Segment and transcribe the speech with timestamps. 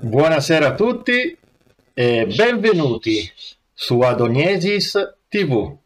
[0.00, 1.36] Buonasera a tutti
[1.94, 3.30] e benvenuti
[3.72, 5.76] su Adoniesis TV.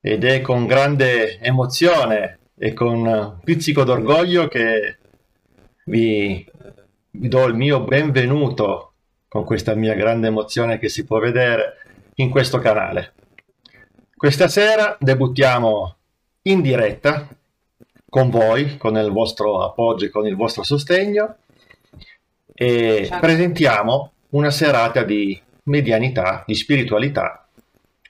[0.00, 4.97] Ed è con grande emozione e con un pizzico d'orgoglio che
[5.88, 6.46] vi,
[7.10, 8.92] vi do il mio benvenuto
[9.26, 11.78] con questa mia grande emozione che si può vedere
[12.16, 13.14] in questo canale.
[14.14, 15.96] Questa sera debuttiamo
[16.42, 17.26] in diretta
[18.08, 21.36] con voi, con il vostro appoggio e con il vostro sostegno
[22.54, 23.18] e certo.
[23.20, 27.46] presentiamo una serata di medianità, di spiritualità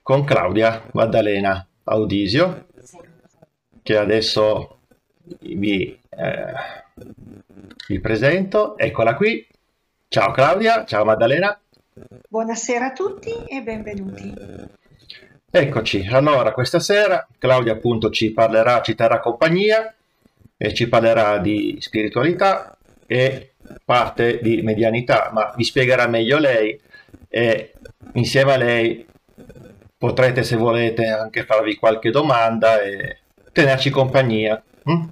[0.02, 2.66] con Claudia Maddalena Audisio
[3.82, 4.78] che adesso
[5.40, 6.52] vi, eh,
[7.86, 8.76] vi presento.
[8.76, 9.46] Eccola qui.
[10.08, 11.58] Ciao Claudia, ciao Maddalena.
[12.28, 14.34] Buonasera a tutti e benvenuti.
[15.50, 19.94] Eccoci, allora questa sera Claudia appunto ci parlerà, ci terrà compagnia
[20.56, 23.52] e ci parlerà di spiritualità e
[23.84, 26.78] parte di medianità, ma vi spiegherà meglio lei
[27.28, 27.72] e
[28.14, 29.06] insieme a lei
[29.96, 33.18] potrete se volete anche farvi qualche domanda e
[33.52, 34.62] tenerci compagnia.
[34.88, 35.04] Mm?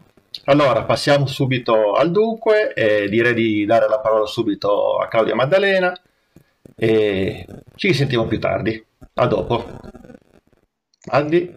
[0.45, 5.99] Allora passiamo subito al dunque e direi di dare la parola subito a Claudia Maddalena
[6.77, 8.85] e ci sentiamo più tardi.
[9.15, 9.65] A dopo.
[11.09, 11.55] Aldi.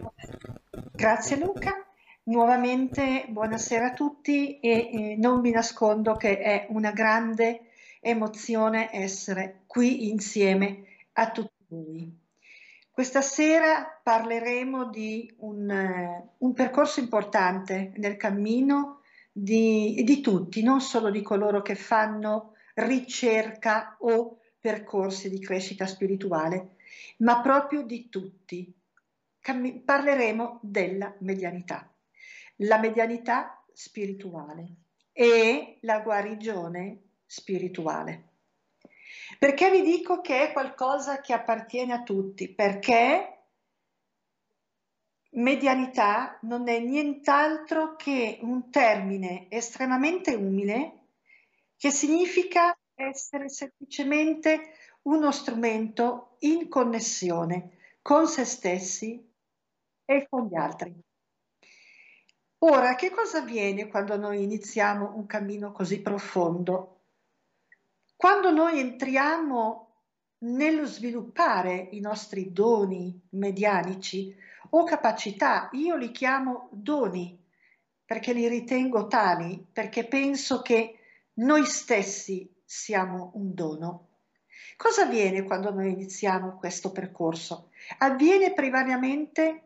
[0.92, 1.84] Grazie Luca.
[2.24, 9.62] Nuovamente buonasera a tutti e eh, non mi nascondo che è una grande emozione essere
[9.66, 10.84] qui insieme
[11.14, 12.19] a tutti voi.
[13.00, 19.00] Questa sera parleremo di un, uh, un percorso importante nel cammino
[19.32, 26.76] di, di tutti, non solo di coloro che fanno ricerca o percorsi di crescita spirituale,
[27.20, 28.70] ma proprio di tutti.
[29.40, 31.90] Cammi- parleremo della medianità
[32.56, 34.74] la medianità spirituale
[35.10, 38.29] e la guarigione spirituale.
[39.38, 42.48] Perché vi dico che è qualcosa che appartiene a tutti?
[42.52, 43.40] Perché
[45.32, 51.06] medianità non è nient'altro che un termine estremamente umile
[51.76, 59.26] che significa essere semplicemente uno strumento in connessione con se stessi
[60.04, 60.94] e con gli altri.
[62.62, 66.99] Ora, che cosa avviene quando noi iniziamo un cammino così profondo?
[68.20, 69.94] Quando noi entriamo
[70.40, 74.36] nello sviluppare i nostri doni medianici
[74.72, 77.42] o capacità, io li chiamo doni
[78.04, 80.98] perché li ritengo tali, perché penso che
[81.36, 84.08] noi stessi siamo un dono.
[84.76, 87.70] Cosa avviene quando noi iniziamo questo percorso?
[88.00, 89.62] Avviene primariamente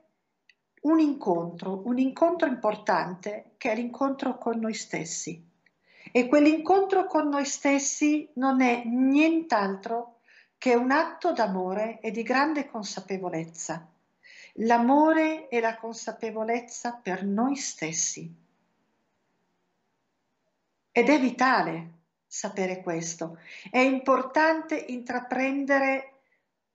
[0.82, 5.53] un incontro, un incontro importante che è l'incontro con noi stessi.
[6.16, 10.20] E quell'incontro con noi stessi non è nient'altro
[10.58, 13.84] che un atto d'amore e di grande consapevolezza.
[14.58, 18.32] L'amore e la consapevolezza per noi stessi.
[20.92, 21.90] Ed è vitale
[22.28, 23.38] sapere questo.
[23.68, 26.20] È importante intraprendere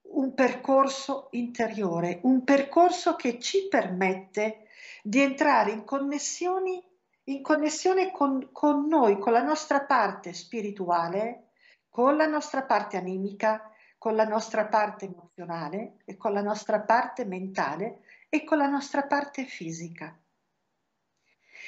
[0.01, 4.67] un percorso interiore, un percorso che ci permette
[5.01, 6.83] di entrare in connessioni
[7.29, 11.51] in connessione con, con noi, con la nostra parte spirituale,
[11.89, 17.25] con la nostra parte animica, con la nostra parte emozionale e con la nostra parte
[17.25, 20.17] mentale e con la nostra parte fisica.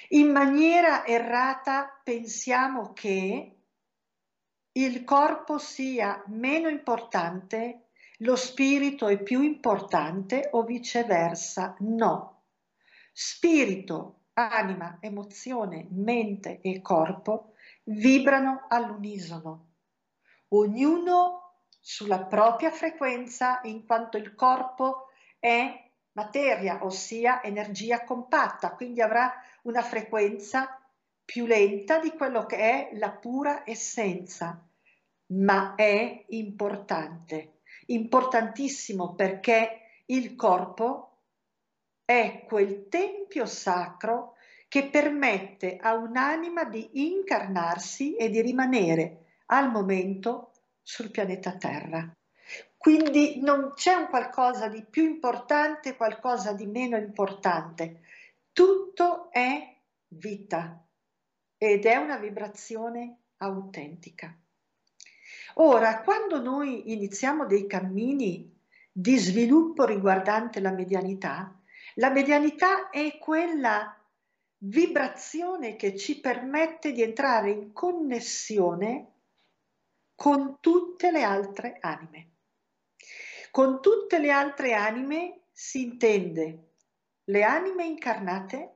[0.09, 3.55] In maniera errata pensiamo che
[4.73, 7.87] il corpo sia meno importante
[8.21, 11.75] lo spirito è più importante o viceversa?
[11.79, 12.43] No.
[13.11, 17.53] Spirito, anima, emozione, mente e corpo
[17.83, 19.67] vibrano all'unisono,
[20.49, 21.41] ognuno
[21.79, 25.07] sulla propria frequenza in quanto il corpo
[25.39, 29.33] è materia, ossia energia compatta, quindi avrà
[29.63, 30.79] una frequenza
[31.23, 34.67] più lenta di quello che è la pura essenza,
[35.27, 37.61] ma è importante.
[37.87, 41.10] Importantissimo perché il corpo
[42.11, 44.35] è quel tempio sacro
[44.67, 52.13] che permette a un'anima di incarnarsi e di rimanere al momento sul pianeta Terra.
[52.75, 58.01] Quindi non c'è un qualcosa di più importante, qualcosa di meno importante.
[58.51, 59.77] Tutto è
[60.09, 60.85] vita.
[61.57, 64.35] ed è una vibrazione autentica.
[65.55, 68.51] Ora, quando noi iniziamo dei cammini
[68.91, 71.60] di sviluppo riguardante la medianità,
[71.95, 73.97] la medianità è quella
[74.63, 79.07] vibrazione che ci permette di entrare in connessione
[80.15, 82.29] con tutte le altre anime.
[83.49, 86.71] Con tutte le altre anime si intende
[87.25, 88.75] le anime incarnate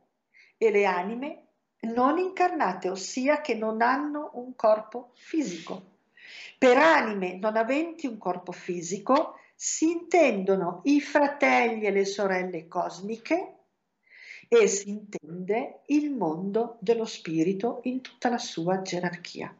[0.58, 1.48] e le anime
[1.82, 5.98] non incarnate, ossia che non hanno un corpo fisico.
[6.58, 13.56] Per anime non aventi un corpo fisico si intendono i fratelli e le sorelle cosmiche
[14.48, 19.56] e si intende il mondo dello spirito in tutta la sua gerarchia.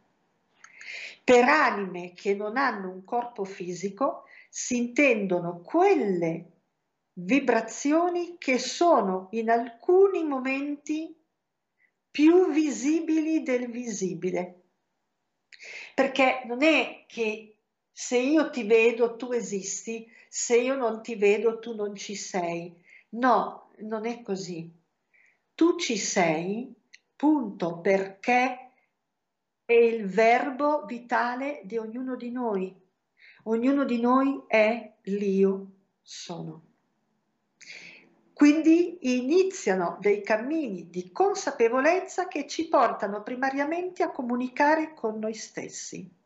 [1.24, 6.52] Per anime che non hanno un corpo fisico si intendono quelle
[7.14, 11.16] vibrazioni che sono in alcuni momenti
[12.12, 14.62] più visibili del visibile.
[15.96, 17.55] Perché non è che
[17.98, 22.76] se io ti vedo tu esisti, se io non ti vedo tu non ci sei.
[23.12, 24.70] No, non è così.
[25.56, 26.76] Tu ci sei,
[27.16, 28.72] punto, perché
[29.64, 32.76] è il verbo vitale di ognuno di noi.
[33.44, 35.68] Ognuno di noi è l'io
[36.02, 36.64] sono.
[38.34, 46.24] Quindi iniziano dei cammini di consapevolezza che ci portano primariamente a comunicare con noi stessi.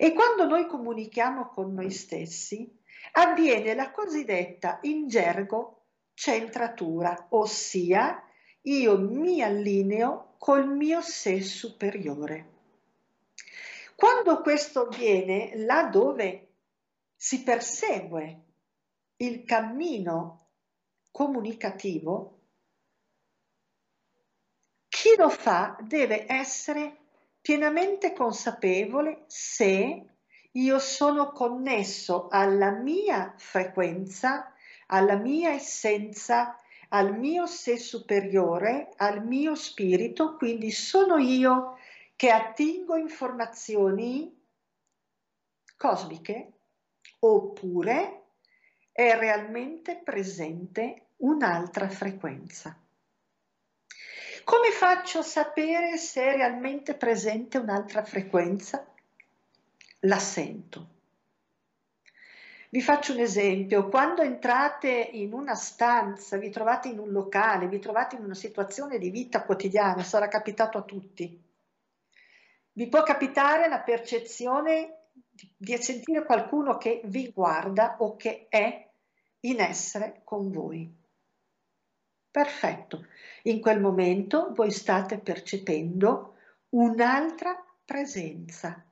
[0.00, 2.72] E quando noi comunichiamo con noi stessi,
[3.14, 8.22] avviene la cosiddetta in gergo centratura, ossia
[8.62, 12.52] io mi allineo col mio sé superiore.
[13.96, 16.46] Quando questo avviene, là dove
[17.16, 18.42] si persegue
[19.16, 20.50] il cammino
[21.10, 22.38] comunicativo,
[24.86, 27.07] chi lo fa deve essere
[27.48, 30.04] pienamente consapevole se
[30.50, 34.52] io sono connesso alla mia frequenza,
[34.88, 36.60] alla mia essenza,
[36.90, 41.78] al mio sé superiore, al mio spirito, quindi sono io
[42.16, 44.38] che attingo informazioni
[45.74, 46.52] cosmiche
[47.20, 48.24] oppure
[48.92, 52.78] è realmente presente un'altra frequenza.
[54.48, 58.82] Come faccio a sapere se è realmente presente un'altra frequenza?
[60.00, 60.86] La sento.
[62.70, 67.78] Vi faccio un esempio, quando entrate in una stanza, vi trovate in un locale, vi
[67.78, 71.38] trovate in una situazione di vita quotidiana, sarà capitato a tutti,
[72.72, 75.08] vi può capitare la percezione
[75.58, 78.88] di sentire qualcuno che vi guarda o che è
[79.40, 80.97] in essere con voi.
[82.30, 83.06] Perfetto,
[83.44, 86.36] in quel momento voi state percependo
[86.70, 88.84] un'altra presenza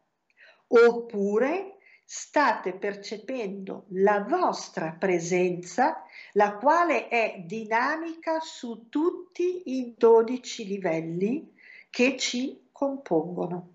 [0.68, 11.52] oppure state percependo la vostra presenza, la quale è dinamica su tutti i 12 livelli
[11.90, 13.74] che ci compongono.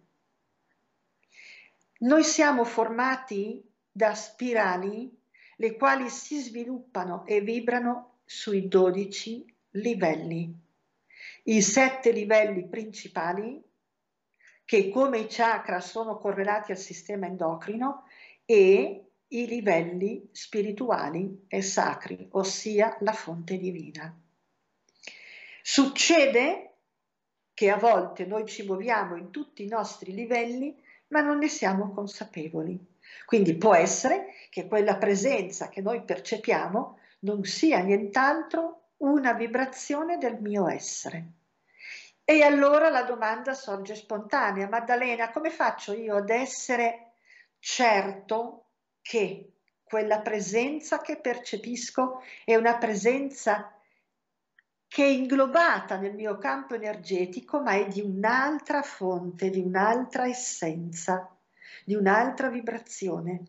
[2.00, 3.62] Noi siamo formati
[3.92, 5.20] da spirali
[5.58, 10.58] le quali si sviluppano e vibrano sui 12 livelli.
[11.44, 13.62] I sette livelli principali,
[14.64, 18.06] che come i chakra sono correlati al sistema endocrino,
[18.46, 24.18] e i livelli spirituali e sacri, ossia la fonte divina.
[25.62, 26.76] Succede
[27.54, 31.92] che a volte noi ci muoviamo in tutti i nostri livelli, ma non ne siamo
[31.92, 32.80] consapevoli.
[33.26, 40.40] Quindi può essere che quella presenza che noi percepiamo non sia nient'altro una vibrazione del
[40.40, 41.26] mio essere.
[42.24, 47.14] E allora la domanda sorge spontanea, Maddalena, come faccio io ad essere
[47.60, 48.66] certo
[49.02, 53.76] che quella presenza che percepisco è una presenza
[54.88, 61.36] che è inglobata nel mio campo energetico, ma è di un'altra fonte, di un'altra essenza
[61.84, 63.44] di un'altra vibrazione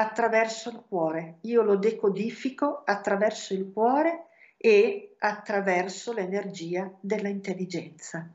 [0.00, 1.38] attraverso il cuore.
[1.42, 8.32] Io lo decodifico attraverso il cuore e attraverso l'energia dell'intelligenza,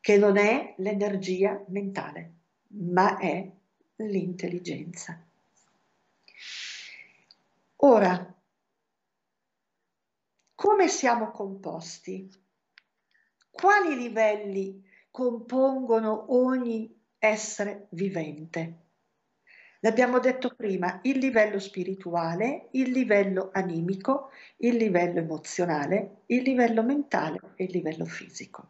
[0.00, 2.32] che non è l'energia mentale,
[2.68, 3.50] ma è
[3.96, 5.18] l'intelligenza.
[7.76, 8.34] Ora,
[10.54, 12.30] come siamo composti?
[13.50, 18.83] Quali livelli compongono ogni essere vivente.
[19.84, 27.52] L'abbiamo detto prima, il livello spirituale, il livello animico, il livello emozionale, il livello mentale
[27.56, 28.66] e il livello fisico.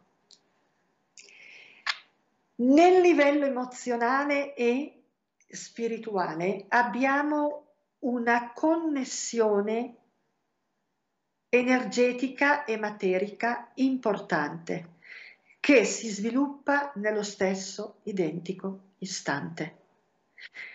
[2.57, 5.03] Nel livello emozionale e
[5.47, 7.67] spirituale abbiamo
[8.01, 9.95] una connessione
[11.49, 14.95] energetica e materica importante
[15.61, 19.83] che si sviluppa nello stesso identico istante.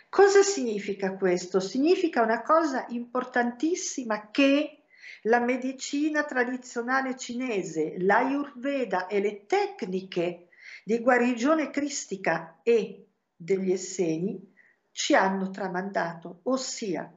[0.10, 1.60] Cosa significa questo?
[1.60, 4.86] Significa una cosa importantissima che
[5.24, 10.48] la medicina tradizionale cinese, l'Ayurveda e le tecniche
[10.84, 14.52] di guarigione cristica e degli esseni
[14.92, 17.14] ci hanno tramandato, ossia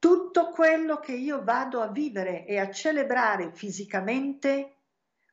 [0.00, 4.78] tutto quello che io vado a vivere e a celebrare fisicamente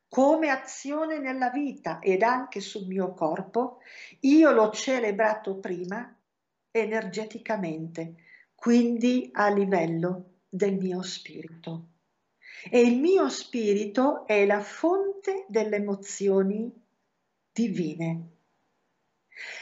[0.08, 3.78] come azione nella vita ed anche sul mio corpo,
[4.20, 6.14] io l'ho celebrato prima
[6.70, 8.14] energeticamente,
[8.54, 11.86] quindi a livello del mio spirito.
[12.70, 16.70] E il mio spirito è la fonte delle emozioni
[17.52, 18.28] divine.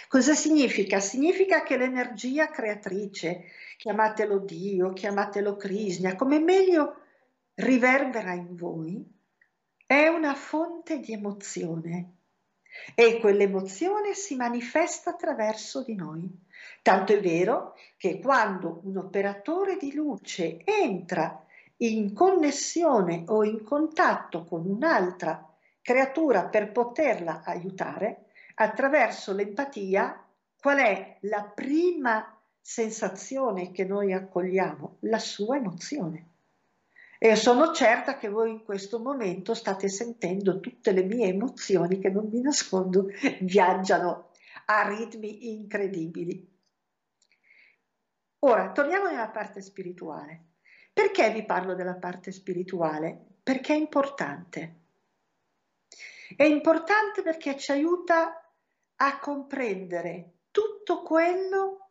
[0.08, 0.98] Cosa significa?
[0.98, 3.44] Significa che l'energia creatrice,
[3.76, 6.96] chiamatelo Dio, chiamatelo Krishna, come meglio
[7.54, 9.04] riverbera in voi,
[9.86, 12.17] è una fonte di emozione
[12.94, 16.28] e quell'emozione si manifesta attraverso di noi.
[16.82, 21.44] Tanto è vero che quando un operatore di luce entra
[21.78, 25.48] in connessione o in contatto con un'altra
[25.80, 30.24] creatura per poterla aiutare, attraverso l'empatia,
[30.60, 34.96] qual è la prima sensazione che noi accogliamo?
[35.00, 36.26] La sua emozione.
[37.20, 42.10] E sono certa che voi in questo momento state sentendo tutte le mie emozioni che
[42.10, 43.08] non mi nascondo
[43.40, 44.30] viaggiano
[44.66, 46.56] a ritmi incredibili.
[48.40, 50.44] Ora, torniamo nella parte spirituale.
[50.92, 53.38] Perché vi parlo della parte spirituale?
[53.42, 54.76] Perché è importante.
[56.36, 58.48] È importante perché ci aiuta
[58.96, 61.90] a comprendere tutto quello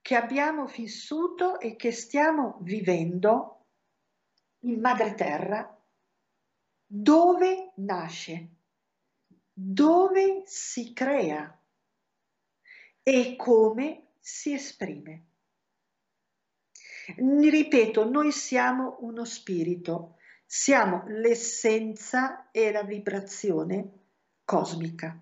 [0.00, 3.51] che abbiamo vissuto e che stiamo vivendo
[4.64, 5.82] in madre terra,
[6.86, 8.48] dove nasce,
[9.52, 11.58] dove si crea
[13.02, 15.26] e come si esprime.
[17.16, 20.16] Ripeto, noi siamo uno spirito,
[20.46, 24.00] siamo l'essenza e la vibrazione
[24.44, 25.18] cosmica.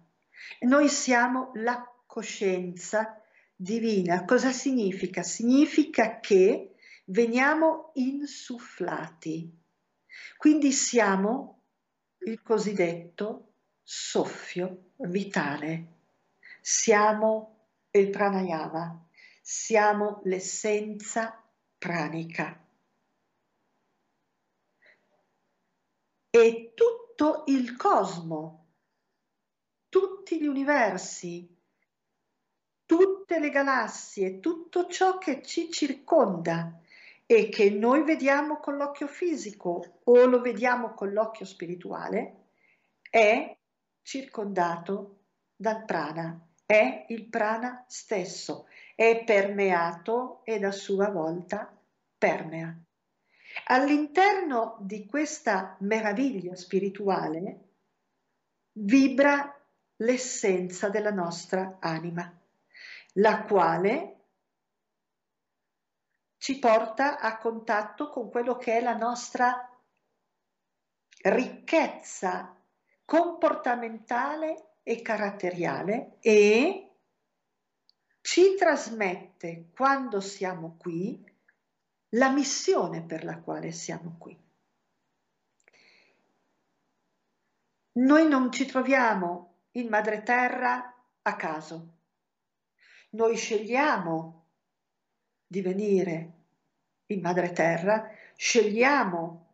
[0.60, 3.22] Noi siamo la coscienza
[3.54, 4.24] divina.
[4.24, 5.22] Cosa significa?
[5.22, 6.69] Significa che
[7.10, 9.58] veniamo insufflati.
[10.36, 11.62] Quindi siamo
[12.18, 13.52] il cosiddetto
[13.82, 15.98] soffio vitale.
[16.60, 19.08] Siamo il pranayama,
[19.40, 21.42] siamo l'essenza
[21.78, 22.58] pranica.
[26.32, 28.60] E tutto il cosmo
[29.90, 31.52] tutti gli universi,
[32.86, 36.79] tutte le galassie, tutto ciò che ci circonda
[37.32, 42.48] e che noi vediamo con l'occhio fisico o lo vediamo con l'occhio spirituale,
[43.08, 43.56] è
[44.02, 51.72] circondato dal prana, è il prana stesso, è permeato e a sua volta
[52.18, 52.76] permea.
[53.66, 57.60] All'interno di questa meraviglia spirituale
[58.72, 59.56] vibra
[59.98, 62.28] l'essenza della nostra anima,
[63.12, 64.19] la quale
[66.40, 69.68] ci porta a contatto con quello che è la nostra
[71.24, 72.58] ricchezza
[73.04, 76.92] comportamentale e caratteriale e
[78.22, 81.22] ci trasmette quando siamo qui
[82.14, 84.34] la missione per la quale siamo qui.
[87.92, 91.98] Noi non ci troviamo in madre terra a caso.
[93.10, 94.39] Noi scegliamo
[95.50, 96.30] di venire
[97.06, 99.46] in madre terra, scegliamo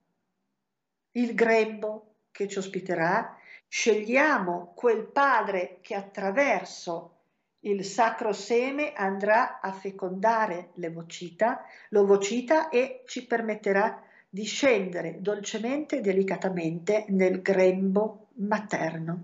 [1.12, 3.34] il grembo che ci ospiterà,
[3.66, 7.14] scegliamo quel padre che attraverso
[7.60, 16.00] il sacro seme andrà a fecondare l'ovocita, l'ovocita e ci permetterà di scendere dolcemente e
[16.02, 19.22] delicatamente nel grembo materno.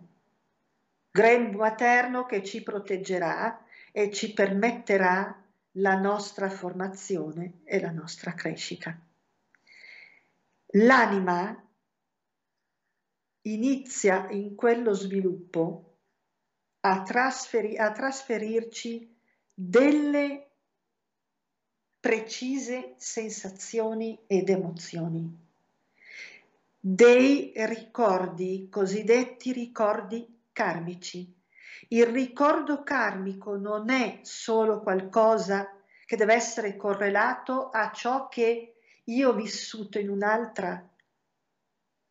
[1.10, 3.62] Grembo materno che ci proteggerà
[3.92, 5.41] e ci permetterà
[5.76, 8.98] la nostra formazione e la nostra crescita.
[10.74, 11.68] L'anima
[13.42, 15.98] inizia in quello sviluppo
[16.80, 19.14] a, trasferi- a trasferirci
[19.54, 20.50] delle
[22.00, 25.38] precise sensazioni ed emozioni,
[26.80, 31.41] dei ricordi, cosiddetti ricordi karmici.
[31.88, 35.68] Il ricordo karmico non è solo qualcosa
[36.04, 38.74] che deve essere correlato a ciò che
[39.04, 40.86] io ho vissuto in un'altra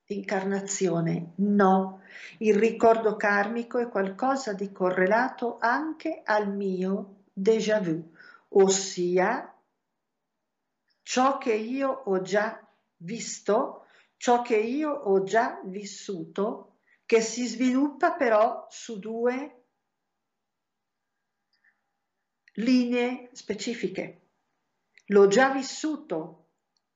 [0.05, 1.33] incarnazione.
[1.37, 2.01] No,
[2.39, 8.11] il ricordo karmico è qualcosa di correlato anche al mio déjà vu,
[8.49, 9.53] ossia
[11.01, 12.59] ciò che io ho già
[12.97, 13.85] visto,
[14.17, 16.70] ciò che io ho già vissuto,
[17.11, 19.63] che si sviluppa però su due
[22.53, 24.21] linee specifiche.
[25.07, 26.51] L'ho già vissuto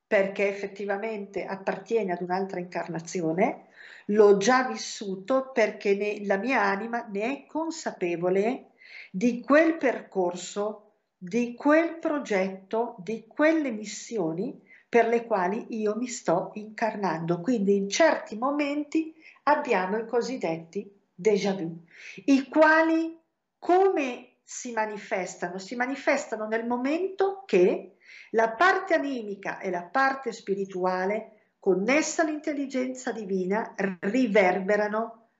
[0.06, 3.66] perché effettivamente appartiene ad un'altra incarnazione,
[4.06, 8.70] l'ho già vissuto perché ne, la mia anima ne è consapevole
[9.10, 14.58] di quel percorso, di quel progetto, di quelle missioni
[14.88, 17.42] per le quali io mi sto incarnando.
[17.42, 19.14] Quindi in certi momenti
[19.48, 21.84] abbiamo i cosiddetti déjà vu,
[22.26, 23.18] i quali
[23.58, 25.58] come si manifestano?
[25.58, 27.96] Si manifestano nel momento che
[28.30, 35.30] la parte animica e la parte spirituale, connessa all'intelligenza divina, riverberano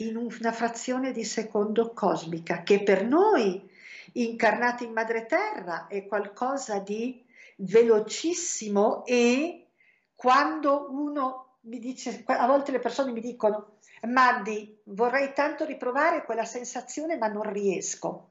[0.00, 3.68] in una frazione di secondo cosmica, che per noi,
[4.12, 7.24] incarnati in madre terra, è qualcosa di
[7.56, 9.70] velocissimo e
[10.14, 16.44] quando uno mi dice, a volte le persone mi dicono, Maddi, vorrei tanto riprovare quella
[16.44, 18.30] sensazione ma non riesco.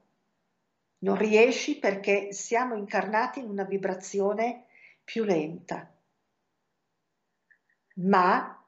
[1.00, 4.66] Non riesci perché siamo incarnati in una vibrazione
[5.04, 5.92] più lenta.
[7.96, 8.58] Ma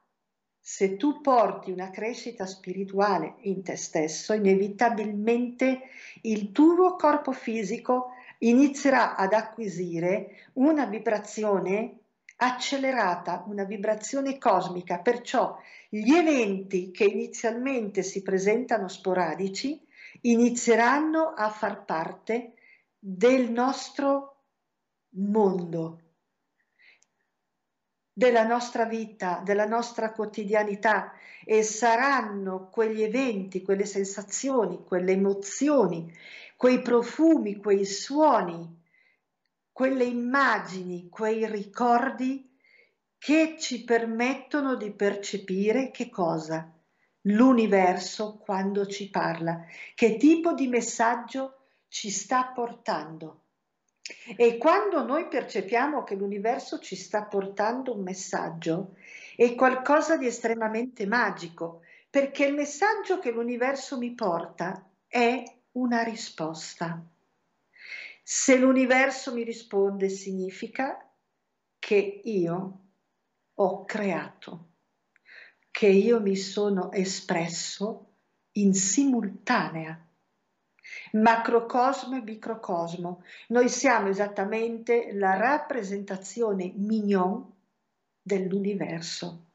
[0.63, 5.89] se tu porti una crescita spirituale in te stesso, inevitabilmente
[6.21, 12.00] il tuo corpo fisico inizierà ad acquisire una vibrazione
[12.43, 19.79] accelerata, una vibrazione cosmica, perciò gli eventi che inizialmente si presentano sporadici
[20.21, 22.53] inizieranno a far parte
[22.97, 24.43] del nostro
[25.09, 25.99] mondo,
[28.11, 31.13] della nostra vita, della nostra quotidianità
[31.45, 36.11] e saranno quegli eventi, quelle sensazioni, quelle emozioni,
[36.57, 38.80] quei profumi, quei suoni
[39.71, 42.49] quelle immagini, quei ricordi
[43.17, 46.71] che ci permettono di percepire che cosa?
[47.25, 53.43] L'universo quando ci parla, che tipo di messaggio ci sta portando.
[54.35, 58.95] E quando noi percepiamo che l'universo ci sta portando un messaggio,
[59.35, 67.01] è qualcosa di estremamente magico, perché il messaggio che l'universo mi porta è una risposta.
[68.33, 71.05] Se l'universo mi risponde significa
[71.77, 72.79] che io
[73.53, 74.69] ho creato,
[75.69, 78.13] che io mi sono espresso
[78.53, 80.01] in simultanea.
[81.11, 83.21] Macrocosmo e microcosmo.
[83.49, 87.51] Noi siamo esattamente la rappresentazione mignon
[88.21, 89.47] dell'universo.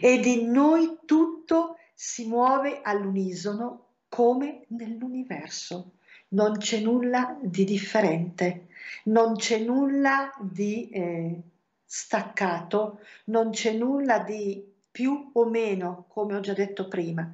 [0.00, 5.94] Ed in noi tutto si muove all'unisono come nell'universo
[6.34, 8.66] non c'è nulla di differente,
[9.04, 11.42] non c'è nulla di eh,
[11.84, 17.32] staccato, non c'è nulla di più o meno, come ho già detto prima,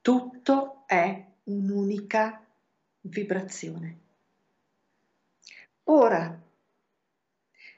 [0.00, 2.44] tutto è un'unica
[3.02, 3.98] vibrazione.
[5.84, 6.42] Ora,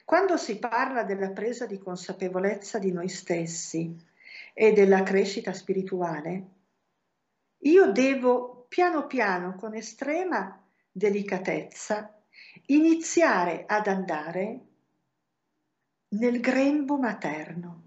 [0.05, 3.97] quando si parla della presa di consapevolezza di noi stessi
[4.53, 6.45] e della crescita spirituale,
[7.59, 10.60] io devo piano piano, con estrema
[10.91, 12.23] delicatezza,
[12.67, 14.61] iniziare ad andare
[16.09, 17.83] nel grembo materno.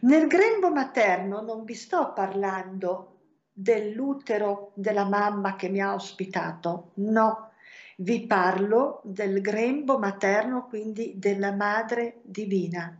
[0.00, 3.12] Nel grembo materno non vi sto parlando
[3.52, 7.52] dell'utero della mamma che mi ha ospitato, no,
[7.98, 12.94] vi parlo del grembo materno, quindi della madre divina,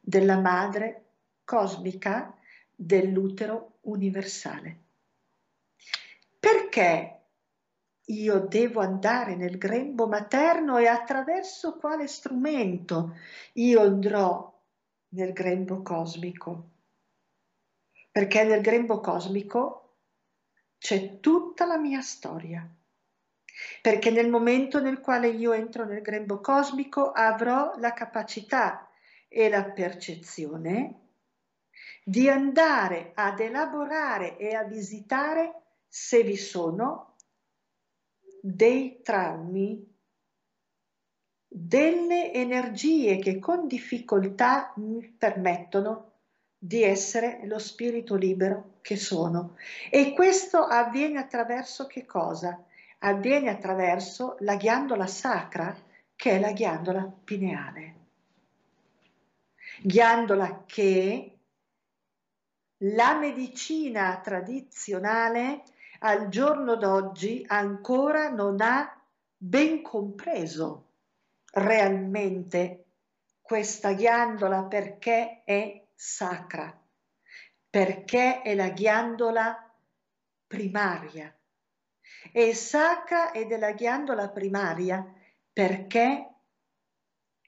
[0.00, 1.04] della madre
[1.44, 2.36] cosmica,
[2.74, 4.78] dell'utero universale.
[6.40, 7.19] Perché
[8.10, 13.16] io devo andare nel grembo materno e attraverso quale strumento
[13.54, 14.52] io andrò
[15.10, 16.68] nel grembo cosmico.
[18.10, 19.96] Perché nel grembo cosmico
[20.78, 22.68] c'è tutta la mia storia.
[23.80, 28.88] Perché nel momento nel quale io entro nel grembo cosmico avrò la capacità
[29.28, 30.96] e la percezione
[32.02, 37.09] di andare ad elaborare e a visitare se vi sono
[38.40, 39.86] dei traumi
[41.52, 46.12] delle energie che con difficoltà mi permettono
[46.56, 49.56] di essere lo spirito libero che sono.
[49.90, 52.62] E questo avviene attraverso che cosa?
[52.98, 55.74] Avviene attraverso la ghiandola sacra,
[56.14, 57.94] che è la ghiandola pineale.
[59.82, 61.38] Ghiandola che
[62.82, 65.62] la medicina tradizionale
[66.02, 68.98] al giorno d'oggi ancora non ha
[69.36, 70.88] ben compreso
[71.52, 72.84] realmente
[73.40, 76.78] questa ghiandola perché è sacra,
[77.68, 79.72] perché è la ghiandola
[80.46, 81.34] primaria.
[82.32, 85.04] È sacra ed è la ghiandola primaria
[85.52, 86.28] perché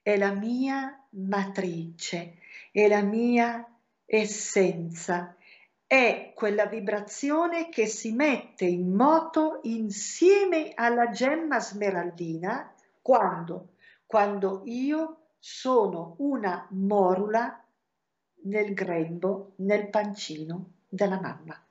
[0.02, 2.38] è la mia matrice,
[2.72, 3.64] è la mia
[4.04, 5.36] essenza,
[5.92, 13.74] è quella vibrazione che si mette in moto insieme alla gemma smeraldina quando?
[14.07, 17.62] Quando io sono una morula
[18.44, 21.62] nel grembo, nel pancino della mamma.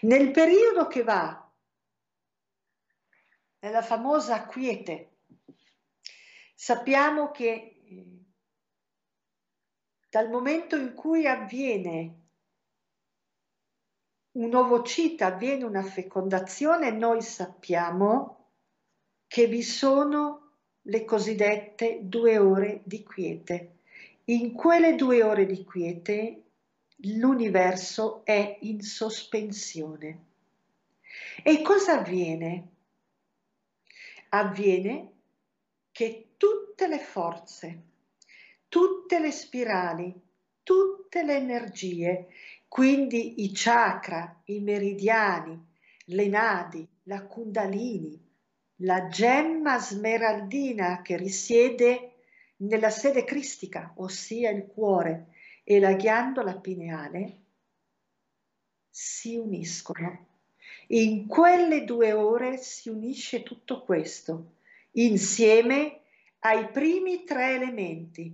[0.00, 1.46] Nel periodo che va,
[3.58, 5.16] nella famosa quiete,
[6.54, 8.24] sappiamo che eh,
[10.08, 12.19] dal momento in cui avviene
[14.40, 18.48] un ovocita, avviene una fecondazione, noi sappiamo
[19.26, 23.76] che vi sono le cosiddette due ore di quiete.
[24.24, 26.44] In quelle due ore di quiete
[27.02, 30.24] l'universo è in sospensione.
[31.42, 32.68] E cosa avviene?
[34.30, 35.12] Avviene
[35.90, 37.82] che tutte le forze,
[38.68, 40.18] tutte le spirali,
[40.62, 42.28] tutte le energie,
[42.70, 45.60] quindi i chakra, i meridiani,
[46.04, 48.16] le nadi, la kundalini,
[48.82, 52.12] la gemma smeraldina che risiede
[52.58, 55.32] nella sede cristica, ossia il cuore
[55.64, 57.38] e la ghiandola pineale,
[58.88, 60.26] si uniscono.
[60.90, 64.52] In quelle due ore si unisce tutto questo,
[64.92, 66.02] insieme
[66.38, 68.32] ai primi tre elementi,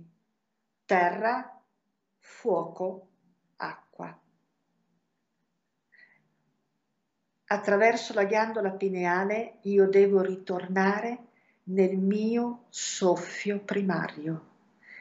[0.85, 1.59] terra,
[2.19, 3.06] fuoco,
[7.49, 11.17] Attraverso la ghiandola pineale io devo ritornare
[11.63, 14.55] nel mio soffio primario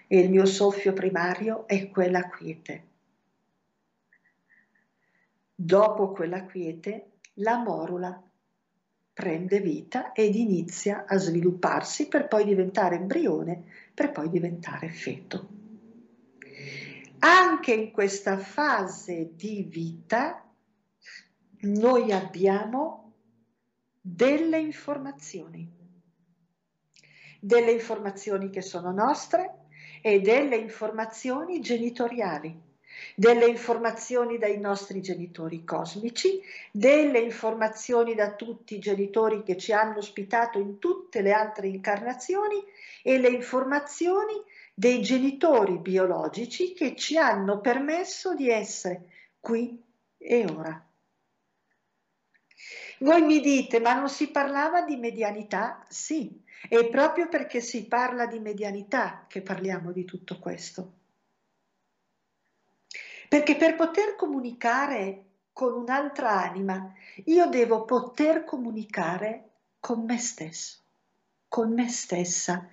[0.06, 2.84] e il mio soffio primario è quella quiete.
[5.56, 8.22] Dopo quella quiete la morula
[9.12, 15.48] prende vita ed inizia a svilupparsi per poi diventare embrione, per poi diventare feto.
[17.18, 20.45] Anche in questa fase di vita
[21.60, 23.12] noi abbiamo
[24.00, 25.76] delle informazioni
[27.40, 29.66] delle informazioni che sono nostre
[30.00, 32.54] e delle informazioni genitoriali,
[33.14, 36.40] delle informazioni dai nostri genitori cosmici,
[36.72, 42.62] delle informazioni da tutti i genitori che ci hanno ospitato in tutte le altre incarnazioni
[43.02, 44.34] e le informazioni
[44.74, 49.04] dei genitori biologici che ci hanno permesso di essere
[49.40, 49.82] qui
[50.18, 50.85] e ora.
[53.00, 55.84] Voi mi dite, ma non si parlava di medianità?
[55.88, 60.92] Sì, è proprio perché si parla di medianità che parliamo di tutto questo.
[63.28, 66.92] Perché per poter comunicare con un'altra anima,
[67.24, 70.78] io devo poter comunicare con me stesso,
[71.48, 72.68] con me stessa.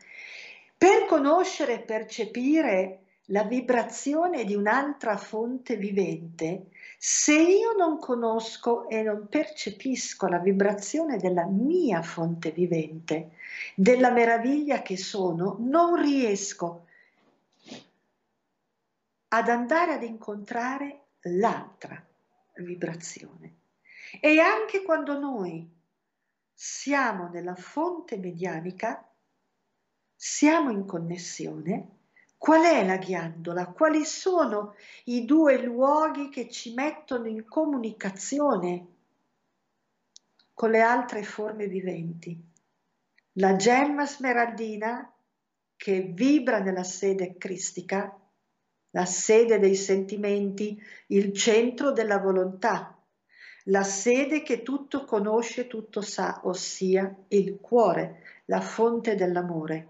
[0.77, 9.01] Per conoscere e percepire la vibrazione di un'altra fonte vivente, se io non conosco e
[9.01, 13.31] non percepisco la vibrazione della mia fonte vivente,
[13.75, 16.87] della meraviglia che sono, non riesco
[19.29, 22.01] ad andare ad incontrare l'altra
[22.55, 23.55] vibrazione.
[24.19, 25.67] E anche quando noi
[26.53, 29.05] siamo nella fonte medianica,
[30.15, 31.89] siamo in connessione,
[32.43, 33.67] Qual è la ghiandola?
[33.67, 34.75] Quali sono
[35.05, 38.87] i due luoghi che ci mettono in comunicazione
[40.53, 42.37] con le altre forme viventi?
[43.37, 45.09] La gemma smeraldina
[45.77, 48.13] che vibra nella sede cristica,
[48.89, 50.77] la sede dei sentimenti,
[51.07, 53.01] il centro della volontà,
[53.67, 59.87] la sede che tutto conosce, tutto sa, ossia il cuore, la fonte dell'amore,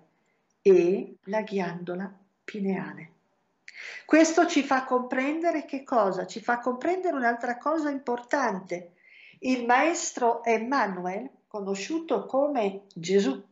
[0.61, 3.11] e la ghiandola pineale.
[4.05, 6.25] Questo ci fa comprendere che cosa?
[6.25, 8.93] Ci fa comprendere un'altra cosa importante.
[9.39, 13.43] Il maestro Emmanuel, conosciuto come Gesù,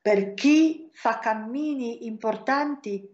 [0.00, 3.06] per chi fa cammini importanti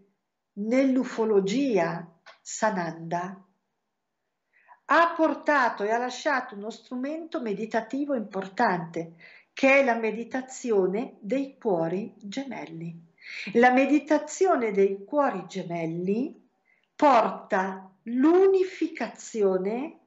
[0.53, 2.09] nell'ufologia,
[2.41, 3.43] Sananda,
[4.85, 9.15] ha portato e ha lasciato uno strumento meditativo importante,
[9.51, 13.04] che è la meditazione dei cuori gemelli.
[13.53, 16.49] La meditazione dei cuori gemelli
[16.95, 19.99] porta l'unificazione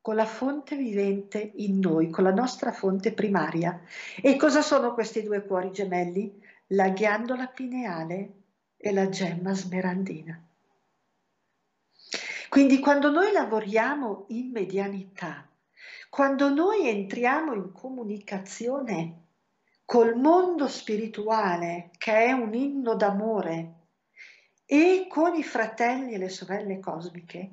[0.00, 3.80] con la fonte vivente in noi, con la nostra fonte primaria.
[4.22, 6.40] E cosa sono questi due cuori gemelli?
[6.68, 8.34] La ghiandola pineale
[8.76, 10.40] e la gemma smeraldina.
[12.48, 15.48] Quindi quando noi lavoriamo in medianità,
[16.08, 19.25] quando noi entriamo in comunicazione
[19.86, 23.74] col mondo spirituale, che è un inno d'amore,
[24.66, 27.52] e con i fratelli e le sorelle cosmiche,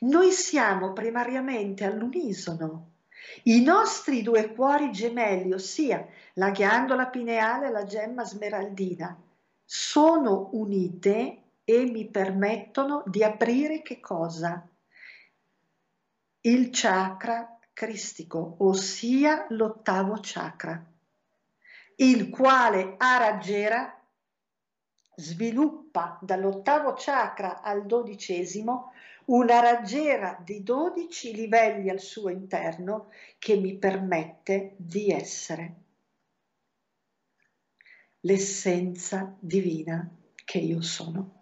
[0.00, 2.90] noi siamo primariamente all'unisono.
[3.44, 9.18] I nostri due cuori gemelli, ossia la ghiandola pineale e la gemma smeraldina,
[9.64, 14.68] sono unite e mi permettono di aprire che cosa?
[16.42, 20.91] Il chakra cristico, ossia l'ottavo chakra,
[22.02, 23.96] il quale a raggiera
[25.14, 28.92] sviluppa dall'ottavo chakra al dodicesimo
[29.26, 35.74] una raggiera di 12 livelli al suo interno che mi permette di essere
[38.20, 40.08] l'essenza divina
[40.44, 41.40] che io sono.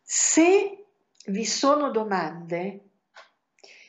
[0.00, 0.86] Se
[1.26, 2.88] vi sono domande,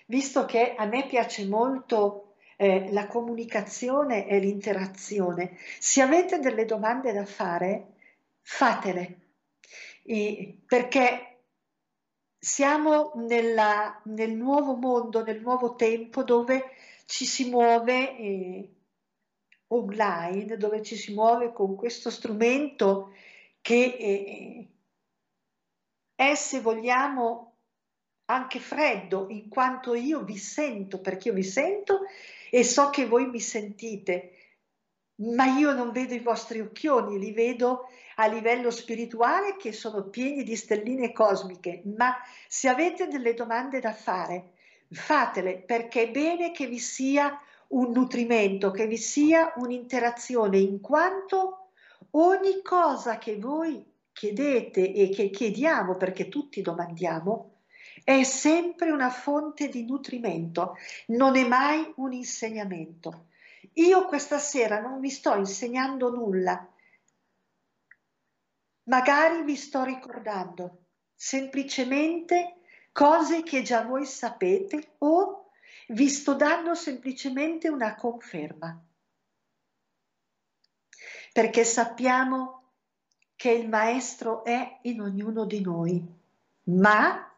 [0.08, 2.29] visto che a me piace molto
[2.62, 7.94] eh, la comunicazione e l'interazione, se avete delle domande da fare,
[8.42, 9.20] fatele.
[10.04, 11.44] E perché
[12.38, 16.72] siamo nella, nel nuovo mondo, nel nuovo tempo dove
[17.06, 18.70] ci si muove eh,
[19.68, 23.14] online, dove ci si muove con questo strumento
[23.62, 24.68] che eh,
[26.14, 27.54] è, se vogliamo,
[28.26, 32.02] anche freddo, in quanto io vi sento, perché io vi sento
[32.50, 34.32] e so che voi mi sentite,
[35.22, 40.44] ma io non vedo i vostri occhioni, li vedo a livello spirituale che sono pieni
[40.44, 42.16] di stelline cosmiche, ma
[42.48, 44.54] se avete delle domande da fare,
[44.92, 51.72] fatele perché è bene che vi sia un nutrimento, che vi sia un'interazione, in quanto
[52.12, 57.49] ogni cosa che voi chiedete e che chiediamo, perché tutti domandiamo,
[58.18, 63.28] è sempre una fonte di nutrimento, non è mai un insegnamento.
[63.74, 66.68] Io questa sera non vi sto insegnando nulla,
[68.90, 72.56] Magari vi sto ricordando semplicemente
[72.92, 75.52] cose che già voi sapete o
[75.90, 78.84] vi sto dando semplicemente una conferma.
[81.32, 82.64] Perché sappiamo
[83.36, 86.04] che il Maestro è in ognuno di noi,
[86.64, 87.29] ma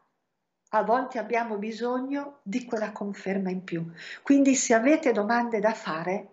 [0.74, 3.90] a volte abbiamo bisogno di quella conferma in più.
[4.22, 6.28] Quindi se avete domande da fare,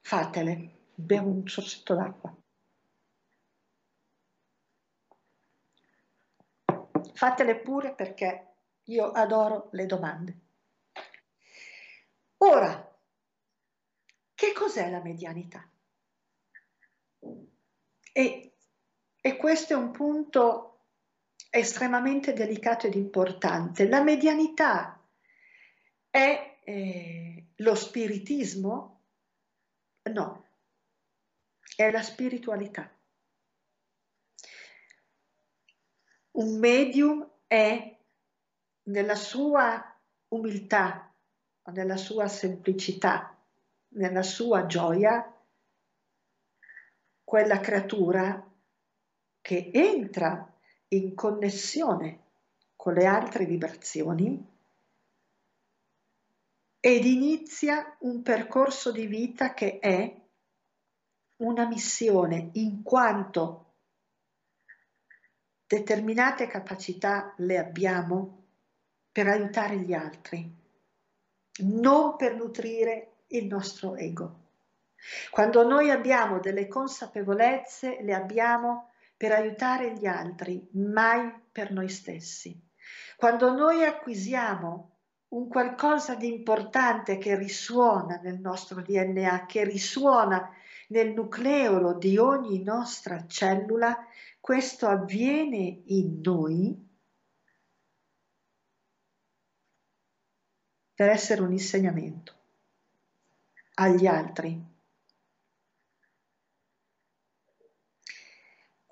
[0.00, 0.70] fatele.
[0.94, 2.34] Bevo un sorsetto d'acqua.
[7.22, 8.54] fatele pure perché
[8.86, 10.36] io adoro le domande.
[12.38, 12.98] Ora,
[14.34, 15.64] che cos'è la medianità?
[18.12, 18.52] E,
[19.20, 20.71] e questo è un punto
[21.54, 23.86] estremamente delicato ed importante.
[23.86, 24.98] La medianità
[26.08, 29.00] è eh, lo spiritismo?
[30.04, 30.46] No,
[31.76, 32.90] è la spiritualità.
[36.32, 37.98] Un medium è
[38.84, 39.94] nella sua
[40.28, 41.14] umiltà,
[41.64, 43.38] nella sua semplicità,
[43.88, 45.38] nella sua gioia,
[47.22, 48.50] quella creatura
[49.42, 50.51] che entra
[50.92, 52.20] in connessione
[52.76, 54.50] con le altre vibrazioni
[56.80, 60.20] ed inizia un percorso di vita che è
[61.36, 63.74] una missione in quanto
[65.66, 68.44] determinate capacità le abbiamo
[69.10, 70.54] per aiutare gli altri,
[71.60, 74.40] non per nutrire il nostro ego.
[75.30, 78.91] Quando noi abbiamo delle consapevolezze, le abbiamo
[79.22, 82.60] per aiutare gli altri, mai per noi stessi.
[83.16, 84.96] Quando noi acquisiamo
[85.28, 90.50] un qualcosa di importante che risuona nel nostro DNA, che risuona
[90.88, 93.96] nel nucleolo di ogni nostra cellula,
[94.40, 96.88] questo avviene in noi
[100.96, 102.40] per essere un insegnamento.
[103.74, 104.71] agli altri.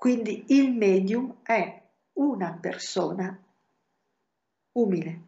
[0.01, 1.79] Quindi il medium è
[2.15, 3.39] una persona
[4.73, 5.21] umile,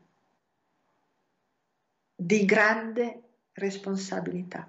[2.17, 4.67] di grande responsabilità.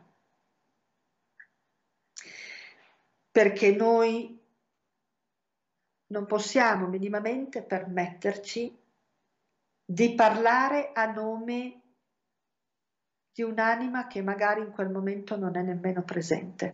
[3.32, 4.38] Perché noi
[6.08, 8.78] non possiamo minimamente permetterci
[9.86, 11.82] di parlare a nome
[13.32, 16.72] di un'anima che magari in quel momento non è nemmeno presente.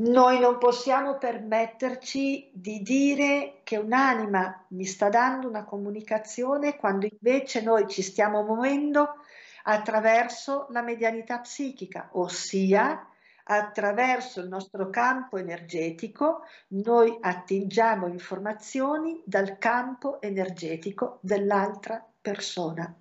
[0.00, 7.62] Noi non possiamo permetterci di dire che un'anima mi sta dando una comunicazione quando invece
[7.62, 9.16] noi ci stiamo muovendo
[9.64, 13.08] attraverso la medianità psichica, ossia
[13.42, 22.94] attraverso il nostro campo energetico noi attingiamo informazioni dal campo energetico dell'altra persona,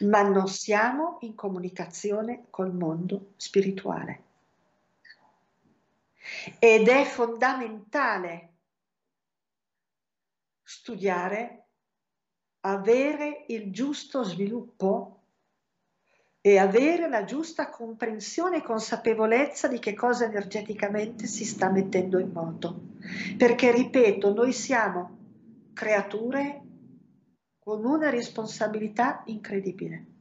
[0.00, 4.27] ma non siamo in comunicazione col mondo spirituale.
[6.58, 8.54] Ed è fondamentale
[10.62, 11.68] studiare,
[12.60, 15.22] avere il giusto sviluppo
[16.40, 22.30] e avere la giusta comprensione e consapevolezza di che cosa energeticamente si sta mettendo in
[22.30, 22.80] moto.
[23.36, 25.16] Perché, ripeto, noi siamo
[25.72, 26.62] creature
[27.58, 30.17] con una responsabilità incredibile.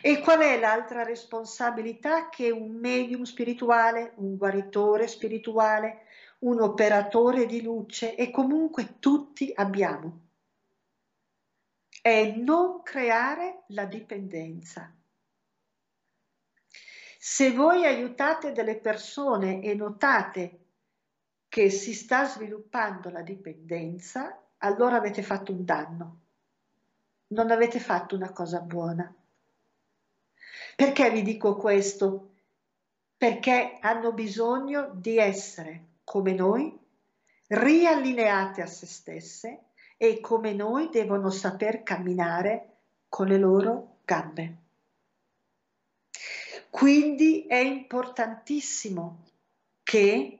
[0.00, 6.06] E qual è l'altra responsabilità che un medium spirituale, un guaritore spirituale,
[6.40, 10.20] un operatore di luce e comunque tutti abbiamo?
[12.00, 14.92] È non creare la dipendenza.
[17.18, 20.58] Se voi aiutate delle persone e notate
[21.48, 26.20] che si sta sviluppando la dipendenza, allora avete fatto un danno.
[27.28, 29.14] Non avete fatto una cosa buona.
[30.76, 32.30] Perché vi dico questo?
[33.16, 36.78] Perché hanno bisogno di essere, come noi,
[37.48, 39.64] riallineate a se stesse
[39.96, 44.56] e come noi devono saper camminare con le loro gambe.
[46.70, 49.24] Quindi è importantissimo
[49.82, 50.38] che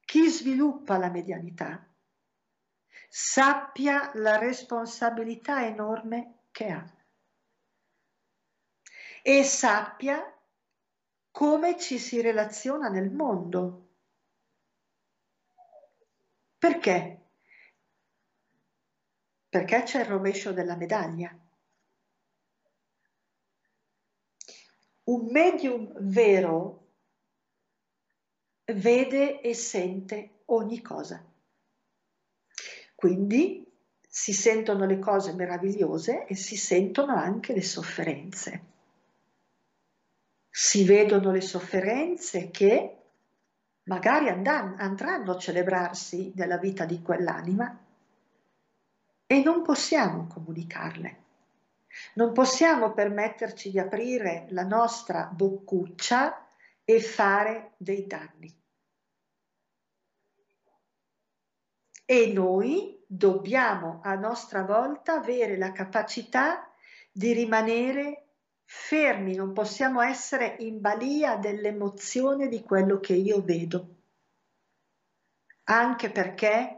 [0.00, 1.86] chi sviluppa la medianità
[3.08, 6.84] sappia la responsabilità enorme che ha
[9.26, 10.22] e sappia
[11.30, 13.88] come ci si relaziona nel mondo.
[16.58, 17.22] Perché?
[19.48, 21.34] Perché c'è il rovescio della medaglia.
[25.04, 26.88] Un medium vero
[28.74, 31.24] vede e sente ogni cosa.
[32.94, 33.66] Quindi
[34.06, 38.72] si sentono le cose meravigliose e si sentono anche le sofferenze
[40.56, 42.98] si vedono le sofferenze che
[43.88, 47.76] magari andranno a celebrarsi nella vita di quell'anima
[49.26, 51.22] e non possiamo comunicarle.
[52.14, 56.46] Non possiamo permetterci di aprire la nostra boccuccia
[56.84, 58.56] e fare dei danni.
[62.04, 66.70] E noi dobbiamo a nostra volta avere la capacità
[67.10, 68.23] di rimanere
[68.76, 73.94] fermi, non possiamo essere in balia dell'emozione di quello che io vedo.
[75.64, 76.76] Anche perché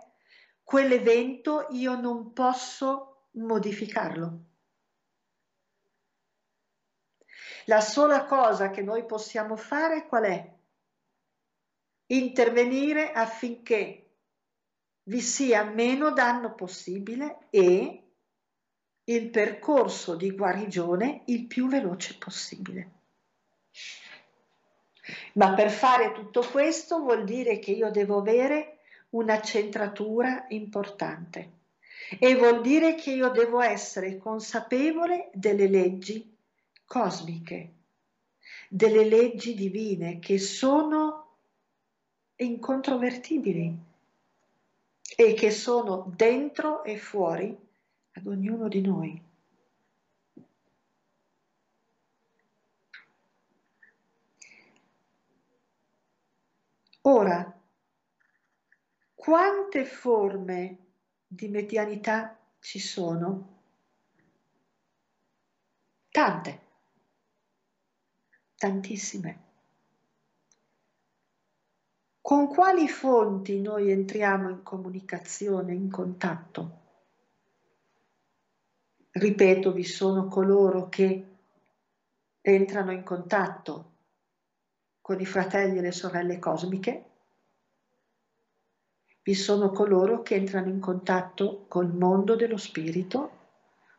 [0.62, 4.44] quell'evento io non posso modificarlo.
[7.64, 10.54] La sola cosa che noi possiamo fare qual è?
[12.08, 14.10] Intervenire affinché
[15.04, 18.05] vi sia meno danno possibile e
[19.08, 22.90] il percorso di guarigione il più veloce possibile.
[25.34, 28.78] Ma per fare tutto questo vuol dire che io devo avere
[29.10, 31.52] una centratura importante
[32.18, 36.36] e vuol dire che io devo essere consapevole delle leggi
[36.84, 37.72] cosmiche,
[38.68, 41.36] delle leggi divine che sono
[42.36, 43.78] incontrovertibili
[45.16, 47.65] e che sono dentro e fuori
[48.16, 49.22] ad ognuno di noi.
[57.02, 57.60] Ora,
[59.14, 60.78] quante forme
[61.26, 63.54] di medianità ci sono?
[66.08, 66.60] Tante,
[68.56, 69.44] tantissime.
[72.20, 76.85] Con quali fonti noi entriamo in comunicazione, in contatto?
[79.18, 81.24] Ripeto, vi sono coloro che
[82.42, 83.92] entrano in contatto
[85.00, 87.04] con i fratelli e le sorelle cosmiche,
[89.22, 93.30] vi sono coloro che entrano in contatto col mondo dello spirito,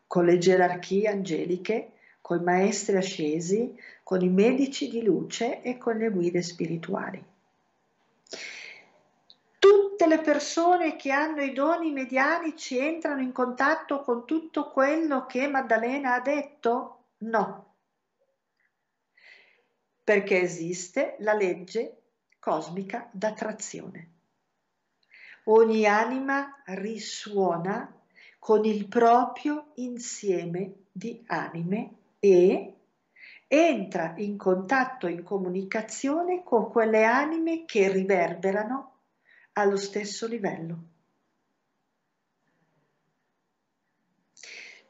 [0.06, 5.98] con le gerarchie angeliche, con i maestri ascesi, con i medici di luce e con
[5.98, 7.26] le guide spirituali.
[9.98, 15.48] Tutte le persone che hanno i doni medianici entrano in contatto con tutto quello che
[15.48, 17.06] Maddalena ha detto?
[17.22, 17.74] No,
[20.04, 24.12] perché esiste la legge cosmica d'attrazione.
[25.46, 27.92] Ogni anima risuona
[28.38, 32.76] con il proprio insieme di anime e
[33.48, 38.92] entra in contatto, in comunicazione con quelle anime che riverberano
[39.58, 40.78] allo stesso livello.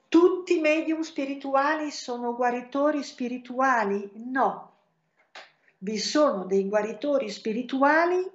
[0.10, 4.12] Tutti i medium spirituali sono guaritori spirituali?
[4.16, 4.74] No,
[5.80, 8.30] vi sono dei guaritori spirituali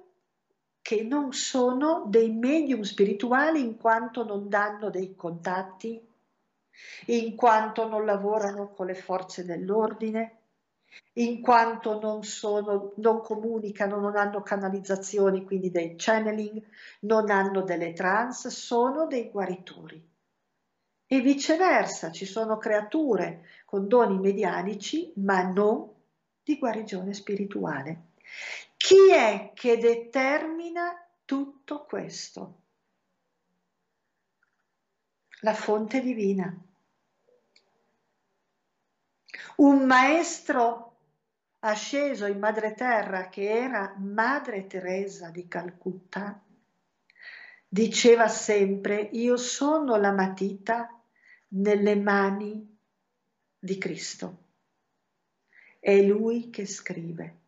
[0.81, 6.01] che non sono dei medium spirituali in quanto non danno dei contatti,
[7.07, 10.42] in quanto non lavorano con le forze dell'ordine,
[11.13, 16.61] in quanto non, sono, non comunicano, non hanno canalizzazioni, quindi dei channeling,
[17.01, 20.11] non hanno delle trance, sono dei guaritori.
[21.05, 25.91] E viceversa, ci sono creature con doni medianici, ma non
[26.41, 28.11] di guarigione spirituale.
[28.75, 32.61] Chi è che determina tutto questo?
[35.41, 36.57] La fonte divina.
[39.55, 40.97] Un maestro
[41.59, 46.41] asceso in madre terra che era Madre Teresa di Calcutta,
[47.67, 51.01] diceva sempre io sono la matita
[51.49, 52.77] nelle mani
[53.59, 54.37] di Cristo.
[55.79, 57.39] È lui che scrive.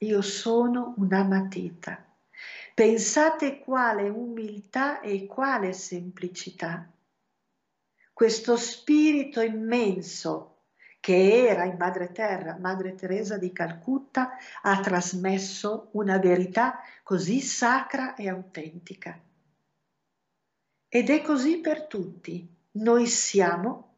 [0.00, 2.04] Io sono una matita.
[2.74, 6.93] Pensate quale umiltà e quale semplicità.
[8.14, 10.52] Questo spirito immenso
[11.00, 18.14] che era in Madre Terra, Madre Teresa di Calcutta, ha trasmesso una verità così sacra
[18.14, 19.20] e autentica.
[20.88, 22.48] Ed è così per tutti.
[22.70, 23.96] Noi siamo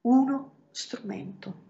[0.00, 1.62] uno strumento.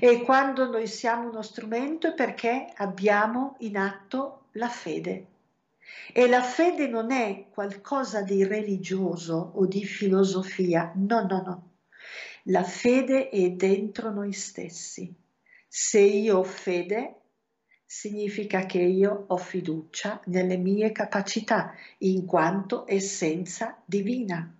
[0.00, 5.32] E quando noi siamo uno strumento è perché abbiamo in atto la fede.
[6.12, 11.70] E la fede non è qualcosa di religioso o di filosofia, no, no, no.
[12.44, 15.14] La fede è dentro noi stessi.
[15.66, 17.20] Se io ho fede,
[17.84, 24.52] significa che io ho fiducia nelle mie capacità, in quanto essenza divina,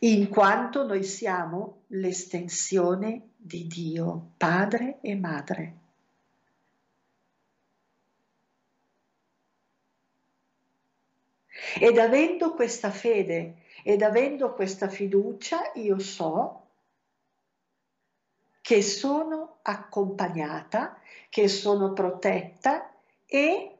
[0.00, 5.83] in quanto noi siamo l'estensione di Dio, Padre e Madre.
[11.80, 16.60] Ed avendo questa fede ed avendo questa fiducia, io so
[18.60, 20.98] che sono accompagnata,
[21.28, 22.94] che sono protetta
[23.26, 23.78] e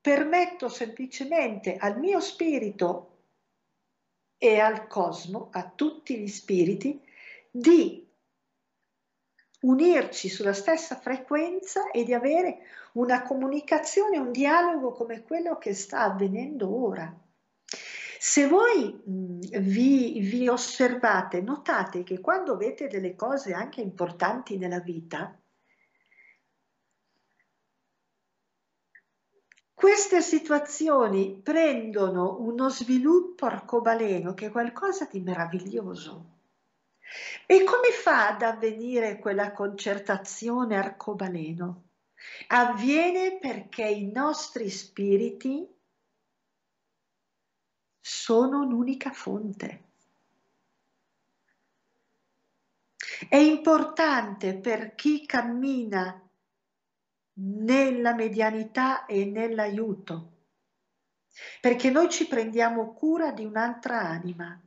[0.00, 3.10] permetto semplicemente al mio spirito
[4.36, 7.00] e al cosmo, a tutti gli spiriti,
[7.50, 8.06] di
[9.64, 12.58] unirci sulla stessa frequenza e di avere
[12.92, 17.12] una comunicazione, un dialogo come quello che sta avvenendo ora.
[18.18, 25.38] Se voi vi, vi osservate, notate che quando avete delle cose anche importanti nella vita,
[29.74, 36.33] queste situazioni prendono uno sviluppo arcobaleno che è qualcosa di meraviglioso.
[37.46, 41.82] E come fa ad avvenire quella concertazione arcobaleno?
[42.48, 45.68] Avviene perché i nostri spiriti
[48.00, 49.82] sono un'unica fonte.
[53.28, 56.20] È importante per chi cammina
[57.34, 60.32] nella medianità e nell'aiuto,
[61.60, 64.60] perché noi ci prendiamo cura di un'altra anima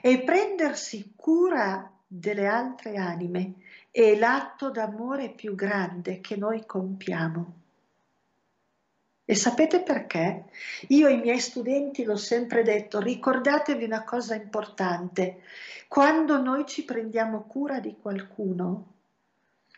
[0.00, 3.54] e prendersi cura delle altre anime
[3.90, 7.54] è l'atto d'amore più grande che noi compiamo.
[9.26, 10.44] E sapete perché?
[10.88, 15.42] Io ai miei studenti l'ho sempre detto, ricordatevi una cosa importante,
[15.88, 18.92] quando noi ci prendiamo cura di qualcuno,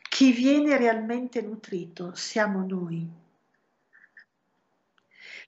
[0.09, 3.25] chi viene realmente nutrito siamo noi.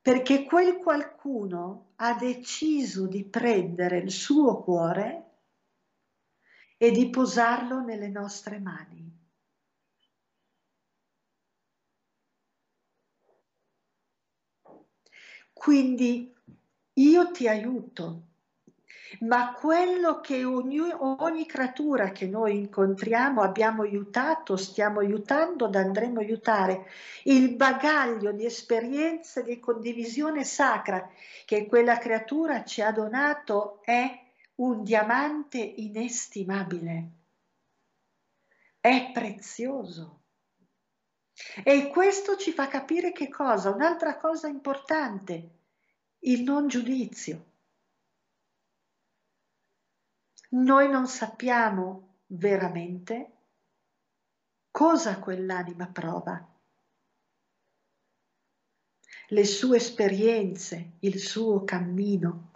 [0.09, 5.33] Perché quel qualcuno ha deciso di prendere il suo cuore
[6.79, 9.15] e di posarlo nelle nostre mani.
[15.53, 16.35] Quindi
[16.95, 18.28] io ti aiuto,
[19.21, 26.23] ma quello che ogni, ogni, creatura che noi incontriamo abbiamo aiutato, stiamo aiutando, andremo a
[26.23, 26.87] aiutare,
[27.25, 31.11] il bagaglio di esperienze di condivisione sacra
[31.45, 37.11] che quella creatura ci ha donato è un diamante inestimabile,
[38.81, 40.17] è prezioso.
[41.63, 43.71] E questo ci fa capire che cosa?
[43.71, 45.51] Un'altra cosa importante,
[46.21, 47.48] il non giudizio.
[50.51, 53.33] Noi non sappiamo veramente
[54.71, 56.47] cosa quell'anima prova,
[59.31, 62.53] le sue esperienze, il suo cammino.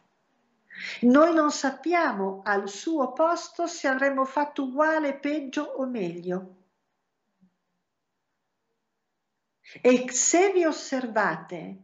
[1.02, 6.56] Noi non sappiamo al suo posto se avremmo fatto uguale, peggio o meglio.
[9.82, 11.82] E se vi osservate,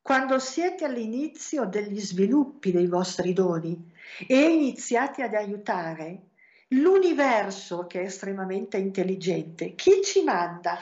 [0.00, 3.94] quando siete all'inizio degli sviluppi dei vostri doni
[4.26, 6.30] e iniziate ad aiutare,
[6.68, 10.78] l'universo che è estremamente intelligente, chi ci manda?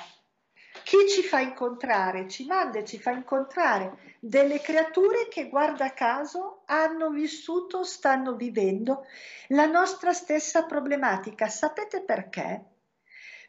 [0.83, 2.29] Chi ci fa incontrare?
[2.29, 9.07] Ci manda e ci fa incontrare delle creature che, guarda caso, hanno vissuto, stanno vivendo
[9.49, 11.49] la nostra stessa problematica.
[11.49, 12.65] Sapete perché?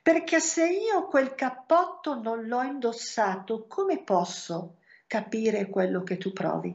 [0.02, 6.74] Perché se io quel cappotto non l'ho indossato, come posso capire quello che tu provi?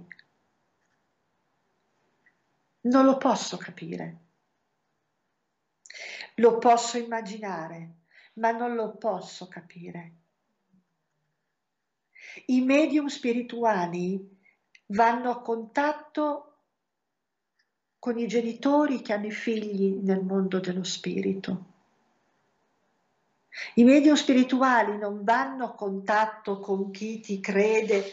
[2.82, 4.18] Non lo posso capire.
[6.36, 7.96] Lo posso immaginare,
[8.34, 10.14] ma non lo posso capire.
[12.46, 14.38] I medium spirituali
[14.86, 16.46] vanno a contatto
[17.98, 21.70] con i genitori che hanno i figli nel mondo dello spirito
[23.74, 28.04] i medium spirituali non vanno a contatto con chi ti crede,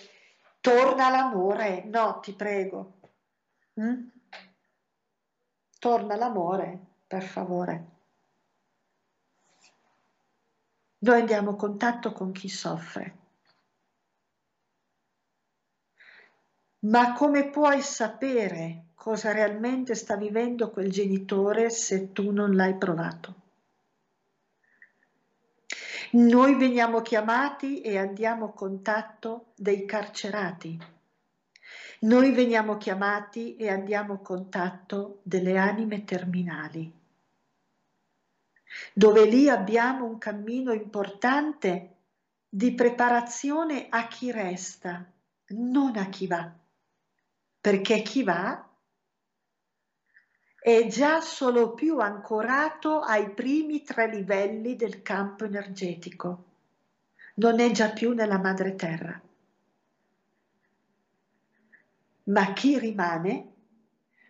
[0.60, 2.94] torna l'amore, no, ti prego.
[3.80, 4.08] Mm?
[5.80, 7.86] Torna l'amore, per favore.
[11.00, 13.18] Noi andiamo a contatto con chi soffre.
[16.80, 23.36] Ma come puoi sapere cosa realmente sta vivendo quel genitore se tu non l'hai provato?
[26.12, 30.97] Noi veniamo chiamati e andiamo a contatto dei carcerati.
[32.00, 36.94] Noi veniamo chiamati e andiamo a contatto delle anime terminali,
[38.94, 41.96] dove lì abbiamo un cammino importante
[42.48, 45.12] di preparazione a chi resta,
[45.48, 46.52] non a chi va,
[47.60, 48.64] perché chi va
[50.60, 56.44] è già solo più ancorato ai primi tre livelli del campo energetico,
[57.36, 59.20] non è già più nella madre terra.
[62.28, 63.54] Ma chi rimane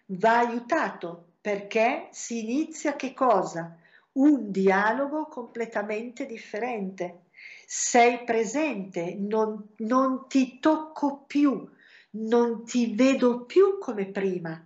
[0.08, 3.78] va aiutato perché si inizia che cosa?
[4.14, 7.26] Un dialogo completamente differente.
[7.66, 11.70] Sei presente, non, non ti tocco più,
[12.12, 14.62] non ti vedo più come prima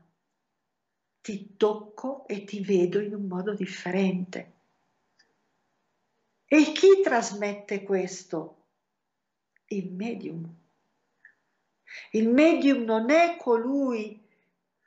[1.21, 4.53] ti tocco e ti vedo in un modo differente.
[6.47, 8.65] E chi trasmette questo?
[9.67, 10.60] Il medium.
[12.11, 14.21] Il medium non è colui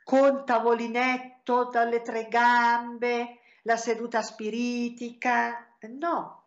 [0.03, 6.43] con tavolinetto dalle tre gambe, la seduta spiritica, no,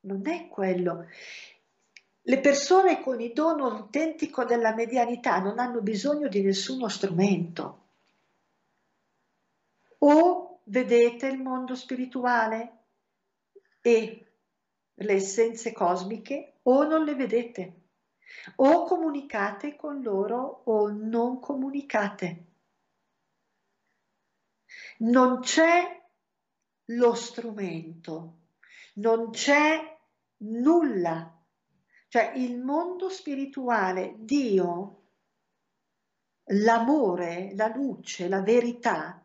[0.00, 1.06] non è quello.
[2.22, 7.84] Le persone con il dono autentico della medianità non hanno bisogno di nessuno strumento
[9.98, 12.72] o vedete il mondo spirituale
[13.80, 14.26] e
[14.94, 17.72] le essenze cosmiche o non le vedete,
[18.56, 22.44] o comunicate con loro o non comunicate.
[24.98, 26.04] Non c'è
[26.86, 28.38] lo strumento,
[28.94, 29.98] non c'è
[30.38, 31.32] nulla.
[32.08, 35.02] Cioè il mondo spirituale, Dio,
[36.44, 39.20] l'amore, la luce, la verità,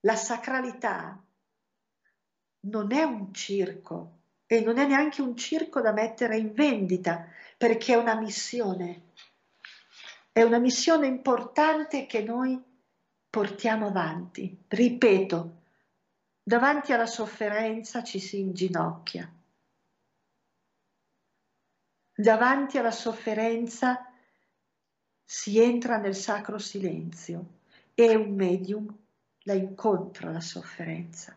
[0.00, 1.22] la sacralità
[2.60, 4.12] non è un circo
[4.46, 9.12] e non è neanche un circo da mettere in vendita perché è una missione.
[10.32, 12.60] È una missione importante che noi
[13.30, 14.64] portiamo avanti.
[14.68, 15.62] Ripeto,
[16.42, 19.30] davanti alla sofferenza ci si inginocchia.
[22.16, 24.10] davanti alla sofferenza
[25.22, 27.58] si entra nel sacro silenzio
[27.94, 28.96] e un medium
[29.42, 31.34] la incontra la sofferenza.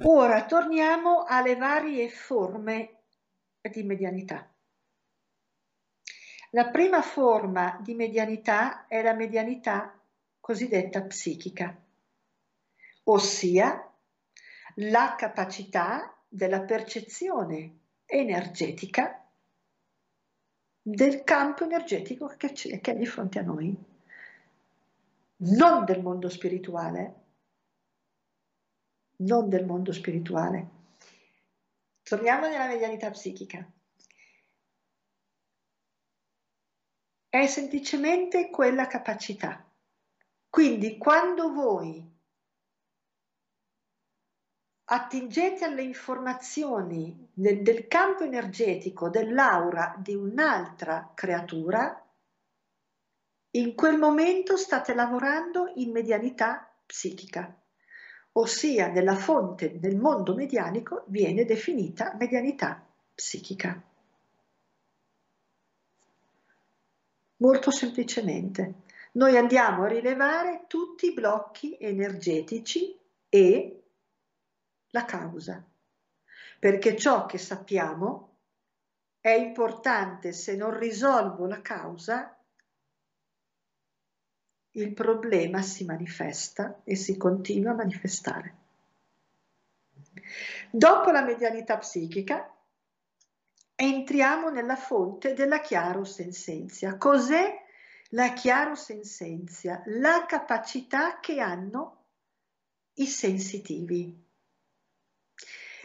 [0.00, 3.02] Ora torniamo alle varie forme
[3.60, 4.48] di medianità.
[6.50, 9.98] La prima forma di medianità è la medianità
[10.40, 11.74] cosiddetta psichica,
[13.04, 13.90] ossia
[14.76, 19.24] la capacità della percezione energetica
[20.82, 23.74] del campo energetico che, è di fronte a noi,
[25.36, 27.21] non del mondo spirituale,
[29.24, 30.68] non del mondo spirituale.
[32.02, 33.66] Torniamo nella medianità psichica.
[37.28, 39.64] È semplicemente quella capacità.
[40.50, 42.10] Quindi quando voi
[44.84, 51.98] attingete alle informazioni del, del campo energetico dell'aura di un'altra creatura,
[53.54, 57.61] in quel momento state lavorando in medianità psichica,
[58.32, 63.82] ossia nella fonte del mondo medianico viene definita medianità psichica.
[67.36, 68.74] Molto semplicemente,
[69.12, 72.96] noi andiamo a rilevare tutti i blocchi energetici
[73.28, 73.82] e
[74.90, 75.62] la causa,
[76.58, 78.36] perché ciò che sappiamo
[79.20, 82.36] è importante se non risolvo la causa,
[84.72, 88.56] il problema si manifesta e si continua a manifestare.
[90.70, 92.50] Dopo la medianità psichica
[93.74, 96.96] entriamo nella fonte della chiaro sensenzia.
[96.96, 97.60] Cos'è
[98.10, 99.82] la chiaro sensenzia?
[99.86, 102.04] La capacità che hanno
[102.94, 104.20] i sensitivi.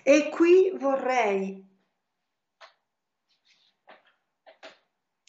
[0.04, 1.67] E qui vorrei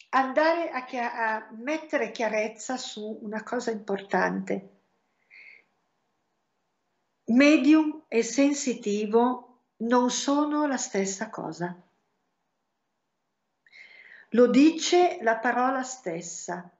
[0.09, 4.77] andare a, chia- a mettere chiarezza su una cosa importante.
[7.25, 11.79] Medium e sensitivo non sono la stessa cosa.
[14.29, 16.71] Lo dice la parola stessa.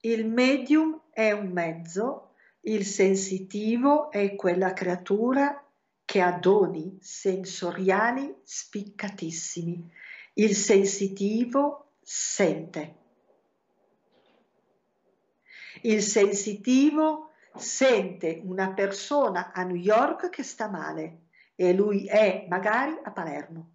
[0.00, 5.62] Il medium è un mezzo, il sensitivo è quella creatura
[6.04, 9.92] che ha doni sensoriali spiccatissimi.
[10.34, 12.96] Il sensitivo sente.
[15.82, 22.98] Il sensitivo sente una persona a New York che sta male e lui è magari
[23.02, 23.74] a Palermo.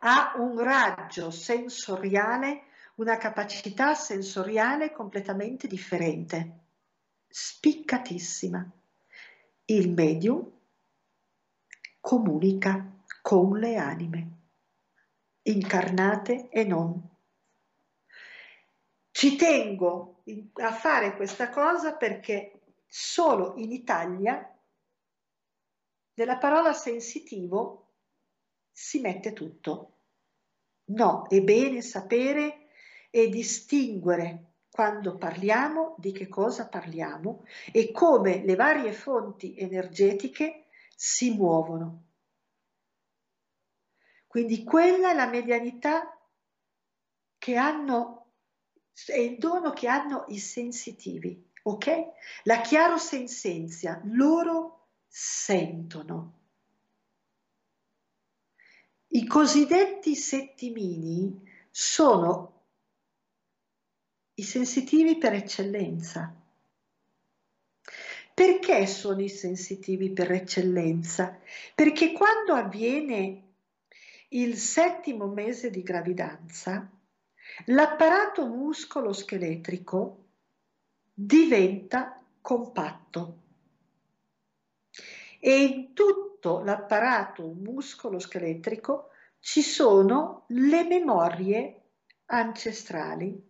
[0.00, 2.64] Ha un raggio sensoriale,
[2.96, 6.58] una capacità sensoriale completamente differente,
[7.28, 8.68] spiccatissima
[9.66, 10.50] il medium
[12.00, 12.84] comunica
[13.22, 14.43] con le anime,
[15.44, 17.10] incarnate e non.
[19.10, 20.22] Ci tengo
[20.54, 24.48] a fare questa cosa perché solo in Italia
[26.14, 27.92] nella parola sensitivo
[28.70, 29.98] si mette tutto.
[30.86, 32.68] No, è bene sapere
[33.10, 40.66] e distinguere quando parliamo, di che cosa parliamo e come le varie fonti energetiche
[40.96, 42.13] si muovono.
[44.34, 46.20] Quindi quella è la medianità
[47.38, 48.32] che hanno,
[49.06, 51.88] è il dono che hanno i sensitivi, ok?
[52.42, 56.38] La chiaro sensenzia, loro sentono.
[59.06, 62.62] I cosiddetti settimini sono
[64.34, 66.34] i sensitivi per eccellenza.
[68.34, 71.38] Perché sono i sensitivi per eccellenza?
[71.72, 73.53] Perché quando avviene
[74.34, 76.90] il settimo mese di gravidanza,
[77.66, 80.24] l'apparato muscolo-scheletrico
[81.12, 83.42] diventa compatto
[85.38, 91.82] e in tutto l'apparato muscolo-scheletrico ci sono le memorie
[92.26, 93.40] ancestrali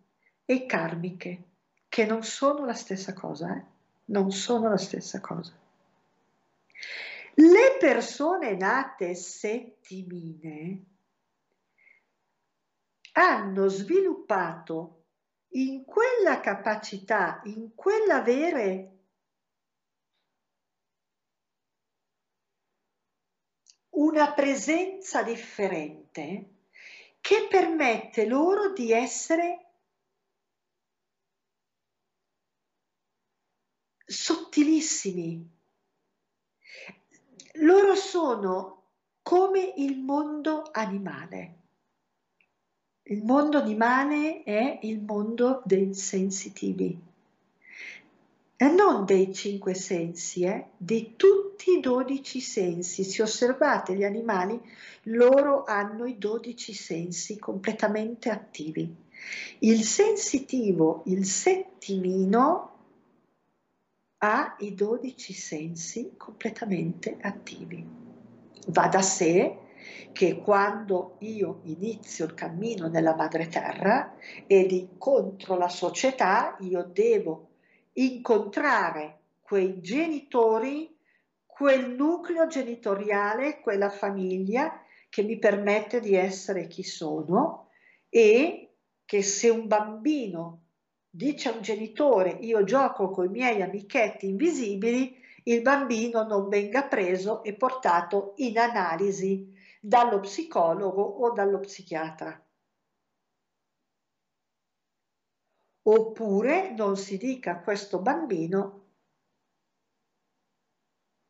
[0.44, 1.42] e karmiche,
[1.88, 3.64] che non sono la stessa cosa, eh?
[4.06, 5.52] non sono la stessa cosa.
[7.36, 10.84] Le persone nate settimine
[13.12, 15.06] hanno sviluppato
[15.54, 18.90] in quella capacità, in quell'avere
[23.90, 26.54] una presenza differente
[27.20, 29.70] che permette loro di essere
[34.04, 35.53] sottilissimi
[37.58, 38.82] loro sono
[39.22, 41.54] come il mondo animale.
[43.04, 46.98] Il mondo animale è il mondo dei sensitivi,
[48.56, 53.02] e non dei cinque sensi, eh, di tutti i dodici sensi.
[53.02, 54.60] Se osservate gli animali,
[55.04, 58.94] loro hanno i dodici sensi completamente attivi.
[59.60, 62.73] Il sensitivo, il settimino,
[64.18, 67.86] ha i dodici sensi completamente attivi.
[68.68, 69.58] Va da sé
[70.12, 74.14] che quando io inizio il cammino nella madre terra
[74.46, 77.48] ed incontro la società, io devo
[77.94, 80.96] incontrare quei genitori,
[81.44, 87.68] quel nucleo genitoriale, quella famiglia che mi permette di essere chi sono
[88.08, 88.70] e
[89.04, 90.63] che se un bambino
[91.14, 96.88] dice a un genitore io gioco con i miei amichetti invisibili, il bambino non venga
[96.88, 102.42] preso e portato in analisi dallo psicologo o dallo psichiatra.
[105.86, 108.82] Oppure non si dica a questo bambino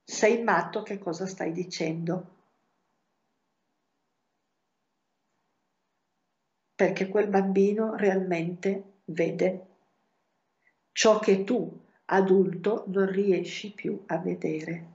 [0.04, 2.32] sei matto, che cosa stai dicendo?
[6.74, 9.73] Perché quel bambino realmente vede
[10.94, 14.92] ciò che tu, adulto, non riesci più a vedere.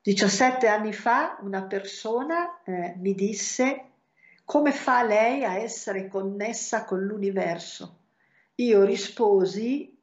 [0.00, 3.90] 17 anni fa una persona eh, mi disse
[4.46, 7.98] come fa lei a essere connessa con l'universo?
[8.54, 9.94] Io risposi,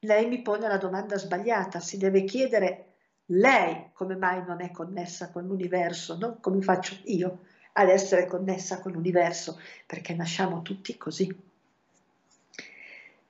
[0.00, 2.94] lei mi pone la domanda sbagliata, si deve chiedere
[3.26, 7.40] lei come mai non è connessa con l'universo, non come faccio io
[7.78, 11.44] ad essere connessa con l'universo, perché nasciamo tutti così.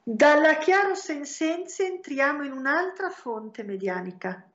[0.03, 4.49] Dalla chiaro sensenza entriamo in un'altra fonte medianica,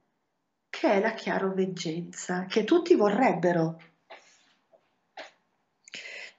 [0.69, 3.77] che è la chiaroveggenza, che tutti vorrebbero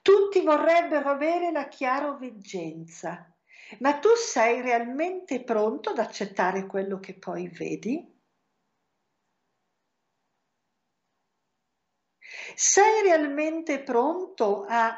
[0.03, 3.33] tutti vorrebbero avere la chiaroveggenza,
[3.79, 8.21] ma tu sei realmente pronto ad accettare quello che poi vedi?
[12.57, 14.97] Sei realmente pronto a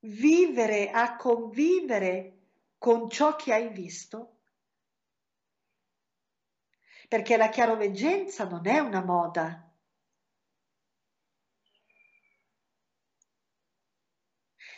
[0.00, 2.38] vivere, a convivere
[2.78, 4.40] con ciò che hai visto?
[7.08, 9.72] Perché la chiaroveggenza non è una moda,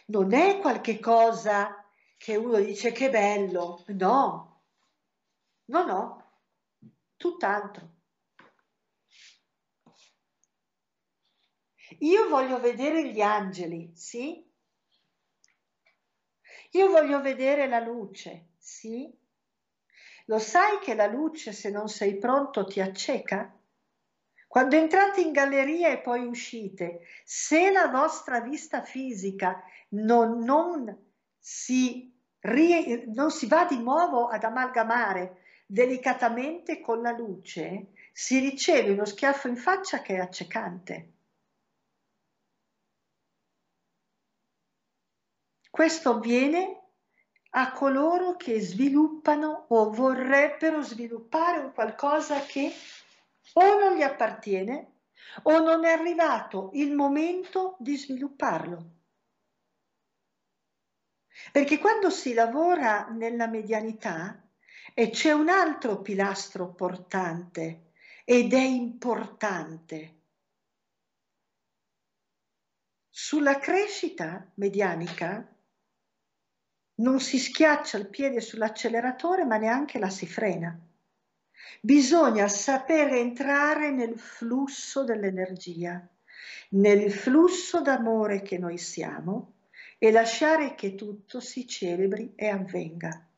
[0.07, 1.85] non è qualche cosa
[2.17, 4.63] che uno dice che bello, no,
[5.67, 6.23] no, no,
[7.19, 7.94] tutt'altro.
[12.01, 14.45] Io voglio vedere gli angeli, sì?
[16.71, 19.13] Io voglio vedere la luce, sì?
[20.27, 23.57] Lo sai che la luce, se non sei pronto, ti acceca?
[24.49, 30.97] Quando entrate in galleria e poi uscite, se la vostra vista fisica non, non,
[31.39, 39.05] si, non si va di nuovo ad amalgamare delicatamente con la luce, si riceve uno
[39.05, 41.14] schiaffo in faccia che è accecante.
[45.75, 46.83] Questo avviene
[47.51, 52.73] a coloro che sviluppano o vorrebbero sviluppare un qualcosa che
[53.55, 55.01] o non gli appartiene
[55.43, 58.91] o non è arrivato il momento di svilupparlo.
[61.51, 64.41] Perché quando si lavora nella medianità
[64.95, 67.91] e c'è un altro pilastro portante
[68.25, 70.21] ed è importante.
[73.11, 75.49] Sulla crescita medianica
[76.97, 80.79] non si schiaccia il piede sull'acceleratore ma neanche la si frena.
[81.81, 86.07] Bisogna sapere entrare nel flusso dell'energia,
[86.71, 89.53] nel flusso d'amore che noi siamo
[89.99, 93.29] e lasciare che tutto si celebri e avvenga.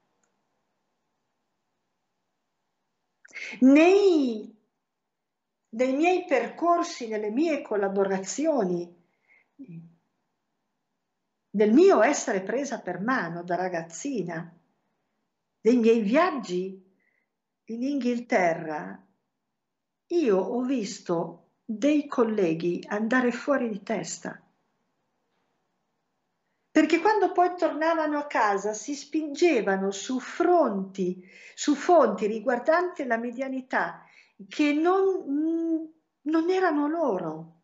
[3.61, 4.57] Nei,
[5.71, 8.95] nei miei percorsi, nelle mie collaborazioni,
[11.57, 14.55] nel mio essere presa per mano da ragazzina,
[15.59, 16.85] dei miei viaggi
[17.65, 19.03] in Inghilterra
[20.09, 24.41] io ho visto dei colleghi andare fuori di testa.
[26.71, 34.05] Perché quando poi tornavano a casa si spingevano su fronti, su fonti riguardanti la medianità
[34.47, 35.91] che non,
[36.21, 37.56] non erano loro.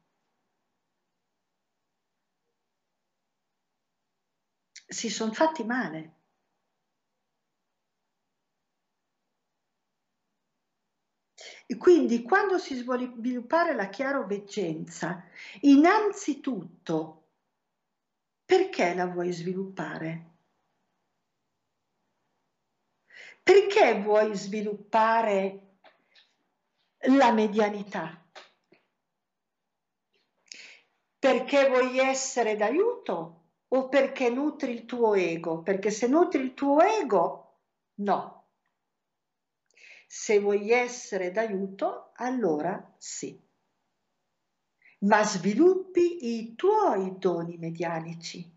[4.92, 6.16] Si sono fatti male.
[11.78, 15.24] Quindi quando si vuole sviluppare la chiaroveggenza,
[15.62, 17.28] innanzitutto,
[18.44, 20.30] perché la vuoi sviluppare?
[23.42, 25.78] Perché vuoi sviluppare
[27.08, 28.22] la medianità?
[31.18, 33.41] Perché vuoi essere d'aiuto
[33.74, 35.62] o perché nutri il tuo ego?
[35.62, 37.58] Perché se nutri il tuo ego,
[37.96, 38.48] no.
[40.06, 43.40] Se vuoi essere d'aiuto, allora sì.
[45.00, 48.48] Ma sviluppi i tuoi doni medianici,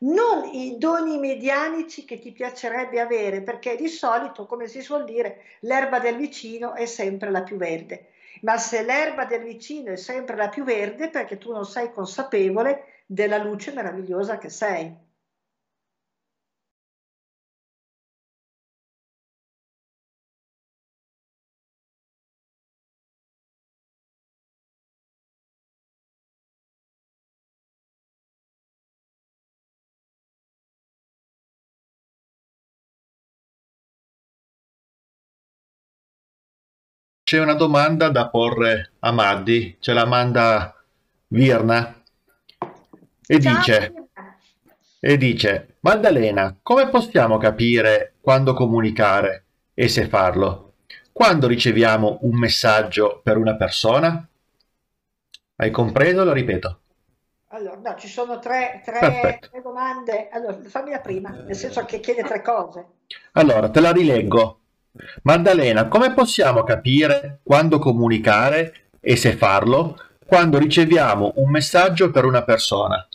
[0.00, 5.58] non i doni medianici che ti piacerebbe avere, perché di solito, come si suol dire,
[5.60, 8.08] l'erba del vicino è sempre la più verde.
[8.40, 13.01] Ma se l'erba del vicino è sempre la più verde, perché tu non sei consapevole
[13.06, 14.96] della luce meravigliosa che sei.
[37.32, 40.84] c'è una domanda da porre a Maddi, ce la manda
[41.28, 42.01] Virna
[43.32, 43.94] e dice,
[45.00, 50.74] e dice, Maddalena, come possiamo capire quando comunicare e se farlo?
[51.10, 54.28] Quando riceviamo un messaggio per una persona?
[55.56, 56.24] Hai compreso?
[56.24, 56.80] Lo ripeto.
[57.48, 60.28] Allora, no, ci sono tre, tre, tre domande.
[60.30, 62.86] Allora, fammi la prima, nel senso che chiede tre cose.
[63.32, 64.60] Allora, te la rileggo.
[65.22, 72.42] Maddalena, come possiamo capire quando comunicare e se farlo quando riceviamo un messaggio per una
[72.44, 73.06] persona?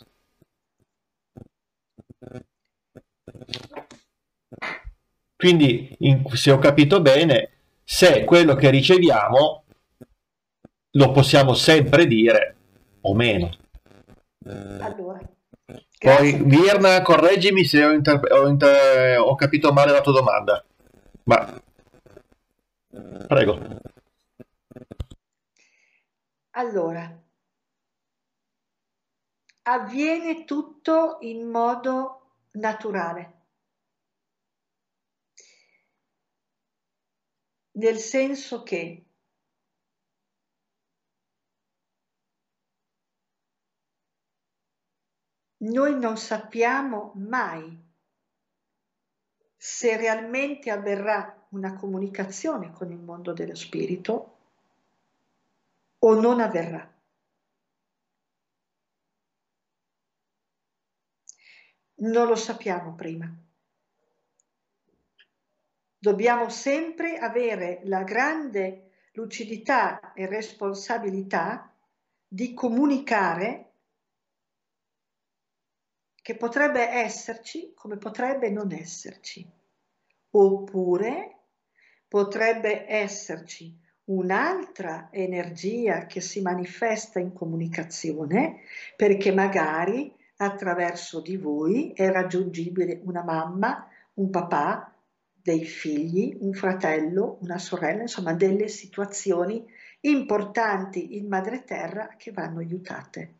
[5.38, 7.50] Quindi, in, se ho capito bene,
[7.84, 9.64] se quello che riceviamo
[10.90, 12.56] lo possiamo sempre dire
[13.02, 13.56] o meno.
[14.44, 15.20] Allora,
[15.98, 20.64] Poi, Virna, correggimi se ho, inter- ho, inter- ho capito male la tua domanda.
[21.24, 21.60] Ma
[23.28, 23.58] Prego.
[26.52, 27.22] Allora,
[29.62, 33.37] avviene tutto in modo naturale,
[37.78, 39.04] nel senso che
[45.58, 47.86] noi non sappiamo mai
[49.56, 54.36] se realmente avverrà una comunicazione con il mondo dello spirito
[56.00, 56.96] o non avverrà.
[62.00, 63.47] Non lo sappiamo prima.
[65.98, 71.74] Dobbiamo sempre avere la grande lucidità e responsabilità
[72.28, 73.72] di comunicare
[76.22, 79.44] che potrebbe esserci come potrebbe non esserci.
[80.30, 81.36] Oppure
[82.06, 88.60] potrebbe esserci un'altra energia che si manifesta in comunicazione
[88.94, 94.92] perché magari attraverso di voi è raggiungibile una mamma, un papà,
[95.48, 99.64] dei figli, un fratello, una sorella, insomma delle situazioni
[100.00, 103.34] importanti in madre terra che vanno aiutate.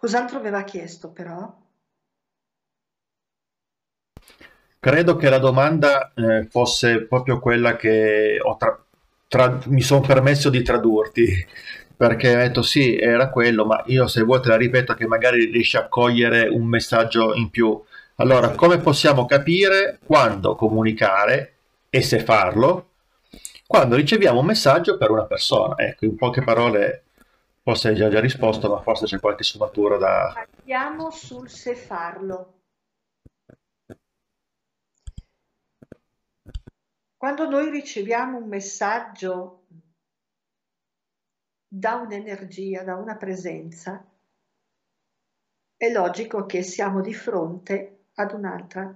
[0.00, 1.60] Cos'altro aveva chiesto però?
[4.80, 8.84] Credo che la domanda eh, fosse proprio quella che tra-
[9.28, 11.46] tra- mi sono permesso di tradurti,
[12.02, 15.44] perché ho detto sì, era quello, ma io se vuoi te la ripeto che magari
[15.44, 17.80] riesci a cogliere un messaggio in più.
[18.16, 21.54] Allora, come possiamo capire quando comunicare
[21.88, 22.88] e se farlo?
[23.64, 25.76] Quando riceviamo un messaggio per una persona.
[25.78, 27.04] Ecco, in poche parole,
[27.62, 30.34] forse hai già, già risposto, ma forse c'è qualche sfumatura da...
[30.58, 32.54] Andiamo sul se farlo.
[37.16, 39.61] Quando noi riceviamo un messaggio
[41.74, 44.06] da un'energia, da una presenza,
[45.74, 48.94] è logico che siamo di fronte ad un'altra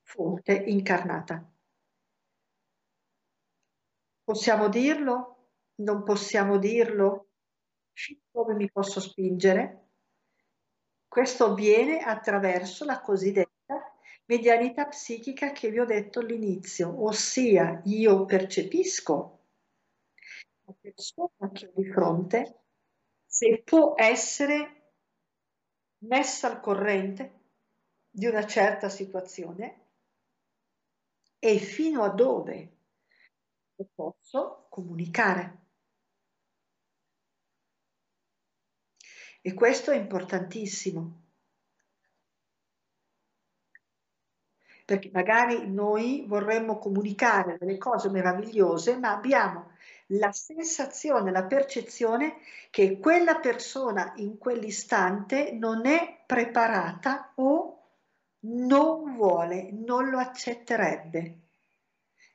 [0.00, 1.46] fonte incarnata.
[4.22, 5.50] Possiamo dirlo?
[5.82, 7.28] Non possiamo dirlo?
[8.30, 9.88] Come mi posso spingere?
[11.06, 13.94] Questo avviene attraverso la cosiddetta
[14.24, 19.33] medianità psichica che vi ho detto all'inizio, ossia io percepisco
[20.66, 22.64] la persona che ho di fronte
[23.26, 24.92] se può essere
[26.04, 27.40] messa al corrente
[28.08, 29.82] di una certa situazione
[31.38, 32.72] e fino a dove
[33.94, 35.62] posso comunicare.
[39.42, 41.22] E questo è importantissimo.
[44.86, 49.72] Perché magari noi vorremmo comunicare delle cose meravigliose, ma abbiamo
[50.08, 52.36] la sensazione, la percezione
[52.70, 57.78] che quella persona in quell'istante non è preparata o
[58.40, 61.38] non vuole, non lo accetterebbe.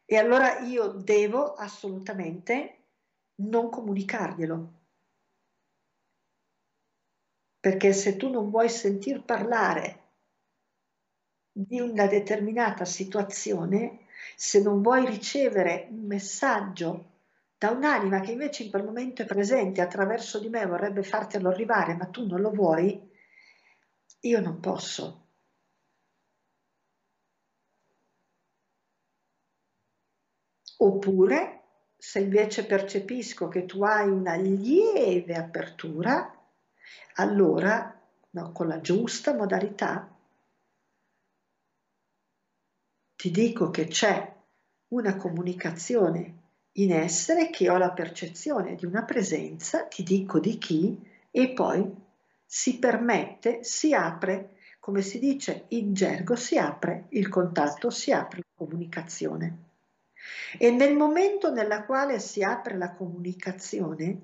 [0.05, 2.77] E allora io devo assolutamente
[3.35, 4.73] non comunicarglielo.
[7.59, 10.07] Perché se tu non vuoi sentir parlare
[11.51, 17.08] di una determinata situazione, se non vuoi ricevere un messaggio
[17.59, 21.93] da un'anima che invece in quel momento è presente attraverso di me vorrebbe fartelo arrivare,
[21.93, 22.97] ma tu non lo vuoi,
[24.21, 25.27] io non posso.
[30.77, 31.63] Oppure,
[31.97, 36.33] se invece percepisco che tu hai una lieve apertura,
[37.15, 40.15] allora no, con la giusta modalità
[43.17, 44.33] ti dico che c'è
[44.93, 46.38] una comunicazione
[46.73, 50.97] in essere, che ho la percezione di una presenza, ti dico di chi,
[51.31, 51.89] e poi
[52.45, 58.39] si permette, si apre, come si dice in gergo, si apre il contatto, si apre
[58.39, 59.57] la comunicazione.
[60.57, 64.21] E nel momento nella quale si apre la comunicazione,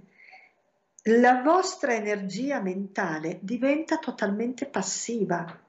[1.04, 5.62] la vostra energia mentale diventa totalmente passiva.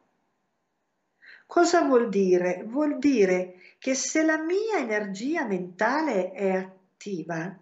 [1.46, 2.64] Cosa vuol dire?
[2.64, 7.58] Vuol dire che se la mia energia mentale è attiva,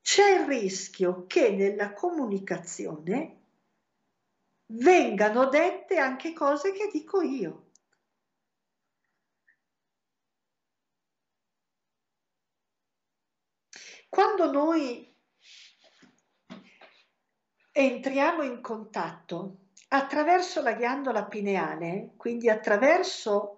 [0.00, 3.36] c'è il rischio che nella comunicazione
[4.66, 7.66] vengano dette anche cose che dico io.
[14.08, 15.14] Quando noi
[17.72, 23.54] entriamo in contatto attraverso la ghiandola pineale, quindi attraverso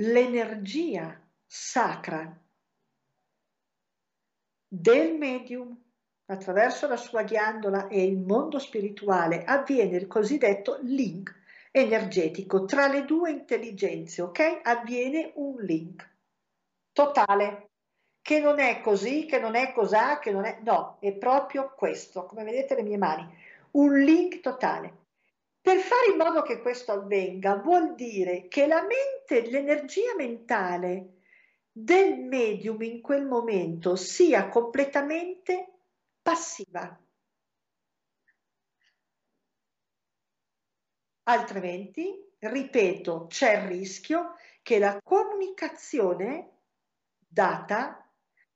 [0.00, 2.40] l'energia sacra
[4.68, 5.76] del medium,
[6.26, 11.34] attraverso la sua ghiandola e il mondo spirituale, avviene il cosiddetto link
[11.70, 12.66] energetico.
[12.66, 14.60] Tra le due intelligenze, ok?
[14.62, 16.16] Avviene un link
[16.92, 17.70] totale
[18.20, 20.58] che non è così, che non è cos'ha, che non è...
[20.62, 23.26] No, è proprio questo, come vedete le mie mani,
[23.78, 25.06] un link totale.
[25.60, 31.18] Per fare in modo che questo avvenga vuol dire che la mente, l'energia mentale
[31.70, 35.82] del medium in quel momento sia completamente
[36.20, 36.98] passiva.
[41.24, 46.62] Altrimenti, ripeto, c'è il rischio che la comunicazione
[47.28, 48.10] data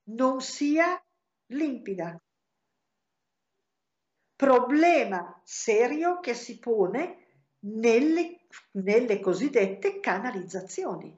[0.05, 1.01] non sia
[1.47, 2.19] limpida.
[4.43, 8.41] Problema serio che si pone nelle,
[8.73, 11.17] nelle cosiddette canalizzazioni.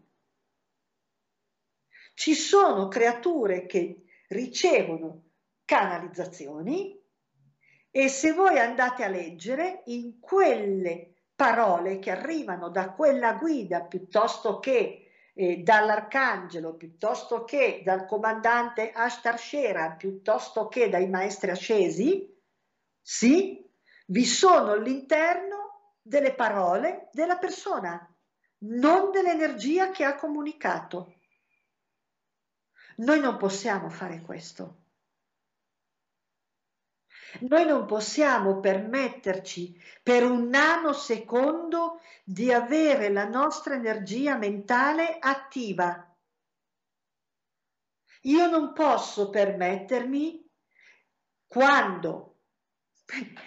[2.13, 5.23] Ci sono creature che ricevono
[5.65, 7.01] canalizzazioni
[7.91, 14.59] e se voi andate a leggere in quelle parole che arrivano da quella guida piuttosto
[14.59, 22.33] che eh, dall'arcangelo piuttosto che dal comandante Ashtarshera piuttosto che dai maestri ascesi,
[23.07, 23.63] sì,
[24.07, 28.11] vi sono all'interno delle parole della persona,
[28.61, 31.13] non dell'energia che ha comunicato.
[32.97, 34.85] Noi non possiamo fare questo.
[37.41, 46.11] Noi non possiamo permetterci per un nanosecondo di avere la nostra energia mentale attiva.
[48.23, 50.51] Io non posso permettermi
[51.47, 52.34] quando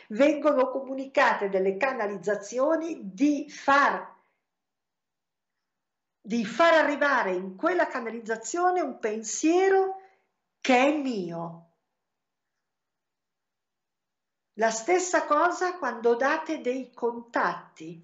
[0.09, 4.15] vengono comunicate delle canalizzazioni di far,
[6.19, 10.01] di far arrivare in quella canalizzazione un pensiero
[10.59, 11.67] che è mio,
[14.57, 18.03] la stessa cosa quando date dei contatti,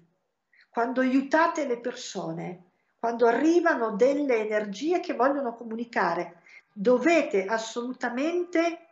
[0.68, 6.42] quando aiutate le persone, quando arrivano delle energie che vogliono comunicare.
[6.72, 8.83] Dovete assolutamente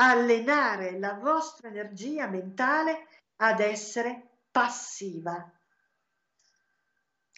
[0.00, 5.52] allenare la vostra energia mentale ad essere passiva.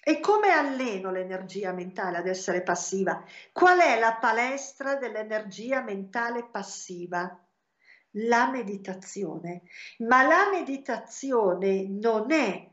[0.02, 3.22] E come alleno l'energia mentale ad essere passiva?
[3.52, 7.44] Qual è la palestra dell'energia mentale passiva?
[8.14, 9.62] la meditazione,
[9.98, 12.68] ma la meditazione non è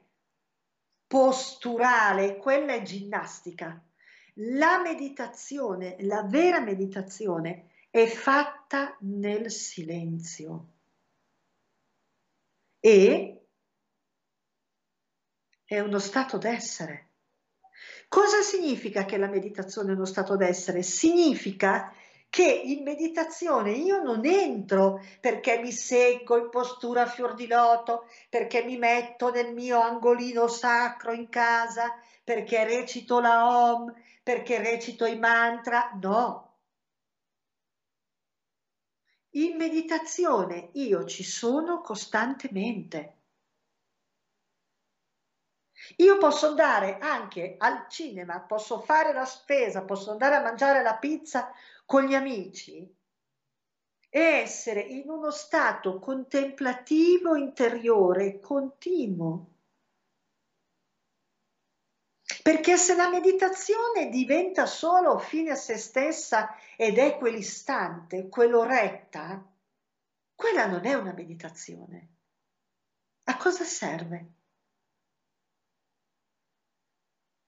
[1.05, 3.81] posturale, quella è ginnastica.
[4.41, 8.56] La meditazione, la vera meditazione è fatta
[9.01, 10.68] nel silenzio
[12.80, 13.45] e
[15.63, 17.09] è uno stato d'essere.
[18.07, 20.82] Cosa significa che la meditazione è uno stato d'essere?
[20.82, 21.93] Significa
[22.30, 28.07] che in meditazione io non entro perché mi seggo in postura a fior di loto,
[28.30, 33.93] perché mi metto nel mio angolino sacro in casa, perché recito la Om,
[34.24, 36.46] perché recito i mantra, no.
[39.38, 43.17] In meditazione io ci sono costantemente.
[45.97, 50.97] Io posso andare anche al cinema, posso fare la spesa, posso andare a mangiare la
[50.97, 51.51] pizza
[51.85, 52.79] con gli amici
[54.09, 59.56] e essere in uno stato contemplativo interiore continuo.
[62.47, 69.45] Perché se la meditazione diventa solo fine a se stessa ed è quell'istante, quell'oretta,
[70.33, 72.07] quella non è una meditazione.
[73.25, 74.31] A cosa serve?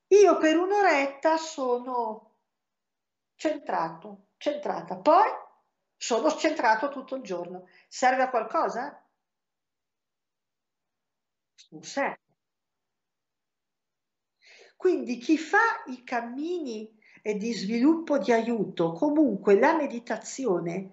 [0.08, 2.36] Io per un'oretta sono
[3.36, 4.97] centrato, centrata.
[4.97, 5.30] Poi
[5.95, 7.70] sono centrato tutto il giorno.
[7.88, 9.02] Serve a qualcosa?
[11.70, 12.19] Non serve.
[14.80, 16.90] Quindi chi fa i cammini
[17.22, 20.92] di sviluppo di aiuto, comunque la meditazione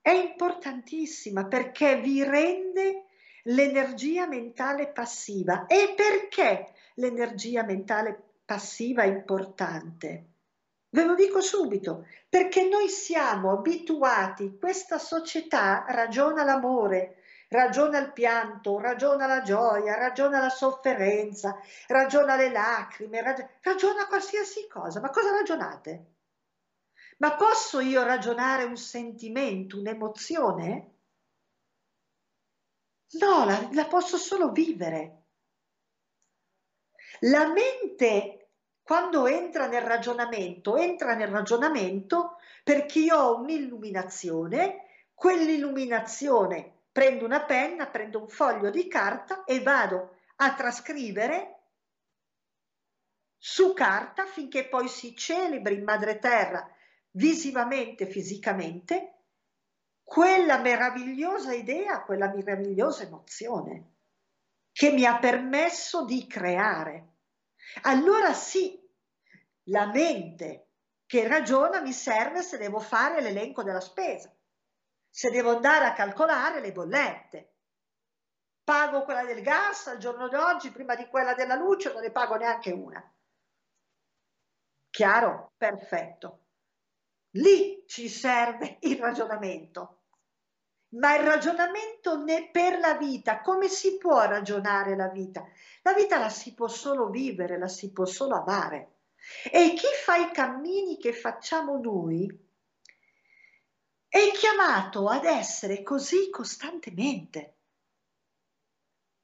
[0.00, 3.06] è importantissima perché vi rende
[3.42, 5.66] l'energia mentale passiva.
[5.66, 10.24] E perché l'energia mentale passiva è importante?
[10.90, 17.17] Ve lo dico subito, perché noi siamo abituati, questa società ragiona l'amore,
[17.48, 24.66] ragiona il pianto, ragiona la gioia, ragiona la sofferenza, ragiona le lacrime, ragiona, ragiona qualsiasi
[24.68, 25.00] cosa.
[25.00, 26.06] Ma cosa ragionate?
[27.18, 30.94] Ma posso io ragionare un sentimento, un'emozione?
[33.20, 35.22] No, la, la posso solo vivere.
[37.20, 38.38] La mente
[38.88, 47.86] quando entra nel ragionamento, entra nel ragionamento perché io ho un'illuminazione, quell'illuminazione prendo una penna,
[47.86, 51.60] prendo un foglio di carta e vado a trascrivere
[53.36, 56.68] su carta finché poi si celebri in madre terra
[57.12, 59.26] visivamente, fisicamente,
[60.02, 63.92] quella meravigliosa idea, quella meravigliosa emozione
[64.72, 67.18] che mi ha permesso di creare.
[67.82, 68.76] Allora sì,
[69.66, 70.70] la mente
[71.06, 74.36] che ragiona mi serve se devo fare l'elenco della spesa,
[75.18, 77.54] se devo andare a calcolare le bollette.
[78.62, 82.36] Pago quella del gas al giorno d'oggi, prima di quella della luce non ne pago
[82.36, 83.02] neanche una.
[84.88, 85.54] Chiaro?
[85.56, 86.44] Perfetto.
[87.30, 90.02] Lì ci serve il ragionamento.
[90.90, 95.44] Ma il ragionamento ne per la vita, come si può ragionare la vita?
[95.82, 98.98] La vita la si può solo vivere, la si può solo amare.
[99.50, 102.46] E chi fa i cammini che facciamo noi
[104.08, 107.56] è chiamato ad essere così costantemente,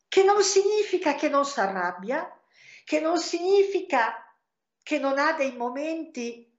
[0.08, 2.40] che non significa che non si arrabbia,
[2.84, 4.20] che non significa
[4.82, 6.52] che non ha dei momenti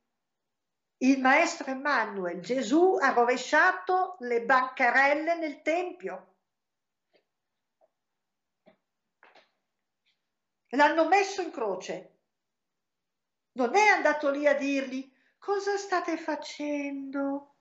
[0.98, 6.34] il maestro Emanuele, Gesù ha rovesciato le bancarelle nel Tempio.
[10.70, 12.20] L'hanno messo in croce.
[13.54, 17.55] Non è andato lì a dirgli cosa state facendo?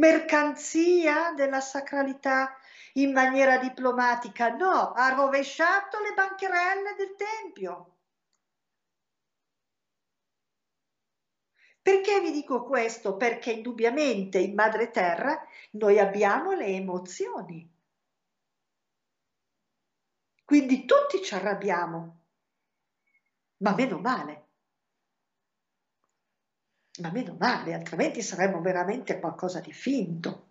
[0.00, 2.56] Mercanzia della sacralità
[2.94, 4.48] in maniera diplomatica?
[4.48, 7.96] No, ha rovesciato le bancherelle del Tempio.
[11.82, 13.18] Perché vi dico questo?
[13.18, 15.38] Perché indubbiamente in madre terra
[15.72, 17.70] noi abbiamo le emozioni.
[20.42, 22.20] Quindi tutti ci arrabbiamo,
[23.58, 24.49] ma meno male.
[27.00, 30.48] Ma meno male, altrimenti saremmo veramente qualcosa di finto.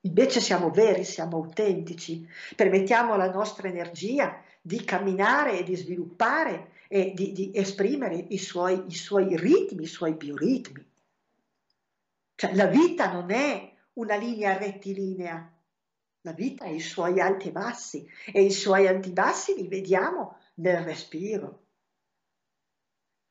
[0.00, 7.12] Invece siamo veri, siamo autentici, permettiamo alla nostra energia di camminare e di sviluppare e
[7.14, 10.84] di, di esprimere i suoi, i suoi ritmi, i suoi bioritmi.
[12.34, 15.52] Cioè la vita non è una linea rettilinea,
[16.22, 19.68] la vita ha i suoi alti e bassi e i suoi alti e bassi li
[19.68, 21.63] vediamo nel respiro.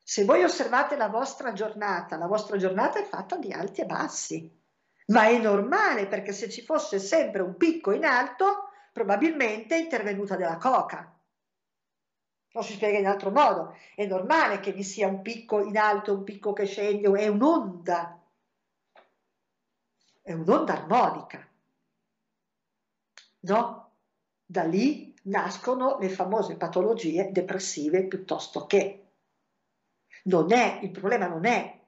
[0.04, 4.62] Se voi osservate la vostra giornata, la vostra giornata è fatta di alti e bassi,
[5.08, 10.36] ma è normale perché se ci fosse sempre un picco in alto, probabilmente è intervenuta
[10.36, 11.14] della coca
[12.54, 13.76] non si spiega in altro modo.
[13.96, 18.22] È normale che vi sia un picco in alto, un picco che scende, è un'onda,
[20.22, 21.48] è un'onda armonica.
[23.42, 23.92] No?
[24.46, 29.03] Da lì nascono le famose patologie depressive piuttosto che.
[30.24, 31.82] Non è, il problema non è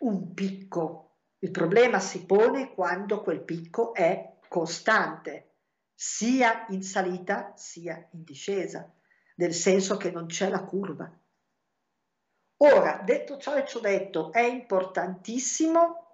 [0.00, 5.56] un picco, il problema si pone quando quel picco è costante,
[5.94, 8.92] sia in salita sia in discesa,
[9.36, 11.12] nel senso che non c'è la curva.
[12.60, 16.06] Ora, detto ciò e ciò detto, è importantissimo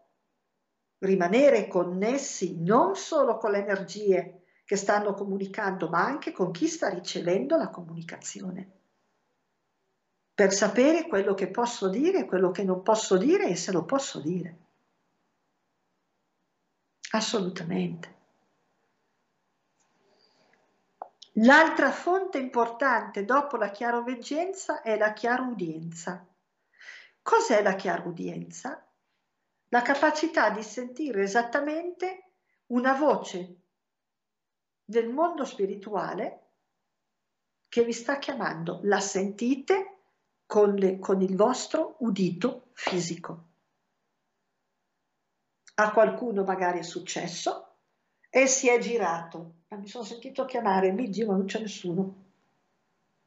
[0.99, 6.89] rimanere connessi non solo con le energie che stanno comunicando, ma anche con chi sta
[6.89, 8.84] ricevendo la comunicazione,
[10.35, 14.21] per sapere quello che posso dire, quello che non posso dire e se lo posso
[14.21, 14.59] dire.
[17.13, 18.13] Assolutamente.
[21.39, 26.27] L'altra fonte importante dopo la chiaroveggenza è la chiarudienza.
[27.23, 28.85] Cos'è la chiarudienza?
[29.69, 32.31] La capacità di sentire esattamente
[32.67, 33.57] una voce
[34.85, 36.41] del mondo spirituale
[37.69, 38.81] che vi sta chiamando.
[38.83, 39.94] La sentite
[40.55, 43.47] con, le, con il vostro udito fisico.
[45.75, 47.79] A qualcuno magari è successo
[48.31, 49.63] e si è girato.
[49.67, 52.27] Ma mi sono sentito chiamare, mi giro, non c'è nessuno.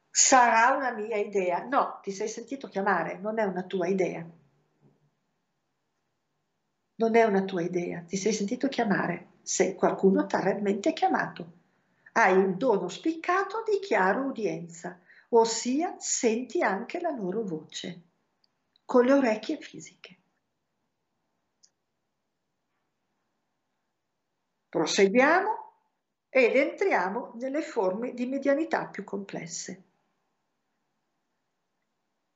[0.10, 1.66] Sarà una mia idea.
[1.66, 4.26] No, ti sei sentito chiamare, non è una tua idea.
[6.95, 11.56] Non è una tua idea, ti sei sentito chiamare se qualcuno ti ha realmente chiamato.
[12.14, 14.98] Hai il dono spiccato di chiara udienza,
[15.30, 18.02] ossia senti anche la loro voce
[18.86, 20.18] con le orecchie fisiche.
[24.70, 25.74] Proseguiamo
[26.30, 29.84] ed entriamo nelle forme di medianità più complesse.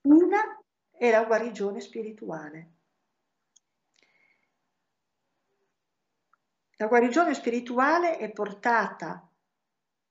[0.02, 0.60] Una
[0.90, 2.70] è la guarigione spirituale.
[6.78, 9.30] La guarigione spirituale è portata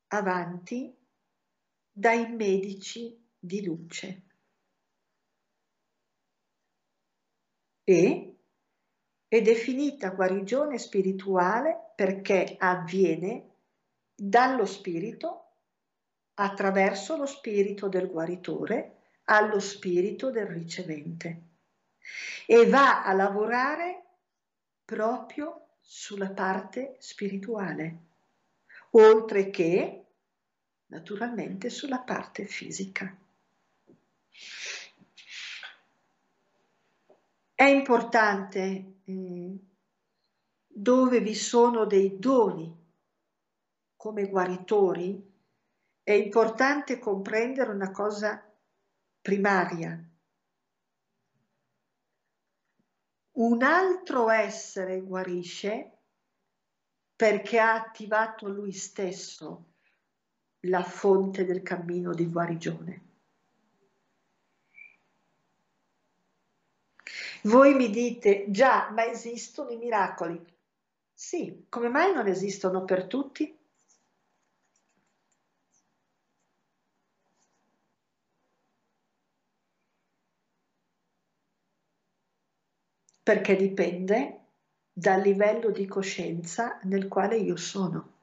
[0.08, 0.99] avanti
[1.92, 4.22] dai medici di luce.
[7.84, 8.34] E?
[9.26, 13.48] È definita guarigione spirituale perché avviene
[14.14, 15.44] dallo spirito
[16.34, 21.42] attraverso lo spirito del guaritore allo spirito del ricevente.
[22.46, 24.04] E va a lavorare
[24.84, 27.98] proprio sulla parte spirituale,
[28.90, 30.06] oltre che
[30.90, 33.16] naturalmente sulla parte fisica.
[37.54, 39.58] È importante eh,
[40.66, 42.78] dove vi sono dei doni
[43.96, 45.28] come guaritori,
[46.02, 48.42] è importante comprendere una cosa
[49.20, 50.02] primaria.
[53.32, 55.98] Un altro essere guarisce
[57.14, 59.69] perché ha attivato lui stesso
[60.64, 63.02] la fonte del cammino di guarigione.
[67.44, 70.38] Voi mi dite, già, ma esistono i miracoli?
[71.12, 73.56] Sì, come mai non esistono per tutti?
[83.22, 84.40] Perché dipende
[84.92, 88.19] dal livello di coscienza nel quale io sono.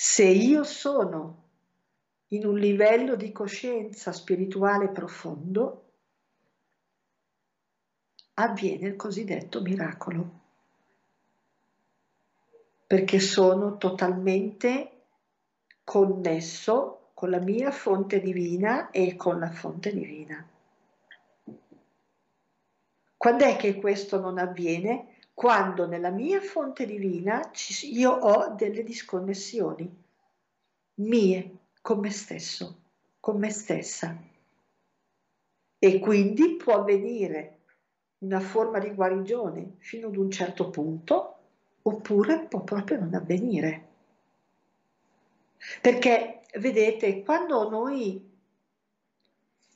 [0.00, 1.48] Se io sono
[2.28, 5.86] in un livello di coscienza spirituale profondo,
[8.34, 10.40] avviene il cosiddetto miracolo,
[12.86, 15.06] perché sono totalmente
[15.82, 20.48] connesso con la mia fonte divina e con la fonte divina.
[23.16, 25.17] Quando è che questo non avviene?
[25.38, 27.48] Quando nella mia fonte divina
[27.82, 29.88] io ho delle disconnessioni
[30.94, 32.80] mie con me stesso,
[33.20, 34.20] con me stessa.
[35.78, 37.58] E quindi può avvenire
[38.18, 41.36] una forma di guarigione fino ad un certo punto,
[41.82, 43.86] oppure può proprio non avvenire.
[45.80, 48.28] Perché, vedete, quando noi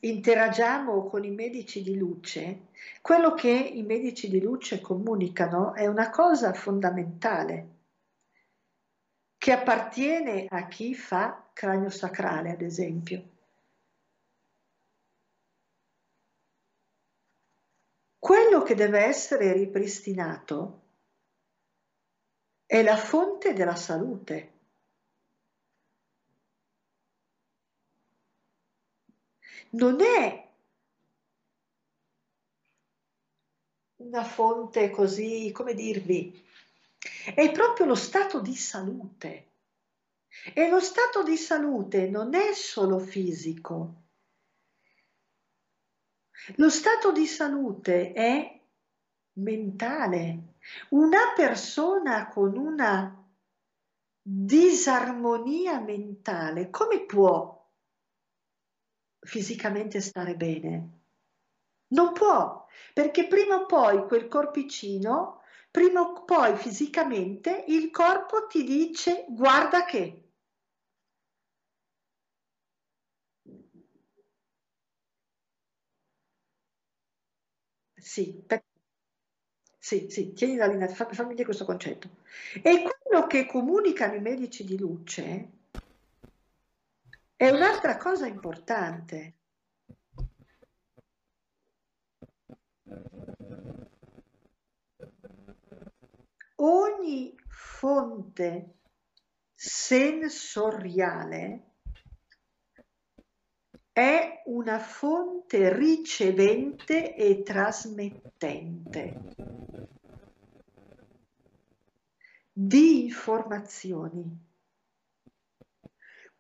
[0.05, 2.69] interagiamo con i medici di luce,
[3.01, 7.69] quello che i medici di luce comunicano è una cosa fondamentale,
[9.39, 13.31] che appartiene a chi fa cranio sacrale, ad esempio.
[18.19, 20.81] Quello che deve essere ripristinato
[22.67, 24.52] è la fonte della salute.
[29.73, 30.51] Non è
[33.97, 36.45] una fonte così, come dirvi,
[37.35, 39.47] è proprio lo stato di salute.
[40.55, 44.03] E lo stato di salute non è solo fisico.
[46.57, 48.61] Lo stato di salute è
[49.35, 50.55] mentale.
[50.91, 53.17] Una persona con una
[54.21, 57.62] disarmonia mentale, come può
[59.23, 61.01] fisicamente stare bene?
[61.89, 65.41] Non può, perché prima o poi quel corpicino,
[65.71, 70.23] prima o poi fisicamente il corpo ti dice guarda che.
[77.97, 78.67] Sì, perché
[79.79, 82.09] sì, sì, tieni la linea, fammi dire questo concetto.
[82.63, 85.51] E quello che comunicano i medici di luce
[87.43, 89.39] è un'altra cosa importante.
[96.55, 98.75] Ogni fonte
[99.53, 100.91] sensoriale
[103.91, 109.19] è una fonte ricevente e trasmettente
[112.53, 114.52] di informazioni.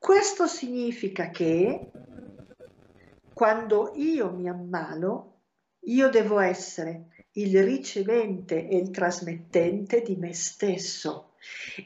[0.02, 1.92] Questo significa che
[3.32, 5.42] quando io mi ammalo,
[5.84, 11.34] io devo essere il ricevente e il trasmettente di me stesso.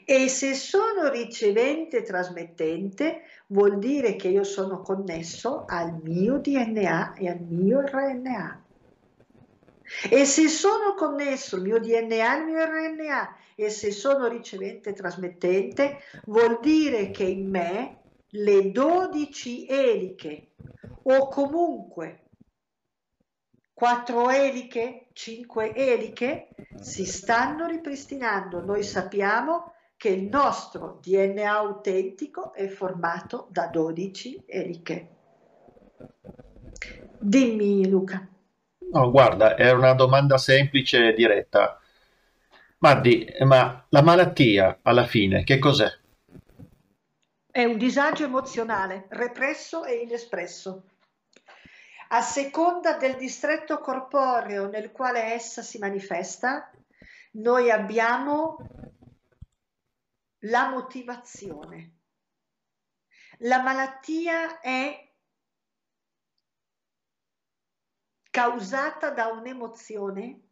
[0.03, 7.13] E se sono ricevente e trasmettente, vuol dire che io sono connesso al mio DNA
[7.13, 8.65] e al mio RNA.
[10.09, 14.89] E se sono connesso al mio DNA e al mio RNA e se sono ricevente
[14.89, 18.05] e trasmettente, vuol dire che in me
[18.37, 20.51] le 12 eliche
[21.03, 22.23] o comunque
[23.73, 26.49] 4 eliche, 5 eliche
[26.79, 28.63] si stanno ripristinando.
[28.63, 35.09] Noi sappiamo che il nostro DNA autentico è formato da 12 eliche.
[37.19, 38.27] Dimmi Luca.
[38.91, 41.79] No, guarda, è una domanda semplice e diretta.
[42.79, 45.89] Maddi, ma la malattia alla fine che cos'è?
[47.57, 50.91] È un disagio emozionale, represso e inespresso.
[52.09, 56.71] A seconda del distretto corporeo nel quale essa si manifesta,
[57.31, 58.57] noi abbiamo
[60.41, 61.95] la motivazione.
[63.39, 65.11] La malattia è
[68.29, 70.46] causata da un'emozione,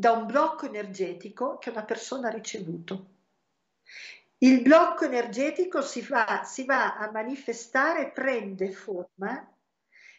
[0.00, 3.08] da un blocco energetico che una persona ha ricevuto.
[4.38, 9.46] Il blocco energetico si va, si va a manifestare, prende forma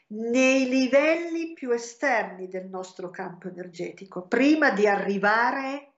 [0.09, 5.93] nei livelli più esterni del nostro campo energetico, prima di arrivare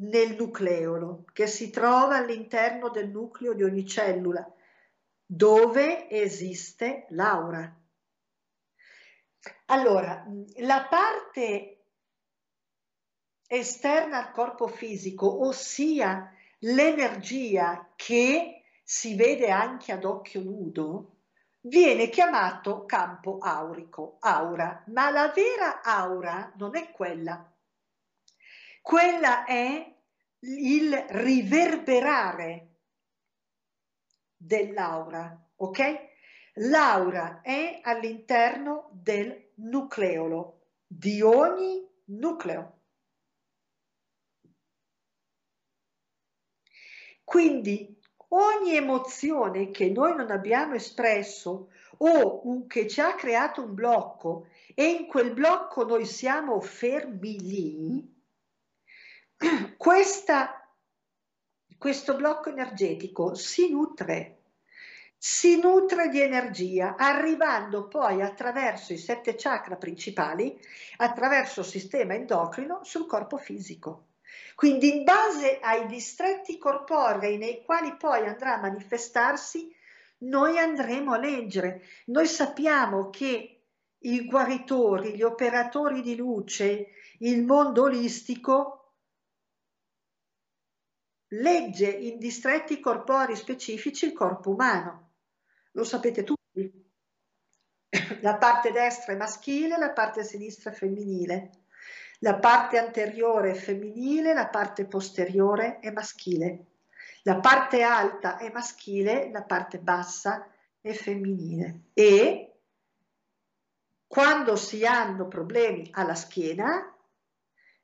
[0.00, 4.44] nel nucleolo, che si trova all'interno del nucleo di ogni cellula,
[5.24, 7.76] dove esiste l'aura.
[9.66, 10.24] Allora,
[10.56, 11.84] la parte
[13.46, 21.16] esterna al corpo fisico, ossia l'energia che si vede anche ad occhio nudo,
[21.62, 27.46] viene chiamato campo aurico, aura, ma la vera aura non è quella.
[28.80, 29.94] Quella è
[30.40, 32.68] il riverberare
[34.36, 36.10] dell'aura, ok?
[36.56, 42.80] L'aura è all'interno del nucleolo, di ogni nucleo.
[47.24, 47.98] Quindi
[48.28, 54.90] ogni emozione che noi non abbiamo espresso o che ci ha creato un blocco e
[54.90, 58.20] in quel blocco noi siamo fermi lì,
[59.76, 60.68] questa,
[61.78, 64.41] questo blocco energetico si nutre,
[65.24, 70.58] si nutre di energia, arrivando poi attraverso i sette chakra principali,
[70.96, 74.08] attraverso il sistema endocrino sul corpo fisico.
[74.56, 79.72] Quindi in base ai distretti corporei nei quali poi andrà a manifestarsi,
[80.22, 81.82] noi andremo a leggere.
[82.06, 83.62] Noi sappiamo che
[83.98, 88.94] i guaritori, gli operatori di luce, il mondo olistico
[91.28, 95.01] legge in distretti corporei specifici il corpo umano.
[95.72, 96.40] Lo sapete tutti.
[98.20, 101.50] La parte destra è maschile, la parte sinistra è femminile.
[102.20, 106.66] La parte anteriore è femminile, la parte posteriore è maschile.
[107.24, 110.48] La parte alta è maschile, la parte bassa
[110.80, 111.86] è femminile.
[111.92, 112.52] E
[114.06, 116.94] quando si hanno problemi alla schiena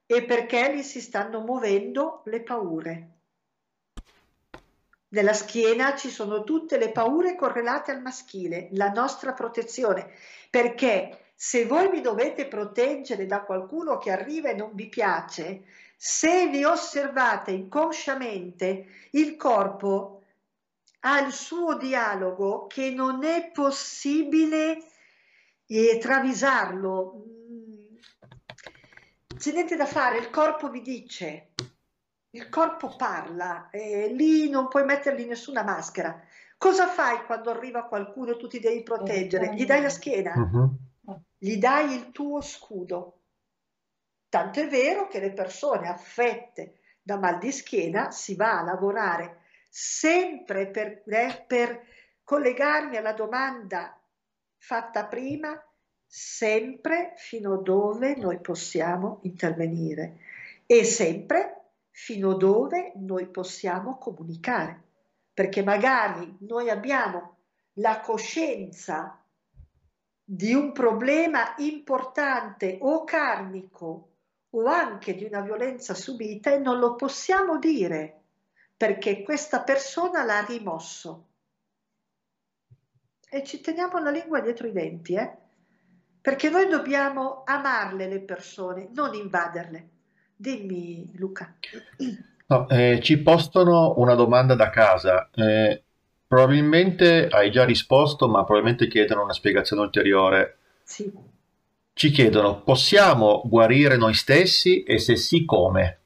[0.04, 3.17] è perché lì si stanno muovendo le paure.
[5.10, 10.10] Nella schiena ci sono tutte le paure correlate al maschile, la nostra protezione,
[10.50, 15.62] perché se voi vi dovete proteggere da qualcuno che arriva e non vi piace,
[15.96, 20.22] se vi osservate inconsciamente, il corpo
[21.00, 24.82] ha il suo dialogo che non è possibile
[25.66, 27.24] eh, travisarlo.
[27.26, 27.96] Mm.
[29.38, 31.50] C'è niente da fare, il corpo vi dice,
[32.30, 36.20] il corpo parla, eh, lì non puoi mettergli nessuna maschera.
[36.56, 39.54] Cosa fai quando arriva qualcuno e tu ti devi proteggere?
[39.54, 41.20] Gli dai la schiena, uh-huh.
[41.38, 43.20] gli dai il tuo scudo.
[44.28, 49.44] Tanto è vero che le persone affette da mal di schiena si va a lavorare
[49.70, 51.82] sempre per, eh, per
[52.24, 53.98] collegarmi alla domanda
[54.58, 55.58] fatta prima,
[56.04, 60.18] sempre fino a dove noi possiamo intervenire
[60.66, 61.57] e sempre
[62.00, 64.84] fino dove noi possiamo comunicare,
[65.34, 67.38] perché magari noi abbiamo
[67.74, 69.20] la coscienza
[70.22, 74.10] di un problema importante o karmico
[74.50, 78.22] o anche di una violenza subita e non lo possiamo dire
[78.76, 81.26] perché questa persona l'ha rimosso.
[83.28, 85.36] E ci teniamo la lingua dietro i denti, eh?
[86.20, 89.96] perché noi dobbiamo amarle le persone, non invaderle.
[90.40, 91.52] Dimmi Luca.
[92.46, 95.28] No, eh, ci postano una domanda da casa.
[95.34, 95.82] Eh,
[96.28, 100.58] probabilmente hai già risposto, ma probabilmente chiedono una spiegazione ulteriore.
[100.84, 101.12] Sì.
[101.92, 105.98] Ci chiedono, possiamo guarire noi stessi e se sì come?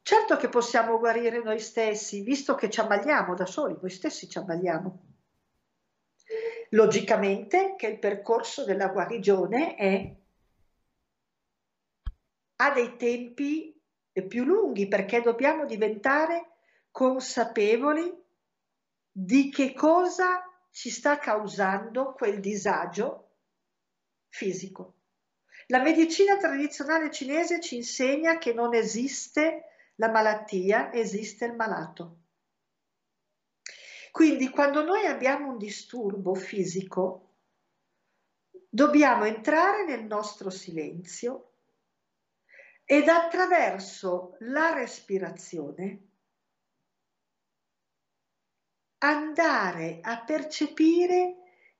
[0.00, 4.38] Certo che possiamo guarire noi stessi, visto che ci ammaliamo da soli, noi stessi ci
[4.38, 5.00] ammaliamo.
[6.70, 10.14] Logicamente che il percorso della guarigione è
[12.56, 13.74] ha dei tempi
[14.28, 16.52] più lunghi perché dobbiamo diventare
[16.90, 18.12] consapevoli
[19.10, 23.30] di che cosa ci sta causando quel disagio
[24.28, 24.94] fisico.
[25.68, 32.18] La medicina tradizionale cinese ci insegna che non esiste la malattia, esiste il malato.
[34.10, 37.36] Quindi quando noi abbiamo un disturbo fisico,
[38.68, 41.53] dobbiamo entrare nel nostro silenzio
[42.84, 46.08] ed attraverso la respirazione
[48.98, 51.36] andare a percepire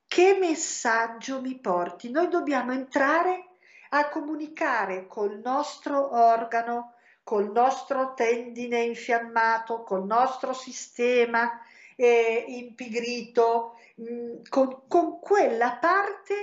[0.07, 2.11] che messaggio mi porti.
[2.11, 3.49] Noi dobbiamo entrare
[3.89, 11.59] a comunicare col nostro organo, col nostro tendine infiammato, col nostro sistema
[11.95, 16.33] eh, impigrito, mh, mm, con, con quella parte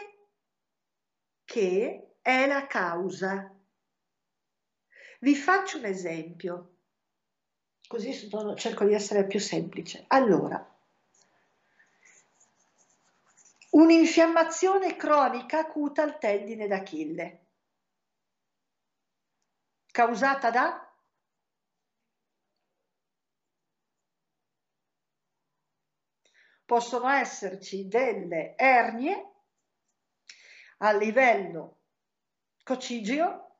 [1.45, 3.52] che è la causa
[5.23, 6.79] vi faccio un esempio,
[7.87, 8.13] così
[8.57, 10.05] cerco di essere più semplice.
[10.09, 10.61] Allora,
[13.71, 17.47] un'infiammazione cronica acuta al tendine d'Achille,
[19.93, 20.87] causata da?
[26.65, 29.35] Possono esserci delle ernie
[30.79, 31.83] a livello
[32.65, 33.52] cocigeo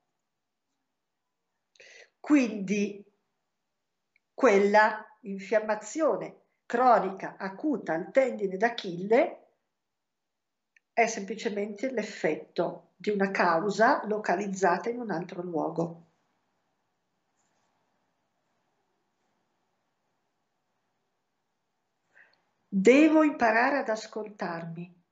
[2.23, 3.05] quindi
[4.33, 9.47] quella infiammazione cronica acuta al tendine d'Achille
[10.93, 16.11] è semplicemente l'effetto di una causa localizzata in un altro luogo.
[22.69, 25.03] Devo imparare ad ascoltarmi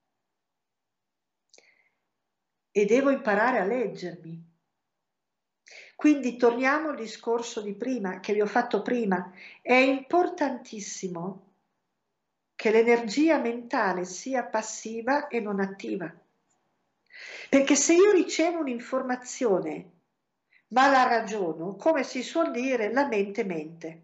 [2.72, 4.51] e devo imparare a leggermi
[6.02, 9.32] quindi torniamo al discorso di prima, che vi ho fatto prima.
[9.62, 11.52] È importantissimo
[12.56, 16.12] che l'energia mentale sia passiva e non attiva.
[17.48, 19.92] Perché se io ricevo un'informazione
[20.70, 24.02] ma la ragiono, come si suol dire, la mente mente.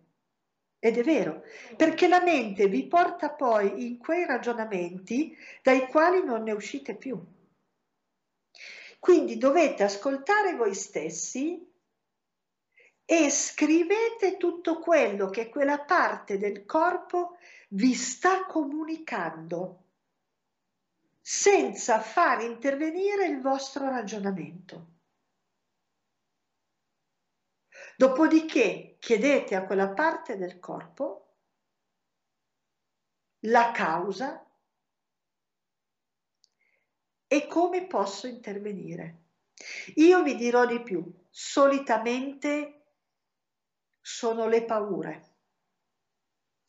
[0.78, 1.46] Ed è vero,
[1.76, 7.20] perché la mente vi porta poi in quei ragionamenti dai quali non ne uscite più.
[9.00, 11.74] Quindi dovete ascoltare voi stessi
[13.10, 17.38] e scrivete tutto quello che quella parte del corpo
[17.70, 19.86] vi sta comunicando
[21.22, 24.88] senza far intervenire il vostro ragionamento.
[27.96, 31.36] Dopodiché chiedete a quella parte del corpo
[33.46, 34.46] la causa
[37.26, 39.24] e come posso intervenire.
[39.96, 42.77] Io vi dirò di più, solitamente
[44.08, 45.36] sono le paure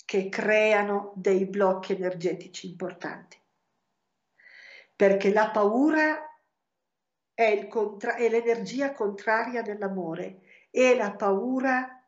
[0.05, 3.40] che creano dei blocchi energetici importanti,
[4.97, 6.19] perché la paura
[7.32, 12.05] è, contra- è l'energia contraria dell'amore e la paura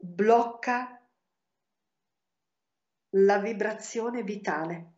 [0.00, 1.00] blocca
[3.10, 4.94] la vibrazione vitale.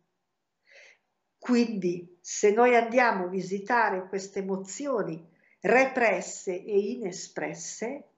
[1.37, 5.29] Quindi se noi andiamo a visitare queste emozioni
[5.59, 8.10] represse e inespresse,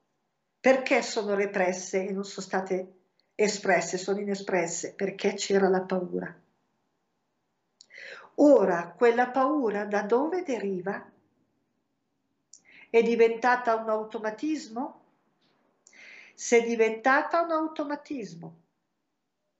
[0.64, 2.92] perché sono represse e non sono state
[3.34, 4.94] espresse, sono inespresse?
[4.94, 6.34] Perché c'era la paura.
[8.36, 11.06] Ora, quella paura da dove deriva?
[12.88, 15.02] È diventata un automatismo?
[16.32, 18.60] Se è diventata un automatismo,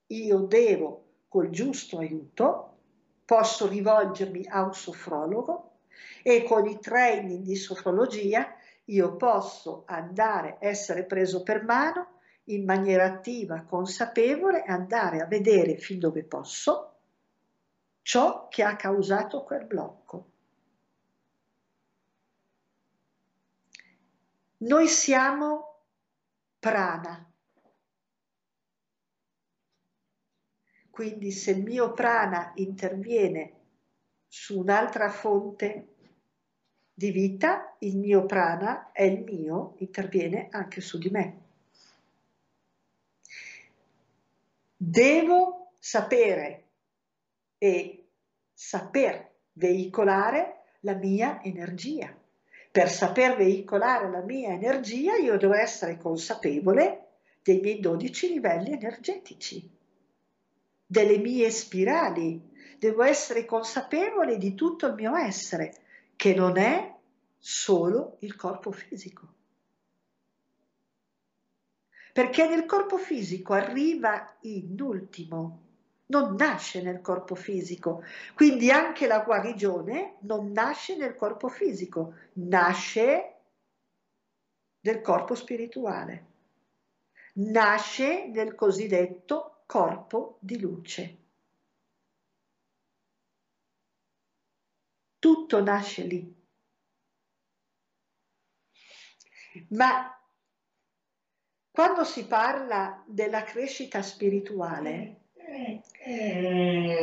[0.07, 2.79] io devo, col giusto aiuto,
[3.27, 5.73] posso rivolgermi a un sofrologo
[6.23, 13.05] e con i training di sofrologia io posso andare, essere preso per mano in maniera
[13.05, 16.91] attiva, consapevole, andare a vedere fin dove posso
[18.03, 20.31] ciò che ha causato quel blocco.
[24.59, 25.81] Noi siamo
[26.59, 27.35] prana,
[30.95, 33.63] Quindi se il mio prana interviene
[34.29, 35.94] su un'altra fonte
[36.95, 41.41] di vita, il mio prana è il mio, interviene anche su di me.
[44.77, 46.63] Devo sapere
[47.59, 48.05] e
[48.53, 52.17] saper veicolare la mia energia.
[52.71, 57.09] Per saper veicolare la mia energia io devo essere consapevole
[57.43, 59.71] dei miei 12 livelli energetici
[60.87, 62.41] delle mie spirali,
[62.79, 65.75] devo essere consapevole di tutto il mio essere,
[66.17, 66.95] che non è
[67.39, 69.33] solo il corpo fisico.
[72.13, 75.63] Perché nel corpo fisico arriva in ultimo,
[76.07, 78.05] non nasce nel corpo fisico.
[78.35, 83.35] Quindi anche la guarigione non nasce nel corpo fisico, nasce
[84.81, 86.27] nel corpo spirituale,
[87.35, 91.24] nasce nel cosiddetto corpo di luce.
[95.25, 96.37] Tutto nasce lì.
[99.71, 100.15] Ma
[101.71, 105.21] quando si parla della crescita spirituale,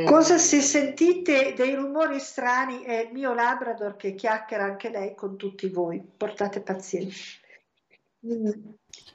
[0.06, 5.35] cosa se sentite dei rumori strani è il mio Labrador che chiacchiera anche lei con
[5.35, 7.39] tutti voi, portate pazienza.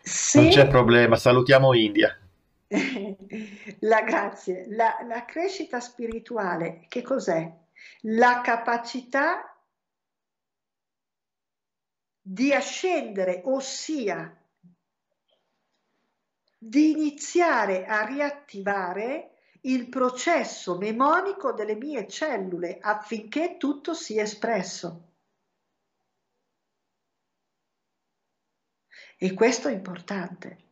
[0.03, 0.41] Se...
[0.41, 2.19] Non c'è problema, salutiamo India.
[3.79, 7.65] la grazie, la, la crescita spirituale, che cos'è?
[8.03, 9.57] La capacità
[12.21, 14.37] di ascendere, ossia
[16.59, 25.13] di iniziare a riattivare il processo memonico delle mie cellule affinché tutto sia espresso.
[29.19, 30.65] E questo è importante.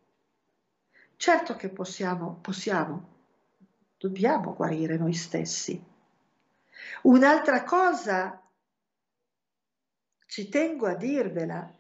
[1.16, 3.14] Certo che possiamo, possiamo,
[3.96, 5.93] dobbiamo guarire noi stessi.
[7.02, 8.40] Un'altra cosa,
[10.27, 11.73] ci tengo a dirvela,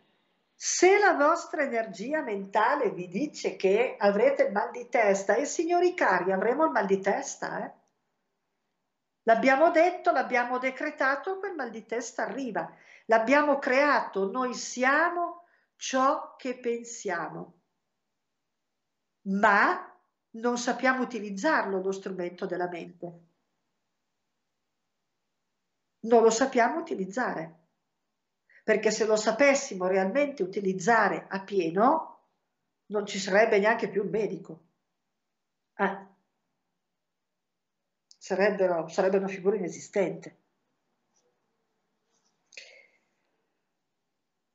[0.54, 5.94] se la vostra energia mentale vi dice che avrete il mal di testa, e signori
[5.94, 7.72] cari, avremo il mal di testa, eh?
[9.26, 12.70] L'abbiamo detto, l'abbiamo decretato, quel mal di testa arriva.
[13.06, 15.44] L'abbiamo creato, noi siamo
[15.76, 17.60] ciò che pensiamo
[19.26, 19.90] ma
[20.30, 23.33] non sappiamo utilizzarlo lo strumento della mente.
[26.04, 27.68] Non lo sappiamo utilizzare,
[28.62, 32.28] perché se lo sapessimo realmente utilizzare a pieno,
[32.86, 34.64] non ci sarebbe neanche più un medico.
[35.76, 36.06] Eh.
[38.18, 40.38] Sarebbero, sarebbe una figura inesistente.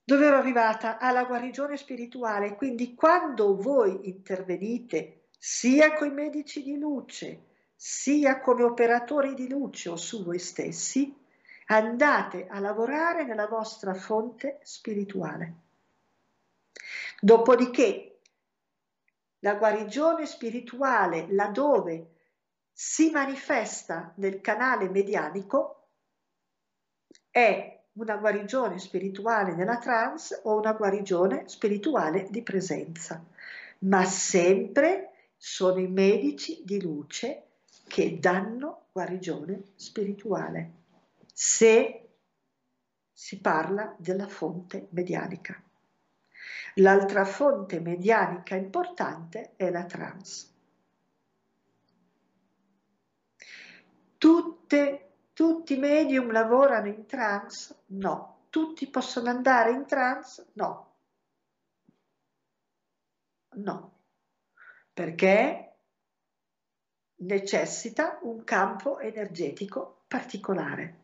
[0.09, 2.55] dove ero arrivata alla guarigione spirituale.
[2.55, 9.89] Quindi quando voi intervenite sia con i medici di luce, sia come operatori di luce
[9.89, 11.15] o su voi stessi,
[11.71, 15.53] andate a lavorare nella vostra fonte spirituale.
[17.19, 18.19] Dopodiché,
[19.39, 22.15] la guarigione spirituale, laddove
[22.71, 25.87] si manifesta nel canale medianico,
[27.29, 33.23] è una guarigione spirituale nella trance o una guarigione spirituale di presenza,
[33.79, 37.43] ma sempre sono i medici di luce
[37.87, 40.78] che danno guarigione spirituale,
[41.41, 42.17] se
[43.13, 45.63] si parla della fonte medianica.
[46.75, 50.53] L'altra fonte medianica importante è la trance.
[54.17, 57.83] Tutte, tutti i medium lavorano in trance?
[57.85, 58.47] No.
[58.49, 60.45] Tutti possono andare in trance?
[60.55, 60.95] No.
[63.51, 63.99] No.
[64.91, 65.75] Perché
[67.19, 70.98] necessita un campo energetico particolare.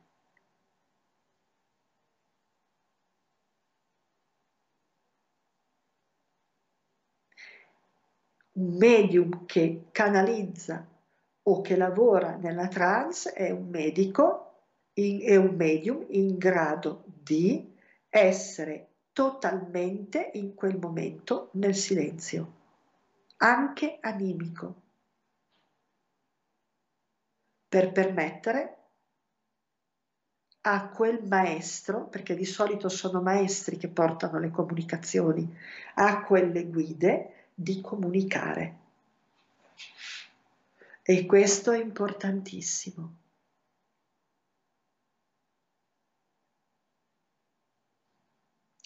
[8.57, 10.87] Un medium che canalizza
[11.43, 14.61] o che lavora nella trance è un medico,
[14.93, 17.73] in, è un medium in grado di
[18.07, 22.53] essere totalmente in quel momento nel silenzio,
[23.37, 24.83] anche animico,
[27.67, 28.77] per permettere
[30.61, 35.53] a quel maestro, perché di solito sono maestri che portano le comunicazioni,
[35.95, 38.79] a quelle guide di comunicare.
[41.01, 43.17] E questo è importantissimo.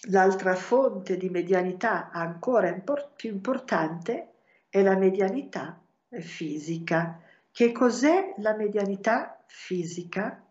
[0.09, 4.33] L'altra fonte di medianità ancora import più importante
[4.69, 5.81] è la medianità
[6.19, 7.21] fisica.
[7.51, 10.45] Che cos'è la medianità fisica?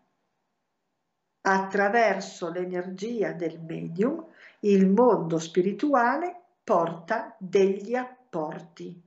[1.41, 4.25] Attraverso l'energia del medium
[4.61, 6.38] il mondo spirituale
[6.69, 9.01] porta degli apporti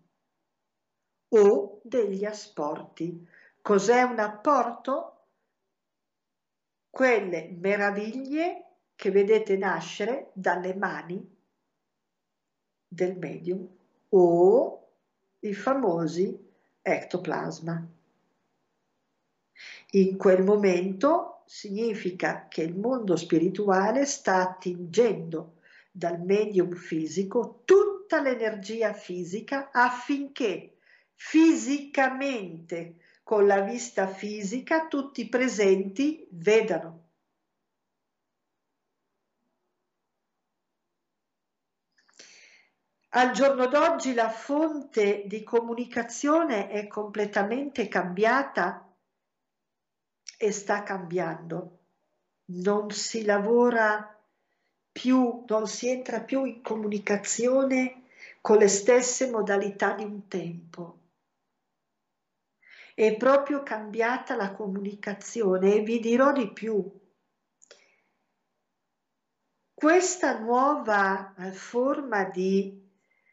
[1.28, 3.24] o degli asporti.
[3.62, 5.26] Cos'è un apporto?
[6.90, 8.64] Quelle meraviglie
[8.97, 11.36] che vedete nascere dalle mani
[12.89, 13.68] del medium
[14.09, 14.89] o
[15.39, 16.36] i famosi
[16.82, 17.86] ectoplasma.
[19.93, 25.60] In quel momento significa che il mondo spirituale sta attingendo
[25.94, 30.78] dal medium fisico tutta l'energia fisica affinché
[31.14, 37.01] fisicamente, con la vista fisica, tutti i presenti vedano.
[43.10, 48.90] Al giorno d'oggi la fonte di comunicazione è completamente cambiata
[50.39, 51.81] e sta cambiando.
[52.47, 54.11] Non si lavora
[54.93, 58.05] più, non si entra più in comunicazione
[58.40, 61.01] con le stesse modalità di un tempo
[62.94, 67.01] è proprio cambiata la comunicazione e vi dirò di più.
[69.73, 72.89] Questa nuova eh, forma di,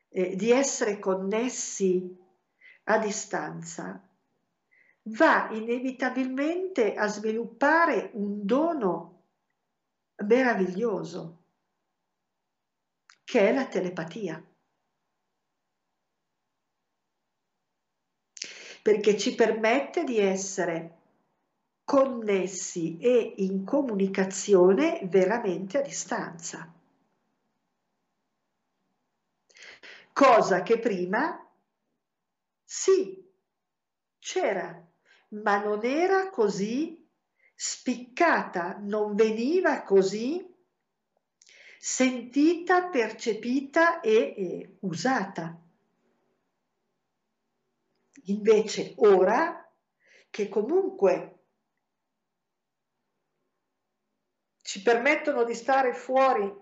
[0.09, 2.17] eh, di essere connessi
[2.85, 4.03] a distanza
[5.03, 9.25] va inevitabilmente a sviluppare un dono
[10.25, 11.38] meraviglioso
[13.29, 14.43] che è la telepatia.
[18.81, 20.97] perché ci permette di essere
[21.83, 26.73] connessi e in comunicazione veramente a distanza.
[30.11, 31.45] Cosa che prima
[32.63, 33.29] sì,
[34.17, 34.87] c'era,
[35.29, 37.07] ma non era così
[37.53, 40.48] spiccata, non veniva così
[41.81, 45.57] sentita, percepita e, e usata.
[48.25, 49.65] Invece ora,
[50.29, 51.37] che comunque
[54.61, 56.53] ci permettono di stare fuori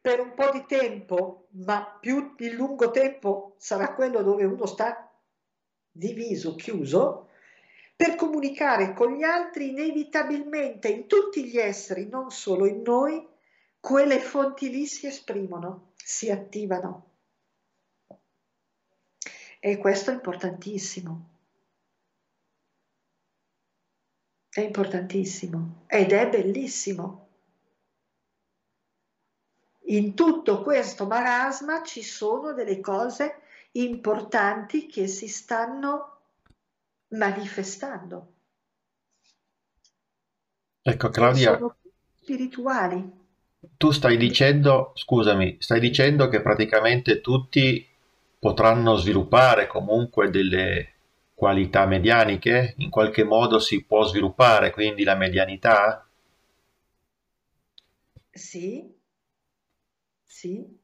[0.00, 5.16] per un po' di tempo, ma più il lungo tempo sarà quello dove uno sta
[5.92, 7.28] diviso, chiuso,
[7.94, 13.36] per comunicare con gli altri inevitabilmente in tutti gli esseri, non solo in noi,
[13.80, 17.16] quelle fonti lì si esprimono, si attivano.
[19.60, 21.36] E questo è importantissimo.
[24.48, 27.26] È importantissimo ed è bellissimo.
[29.88, 33.42] In tutto questo marasma ci sono delle cose
[33.72, 36.20] importanti che si stanno
[37.08, 38.34] manifestando.
[40.82, 41.76] Ecco Claudia, sono
[42.20, 43.17] spirituali.
[43.76, 47.86] Tu stai dicendo, scusami, stai dicendo che praticamente tutti
[48.36, 50.94] potranno sviluppare comunque delle
[51.34, 52.74] qualità medianiche?
[52.78, 56.04] In qualche modo si può sviluppare quindi la medianità?
[58.44, 58.96] Sì,
[60.24, 60.78] sì,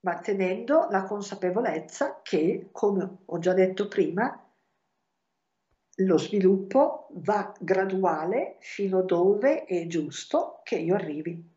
[0.00, 4.47] mantenendo la consapevolezza che, come ho già detto prima,
[6.00, 11.56] lo sviluppo va graduale fino dove è giusto che io arrivi.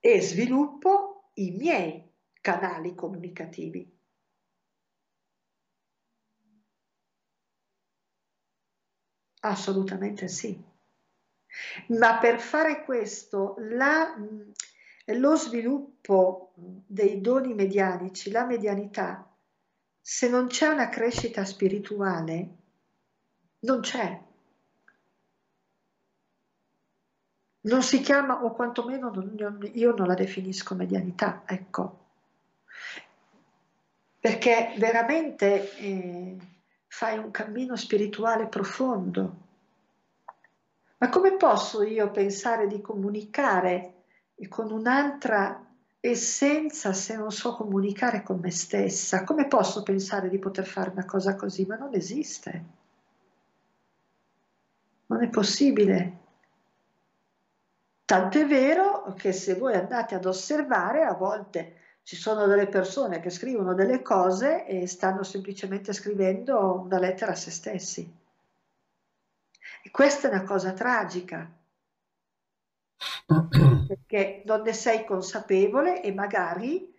[0.00, 3.90] E sviluppo i miei canali comunicativi.
[9.40, 10.72] Assolutamente sì.
[11.88, 14.14] Ma per fare questo la,
[15.06, 19.33] lo sviluppo dei doni medianici, la medianità,
[20.06, 22.48] se non c'è una crescita spirituale,
[23.60, 24.22] non c'è.
[27.62, 32.04] Non si chiama, o quantomeno non, io non la definisco medianità, ecco.
[34.20, 35.74] Perché veramente...
[35.78, 36.36] Eh,
[36.94, 39.36] fai un cammino spirituale profondo.
[40.98, 44.04] Ma come posso io pensare di comunicare
[44.48, 45.63] con un'altra
[46.06, 49.24] essenza se non so comunicare con me stessa?
[49.24, 51.64] Come posso pensare di poter fare una cosa così?
[51.64, 52.64] Ma non esiste.
[55.06, 56.18] Non è possibile.
[58.04, 63.20] Tanto è vero che se voi andate ad osservare, a volte ci sono delle persone
[63.20, 68.14] che scrivono delle cose e stanno semplicemente scrivendo una lettera a se stessi.
[69.82, 71.50] E questa è una cosa tragica,
[73.26, 76.92] perché non ne sei consapevole e magari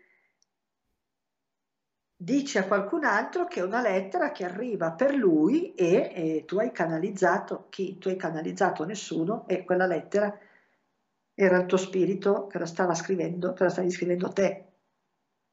[2.17, 6.57] dici a qualcun altro che è una lettera che arriva per lui e, e tu
[6.57, 7.97] hai canalizzato chi?
[7.97, 10.35] Tu hai canalizzato nessuno e quella lettera
[11.33, 14.65] era il tuo spirito che la stava scrivendo, che la stavi scrivendo te.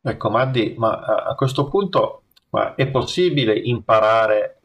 [0.01, 2.23] Ecco, Maddi, ma a questo punto
[2.77, 4.61] è possibile imparare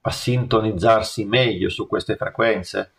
[0.00, 2.92] a sintonizzarsi meglio su queste frequenze?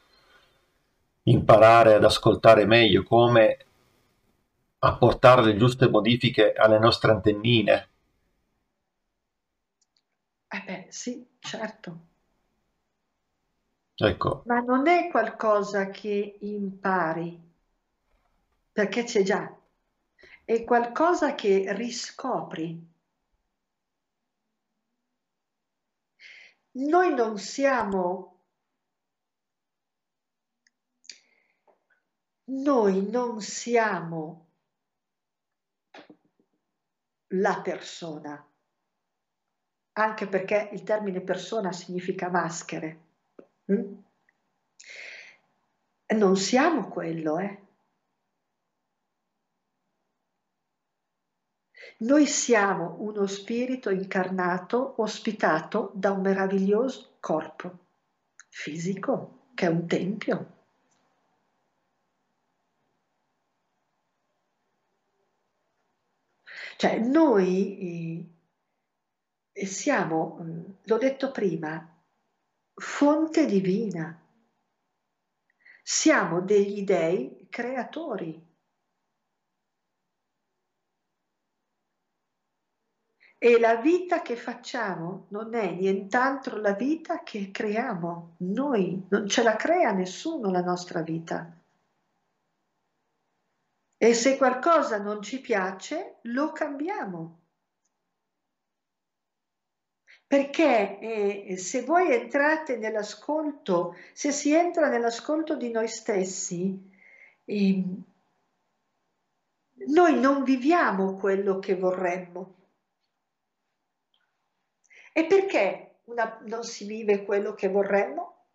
[1.23, 3.57] Imparare ad ascoltare meglio come
[4.79, 7.89] apportare le giuste modifiche alle nostre antennine?
[10.49, 12.07] Eh beh, sì, certo.
[13.99, 14.43] Ecco.
[14.45, 17.41] Ma non è qualcosa che impari,
[18.73, 19.51] perché c'è già
[20.45, 22.91] è qualcosa che riscopri.
[26.91, 28.32] Noi non siamo,
[32.45, 34.47] noi non siamo
[37.27, 38.45] la persona,
[39.93, 43.01] anche perché il termine persona significa maschere.
[43.71, 43.93] Mm?
[46.15, 47.61] Non siamo quello, eh?
[51.99, 57.79] Noi siamo uno spirito incarnato ospitato da un meraviglioso corpo
[58.49, 60.62] fisico che è un tempio.
[66.83, 68.29] Cioè noi
[69.53, 72.03] eh, siamo, mm, l'ho detto prima,
[72.73, 74.21] fonte divina.
[75.81, 78.37] Siamo degli dei creatori.
[83.37, 89.41] E la vita che facciamo non è nient'altro la vita che creiamo noi, non ce
[89.41, 91.62] la crea nessuno la nostra vita.
[94.03, 97.39] E se qualcosa non ci piace, lo cambiamo.
[100.27, 106.77] Perché eh, se voi entrate nell'ascolto, se si entra nell'ascolto di noi stessi,
[107.45, 107.83] eh,
[109.87, 112.55] noi non viviamo quello che vorremmo.
[115.13, 118.47] E perché una, non si vive quello che vorremmo?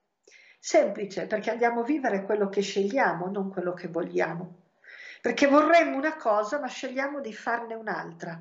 [0.59, 4.67] Semplice, perché andiamo a vivere quello che scegliamo, non quello che vogliamo.
[5.21, 8.41] Perché vorremmo una cosa, ma scegliamo di farne un'altra.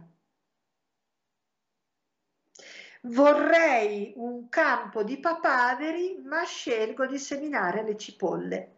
[3.02, 8.76] Vorrei un campo di papaveri, ma scelgo di seminare le cipolle.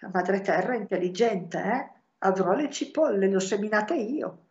[0.00, 1.96] La madre terra è intelligente, eh?
[2.18, 4.46] Avrò le cipolle, le ho seminate io.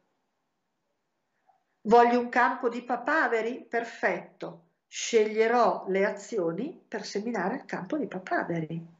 [1.81, 3.65] Voglio un campo di papaveri?
[3.65, 4.65] Perfetto.
[4.87, 8.96] Sceglierò le azioni per seminare il campo di papaveri.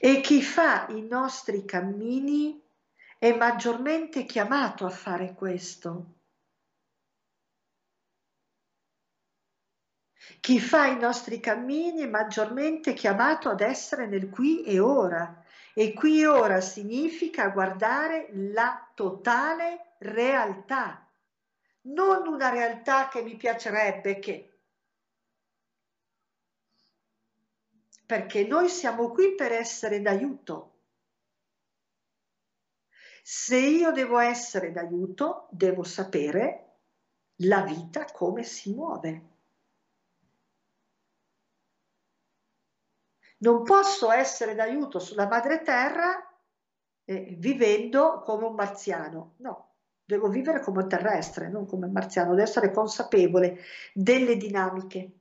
[0.00, 2.58] E chi fa i nostri cammini
[3.18, 6.14] è maggiormente chiamato a fare questo.
[10.40, 15.42] Chi fa i nostri cammini è maggiormente chiamato ad essere nel qui e ora,
[15.74, 21.06] e qui ora significa guardare la totale realtà,
[21.82, 24.57] non una realtà che mi piacerebbe che.
[28.08, 30.76] Perché noi siamo qui per essere d'aiuto.
[33.22, 36.76] Se io devo essere d'aiuto, devo sapere
[37.42, 39.28] la vita come si muove.
[43.40, 46.26] Non posso essere d'aiuto sulla madre terra
[47.04, 52.72] eh, vivendo come un marziano, no, devo vivere come terrestre, non come marziano, devo essere
[52.72, 53.58] consapevole
[53.92, 55.17] delle dinamiche.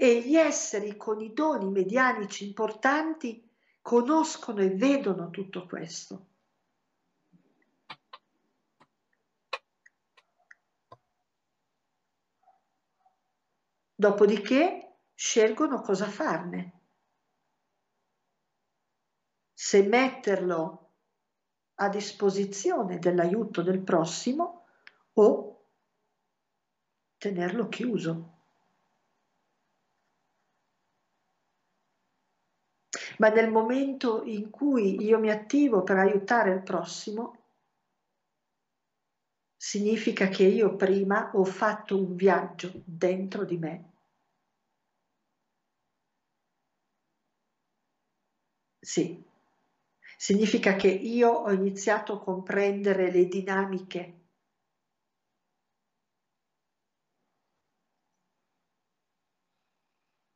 [0.00, 3.50] E gli esseri con i doni medianici importanti
[3.82, 6.26] conoscono e vedono tutto questo.
[13.92, 16.80] Dopodiché scelgono cosa farne.
[19.52, 20.92] Se metterlo
[21.74, 24.66] a disposizione dell'aiuto del prossimo
[25.14, 25.70] o
[27.16, 28.37] tenerlo chiuso.
[33.18, 37.36] Ma nel momento in cui io mi attivo per aiutare il prossimo,
[39.56, 43.92] significa che io prima ho fatto un viaggio dentro di me.
[48.80, 49.24] Sì,
[50.16, 54.17] significa che io ho iniziato a comprendere le dinamiche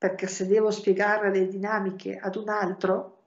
[0.03, 3.19] perché se devo spiegare le dinamiche ad un altro,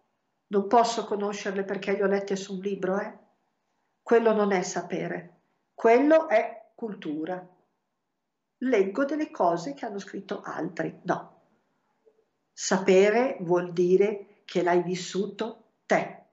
[0.48, 3.18] non posso conoscerle perché le ho lette su un libro, eh?
[4.04, 5.40] Quello non è sapere.
[5.74, 7.42] Quello è cultura.
[8.58, 11.00] Leggo delle cose che hanno scritto altri.
[11.04, 11.44] No.
[12.52, 16.26] Sapere vuol dire che l'hai vissuto te.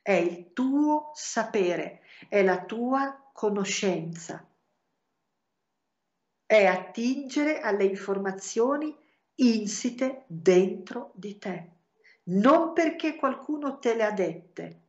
[0.00, 4.48] È il tuo sapere, è la tua conoscenza.
[6.46, 9.00] È attingere alle informazioni
[9.36, 11.70] insite dentro di te.
[12.24, 14.82] Non perché qualcuno te le ha dette,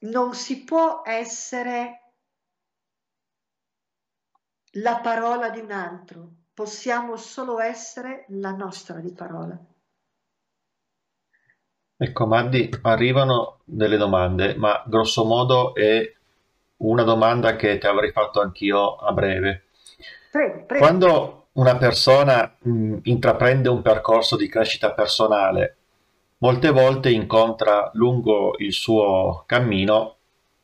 [0.00, 2.12] non si può essere
[4.72, 9.58] la parola di un altro, possiamo solo essere la nostra di parola.
[11.96, 16.12] Ecco, Maddi, arrivano delle domande, ma grosso modo è
[16.78, 19.64] una domanda che ti avrei fatto anch'io a breve.
[20.30, 20.84] Prego, prego.
[20.84, 25.76] Quando una persona mh, intraprende un percorso di crescita personale,
[26.38, 30.16] molte volte incontra lungo il suo cammino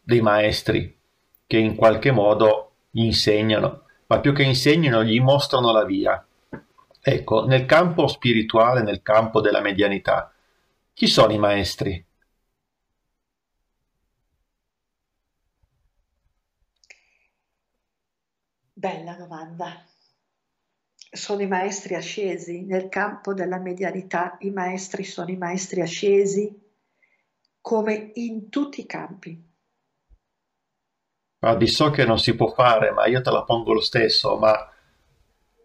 [0.03, 0.99] dei maestri
[1.47, 6.25] che in qualche modo gli insegnano, ma più che insegnano gli mostrano la via.
[7.03, 10.33] Ecco, nel campo spirituale, nel campo della medianità,
[10.93, 12.05] chi sono i maestri?
[18.81, 19.85] Bella domanda
[21.13, 26.51] sono i maestri ascesi, nel campo della medianità i maestri sono i maestri ascesi
[27.61, 29.39] come in tutti i campi.
[31.39, 34.73] Guardi, so che non si può fare, ma io te la pongo lo stesso, ma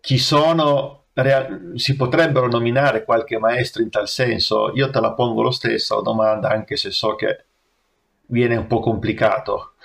[0.01, 1.05] chi sono,
[1.75, 4.73] si potrebbero nominare qualche maestro in tal senso?
[4.73, 7.45] Io te la pongo lo stesso la domanda, anche se so che
[8.25, 9.75] viene un po' complicato.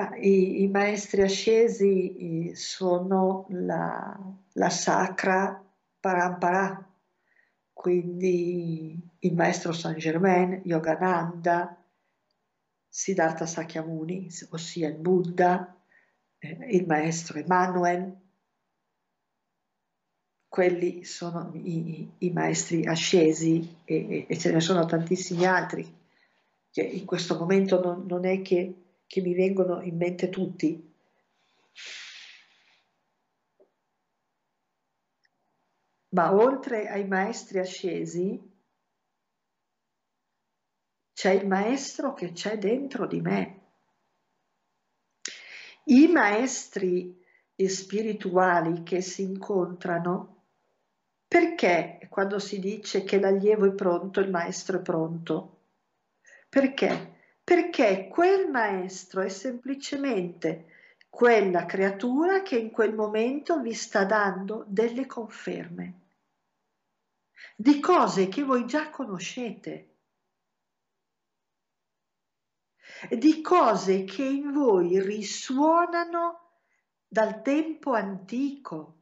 [0.00, 4.18] Ma i, i maestri ascesi sono la,
[4.54, 5.62] la sacra
[6.00, 6.90] parampara,
[7.70, 11.76] quindi il maestro Saint Germain, Yogananda,
[12.88, 15.78] Siddhartha Sakyamuni, ossia il Buddha,
[16.38, 18.18] eh, il maestro Emanuel,
[20.48, 25.98] quelli sono i, i maestri ascesi e, e, ce ne sono tantissimi altri
[26.70, 28.74] che in questo momento non, non è che
[29.10, 30.88] che mi vengono in mente tutti.
[36.10, 38.40] Ma oltre ai maestri ascesi,
[41.12, 43.72] c'è il maestro che c'è dentro di me.
[45.86, 47.20] I maestri
[47.66, 50.44] spirituali che si incontrano,
[51.26, 55.62] perché quando si dice che l'allievo è pronto, il maestro è pronto?
[56.48, 57.18] Perché?
[57.50, 60.66] Perché quel maestro è semplicemente
[61.08, 65.94] quella creatura che in quel momento vi sta dando delle conferme
[67.56, 69.96] di cose che voi già conoscete,
[73.18, 76.52] di cose che in voi risuonano
[77.08, 78.99] dal tempo antico,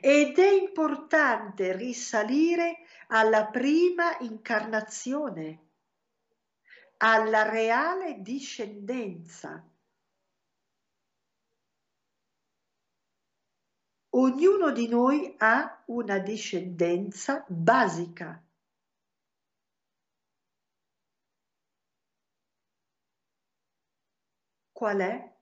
[0.00, 5.70] ed è importante risalire alla prima incarnazione,
[6.98, 9.64] alla reale discendenza.
[14.10, 18.42] Ognuno di noi ha una discendenza basica.
[24.72, 25.34] Qual è?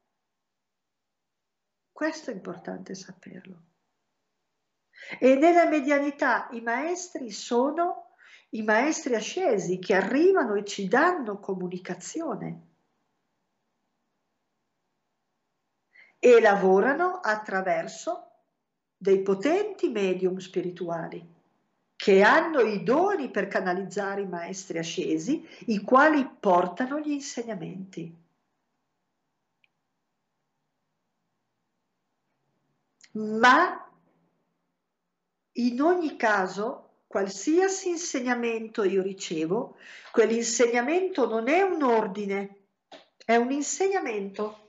[1.92, 3.73] Questo è importante saperlo.
[5.18, 8.12] E nella medianità i maestri sono
[8.50, 12.62] i maestri ascesi che arrivano e ci danno comunicazione
[16.18, 18.30] e lavorano attraverso
[18.96, 21.32] dei potenti medium spirituali
[21.96, 28.22] che hanno i doni per canalizzare i maestri ascesi, i quali portano gli insegnamenti.
[33.12, 33.83] Ma
[35.54, 39.76] in ogni caso, qualsiasi insegnamento io ricevo,
[40.10, 42.66] quell'insegnamento non è un ordine,
[43.24, 44.60] è un insegnamento.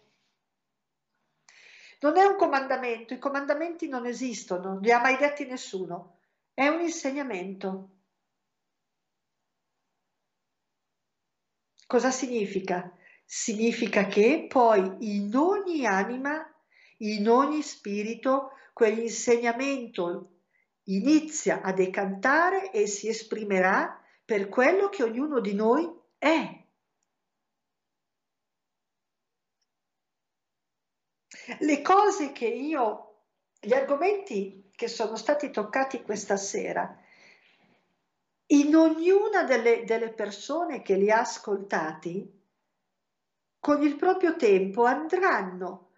[2.01, 6.19] Non è un comandamento, i comandamenti non esistono, non li ha mai detti nessuno,
[6.53, 7.89] è un insegnamento.
[11.87, 12.95] Cosa significa?
[13.23, 16.47] Significa che poi in ogni anima,
[16.97, 20.34] in ogni spirito, quell'insegnamento
[20.85, 26.63] inizia a decantare e si esprimerà per quello che ognuno di noi è.
[31.59, 33.23] Le cose che io,
[33.59, 36.99] gli argomenti che sono stati toccati questa sera,
[38.47, 42.43] in ognuna delle, delle persone che li ha ascoltati,
[43.59, 45.91] con il proprio tempo andranno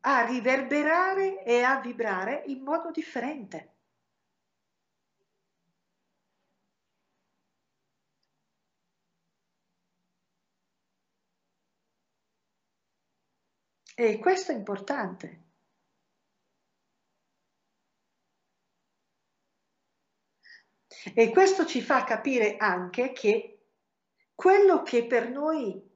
[0.00, 3.79] a riverberare e a vibrare in modo differente.
[14.02, 15.44] E questo è importante.
[21.14, 23.66] E questo ci fa capire anche che
[24.34, 25.86] quello che per noi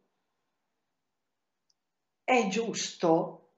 [2.24, 3.54] è giusto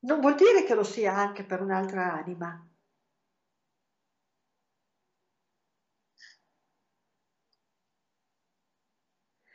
[0.00, 2.71] non vuol dire che lo sia anche per un'altra anima.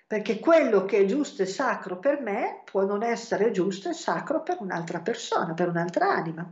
[0.07, 4.41] Perché quello che è giusto e sacro per me può non essere giusto e sacro
[4.41, 6.49] per un'altra persona, per un'altra anima.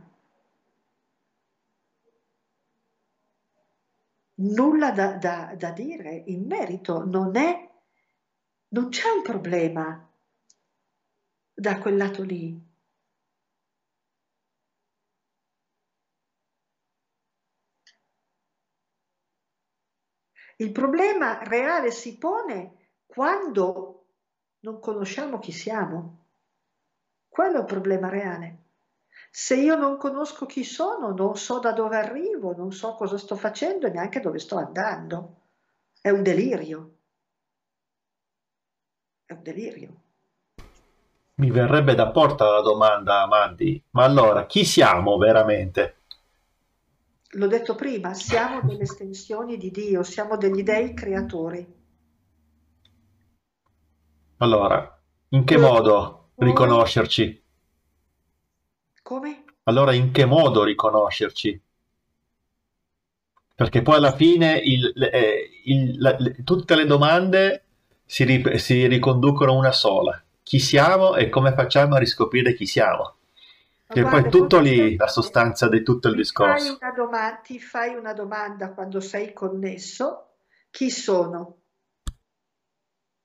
[4.38, 7.70] Nulla da, da, da dire in merito, non è,
[8.68, 10.06] non c'è un problema
[11.54, 12.62] da quel lato lì.
[20.58, 22.75] Il problema reale si pone
[23.16, 24.08] quando
[24.60, 26.26] non conosciamo chi siamo.
[27.26, 28.64] Quello è un problema reale.
[29.30, 33.34] Se io non conosco chi sono, non so da dove arrivo, non so cosa sto
[33.34, 35.44] facendo e neanche dove sto andando.
[35.98, 36.96] È un delirio.
[39.24, 40.00] È un delirio.
[41.36, 46.00] Mi verrebbe da porta la domanda, Mandy, ma allora chi siamo veramente?
[47.30, 51.84] L'ho detto prima, siamo delle estensioni di Dio, siamo degli dei creatori.
[54.38, 55.00] Allora,
[55.30, 57.42] in che modo riconoscerci?
[59.02, 59.44] Come?
[59.64, 61.60] Allora, in che modo riconoscerci?
[63.54, 67.64] Perché poi alla fine il, eh, il, la, le, tutte le domande
[68.04, 70.22] si, ri, si, riconducono a una sola.
[70.42, 73.14] Chi siamo e come facciamo a riscoprire chi siamo?
[73.88, 76.76] Che poi è tutto lì la sostanza di tutto il discorso.
[76.78, 80.34] Fai domanda, ti fai una domanda quando sei connesso,
[80.70, 81.60] chi sono?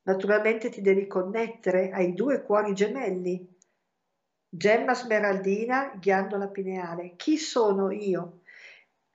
[0.04, 3.58] Naturalmente ti devi connettere ai due cuori gemelli.
[4.50, 7.16] Gemma smeraldina, ghiandola pineale.
[7.16, 8.42] Chi sono io?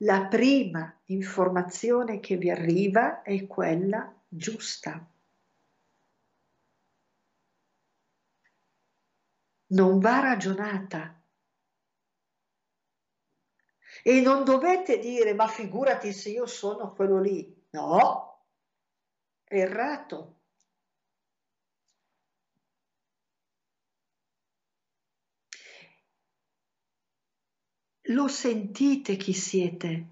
[0.00, 5.06] La prima informazione che vi arriva è quella giusta.
[9.68, 11.22] Non va ragionata.
[14.02, 17.66] E non dovete dire, ma figurati se io sono quello lì.
[17.70, 18.44] No,
[19.48, 20.35] errato.
[28.10, 30.06] Lo sentite chi siete.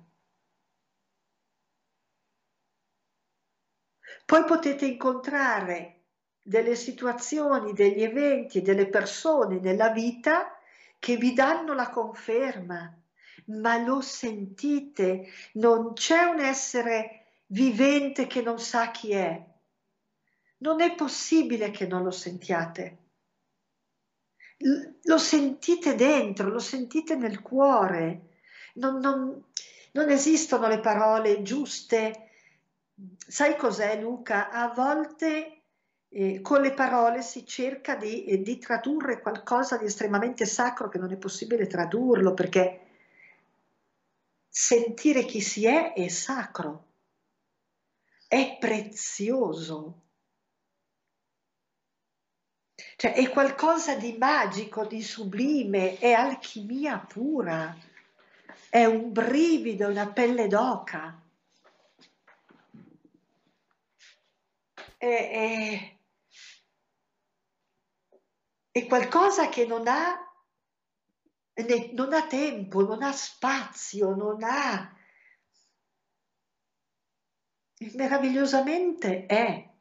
[4.24, 6.06] Poi potete incontrare
[6.42, 10.58] delle situazioni, degli eventi, delle persone nella vita
[10.98, 13.00] che vi danno la conferma,
[13.46, 19.40] ma lo sentite, non c'è un essere vivente che non sa chi è.
[20.58, 23.03] Non è possibile che non lo sentiate.
[25.02, 28.30] Lo sentite dentro, lo sentite nel cuore.
[28.74, 29.44] Non, non,
[29.92, 32.30] non esistono le parole giuste.
[33.26, 34.50] Sai cos'è Luca?
[34.50, 35.64] A volte
[36.08, 40.98] eh, con le parole si cerca di, eh, di, tradurre qualcosa di estremamente sacro che
[40.98, 42.80] non è possibile tradurlo perché
[44.48, 46.84] sentire chi si è è sacro,
[48.28, 50.03] è prezioso.
[52.96, 57.76] Cioè è qualcosa di magico, di sublime, è alchimia pura,
[58.70, 61.20] è un brivido, una pelle d'oca.
[64.96, 65.98] È, è,
[68.70, 70.18] è qualcosa che non ha,
[71.92, 74.96] non ha tempo, non ha spazio, non ha...
[77.96, 79.73] Meravigliosamente è.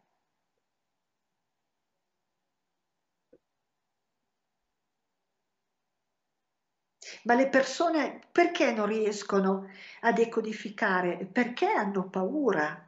[7.23, 9.69] Ma le persone perché non riescono
[10.01, 11.25] a decodificare?
[11.25, 12.87] Perché hanno paura.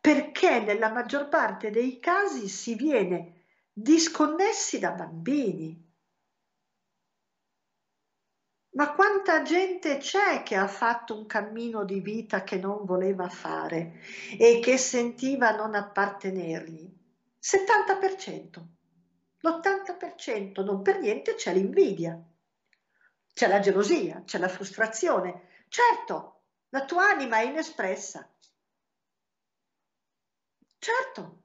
[0.00, 5.88] Perché nella maggior parte dei casi si viene disconnessi da bambini.
[8.72, 14.00] Ma quanta gente c'è che ha fatto un cammino di vita che non voleva fare
[14.38, 16.88] e che sentiva non appartenergli?
[17.38, 18.66] 70%.
[19.40, 22.22] L'80% non per niente c'è l'invidia,
[23.32, 25.64] c'è la gelosia, c'è la frustrazione.
[25.68, 28.28] Certo, la tua anima è inespressa.
[30.78, 31.40] Certo,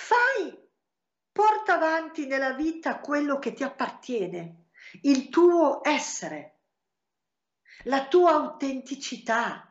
[0.00, 0.56] Fai,
[1.32, 4.68] porta avanti nella vita quello che ti appartiene,
[5.02, 6.60] il tuo essere,
[7.82, 9.67] la tua autenticità.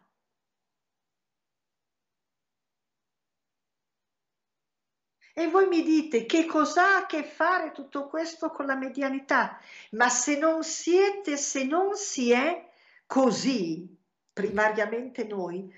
[5.40, 9.60] E voi mi dite che cosa ha a che fare tutto questo con la medianità?
[9.92, 12.68] Ma se non siete, se non si è
[13.06, 13.88] così,
[14.34, 15.72] primariamente noi,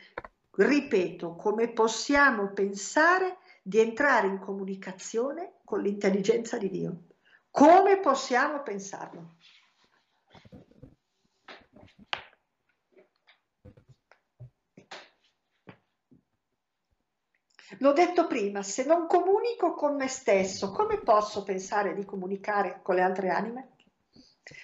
[0.51, 7.03] ripeto, come possiamo pensare di entrare in comunicazione con l'intelligenza di Dio.
[7.51, 9.38] Come possiamo pensarlo?
[17.77, 22.95] L'ho detto prima, se non comunico con me stesso, come posso pensare di comunicare con
[22.95, 23.75] le altre anime?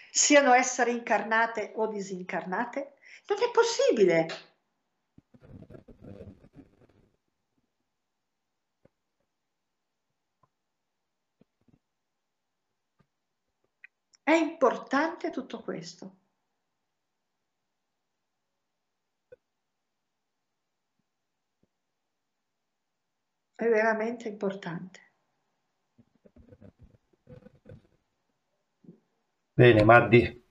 [0.09, 2.95] Siano essere incarnate o disincarnate?
[3.27, 4.27] Non è possibile.
[14.23, 16.24] È importante tutto questo.
[23.55, 24.99] È veramente importante.
[29.53, 30.43] Bene, Maddi.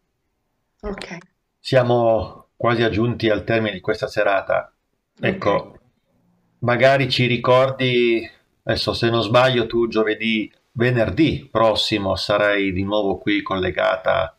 [0.81, 1.18] Ok.
[1.59, 4.74] Siamo quasi aggiunti al termine di questa serata.
[5.20, 5.81] Ecco, okay.
[6.60, 8.28] magari ci ricordi,
[8.62, 14.36] adesso se non sbaglio, tu giovedì Venerdì prossimo sarai di nuovo qui collegata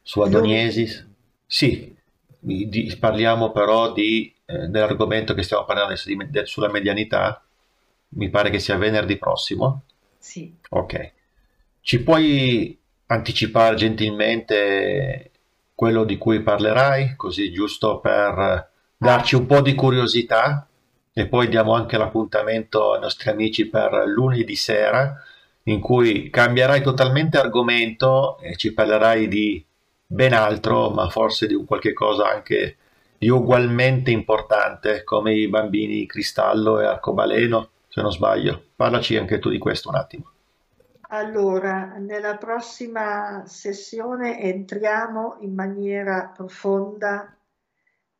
[0.00, 1.08] su Adoniesis.
[1.44, 1.92] Sì,
[2.38, 7.44] di, parliamo però di, eh, dell'argomento che stiamo parlando adesso di, de, sulla medianità.
[8.14, 9.82] Mi pare che sia venerdì prossimo.
[10.18, 10.54] Sì.
[10.70, 11.12] Ok.
[11.80, 15.30] Ci puoi anticipare gentilmente
[15.74, 20.66] quello di cui parlerai, così giusto per darci un po' di curiosità
[21.12, 25.22] e poi diamo anche l'appuntamento ai nostri amici per lunedì sera
[25.64, 29.64] in cui cambierai totalmente argomento e ci parlerai di
[30.06, 32.76] ben altro, ma forse di un qualche cosa anche
[33.16, 38.70] di ugualmente importante, come i bambini cristallo e arcobaleno, se non sbaglio.
[38.74, 40.30] Parlaci anche tu di questo un attimo.
[41.08, 47.36] Allora, nella prossima sessione entriamo in maniera profonda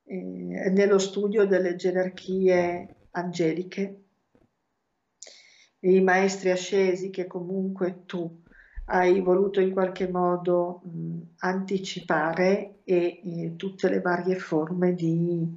[0.05, 4.03] eh, nello studio delle gerarchie angeliche
[5.81, 8.43] i maestri ascesi che comunque tu
[8.87, 15.49] hai voluto in qualche modo mh, anticipare e, e, tutte le varie forme di,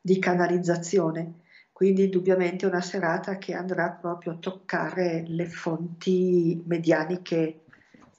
[0.00, 1.40] di canalizzazione.
[1.76, 7.64] Quindi indubbiamente una serata che andrà proprio a toccare le fonti medianiche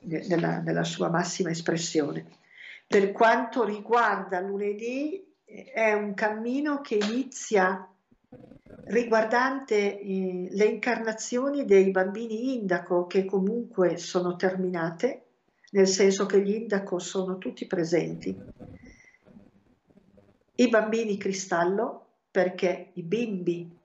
[0.02, 2.24] nella, nella sua massima espressione.
[2.86, 7.90] Per quanto riguarda lunedì, è un cammino che inizia
[8.84, 15.24] riguardante eh, le incarnazioni dei bambini indaco che comunque sono terminate,
[15.72, 18.40] nel senso che gli indaco sono tutti presenti.
[20.54, 23.76] I bambini cristallo, perché i bimbi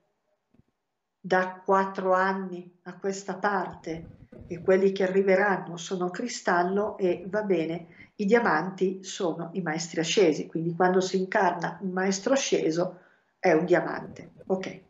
[1.25, 8.11] da quattro anni a questa parte e quelli che arriveranno sono cristallo e va bene,
[8.17, 12.99] i diamanti sono i maestri ascesi, quindi quando si incarna un maestro asceso
[13.39, 14.33] è un diamante.
[14.47, 14.81] Ok.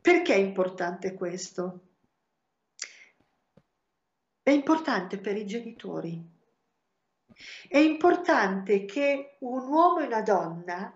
[0.00, 1.80] Perché è importante questo?
[4.42, 6.30] È importante per i genitori.
[7.68, 10.94] È importante che un uomo e una donna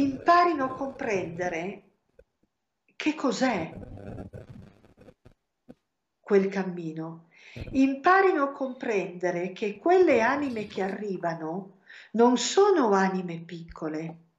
[0.00, 1.82] imparino a comprendere
[2.96, 3.72] che cos'è
[6.20, 7.28] quel cammino,
[7.72, 11.78] imparino a comprendere che quelle anime che arrivano
[12.12, 14.29] non sono anime piccole,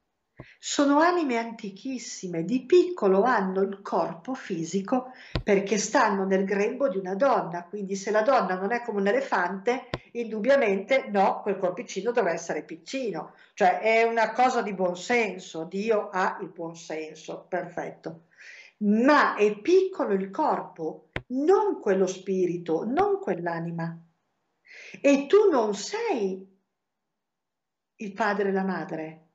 [0.59, 5.11] sono anime antichissime, di piccolo hanno il corpo fisico
[5.43, 9.07] perché stanno nel grembo di una donna, quindi se la donna non è come un
[9.07, 15.63] elefante, indubbiamente no, quel corpicino dovrà essere piccino, cioè è una cosa di buon senso,
[15.63, 18.25] Dio ha il buon senso, perfetto.
[18.83, 23.95] Ma è piccolo il corpo, non quello spirito, non quell'anima.
[25.01, 26.47] E tu non sei
[27.95, 29.30] il padre e la madre.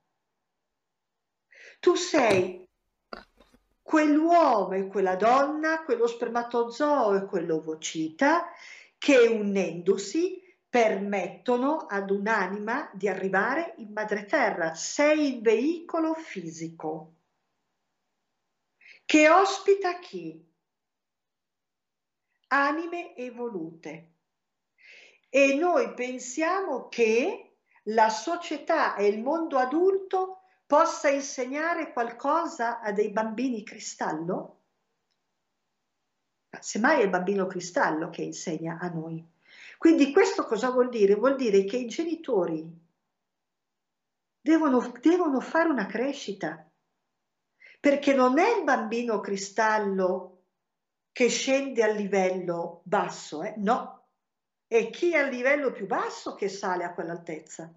[1.87, 2.69] Tu sei
[3.81, 8.51] quell'uomo e quella donna, quello spermatozoo e quell'ovocita
[8.99, 14.75] che unendosi permettono ad un'anima di arrivare in madre terra.
[14.75, 17.13] Sei il veicolo fisico
[19.05, 20.45] che ospita chi?
[22.49, 24.15] Anime evolute.
[25.29, 30.36] E noi pensiamo che la società e il mondo adulto
[30.67, 34.65] possa insegnare qualcosa a dei bambini cristallo?
[36.59, 39.25] Semmai è il bambino cristallo che insegna a noi.
[39.79, 41.15] Quindi questo cosa vuol dire?
[41.15, 42.85] Vuol dire che i genitori
[44.41, 46.69] devono, devono fare una crescita,
[47.79, 50.45] perché non è il bambino cristallo
[51.13, 53.55] che scende a livello basso, eh?
[53.59, 54.09] no,
[54.67, 57.73] è chi è a livello più basso che sale a quell'altezza.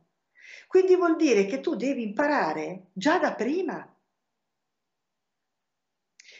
[0.68, 3.88] Quindi vuol dire che tu devi imparare già da prima.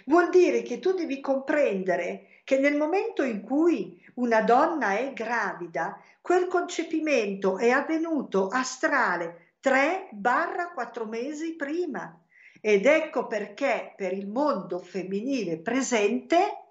[0.06, 6.02] Vuol dire che tu devi comprendere che nel momento in cui una donna è gravida,
[6.22, 12.20] quel concepimento è avvenuto astrale 3-4 mesi prima.
[12.62, 16.64] Ed ecco perché per il mondo femminile presente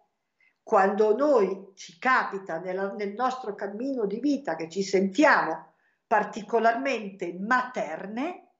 [0.62, 5.67] quando noi ci capita nel nostro cammino di vita che ci sentiamo
[6.08, 8.54] particolarmente materne,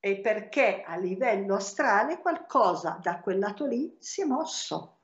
[0.00, 5.02] è perché a livello astrale qualcosa da quel lato lì si è mosso.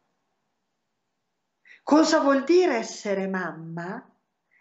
[1.82, 4.08] Cosa vuol dire essere mamma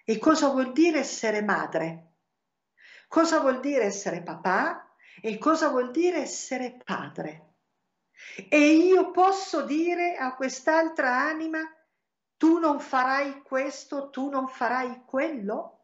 [0.04, 2.16] e cosa vuol dire essere madre?
[3.08, 7.54] Cosa vuol dire essere papà e cosa vuol dire essere padre?
[8.50, 11.60] E io posso dire a quest'altra anima,
[12.42, 15.82] tu non farai questo, tu non farai quello?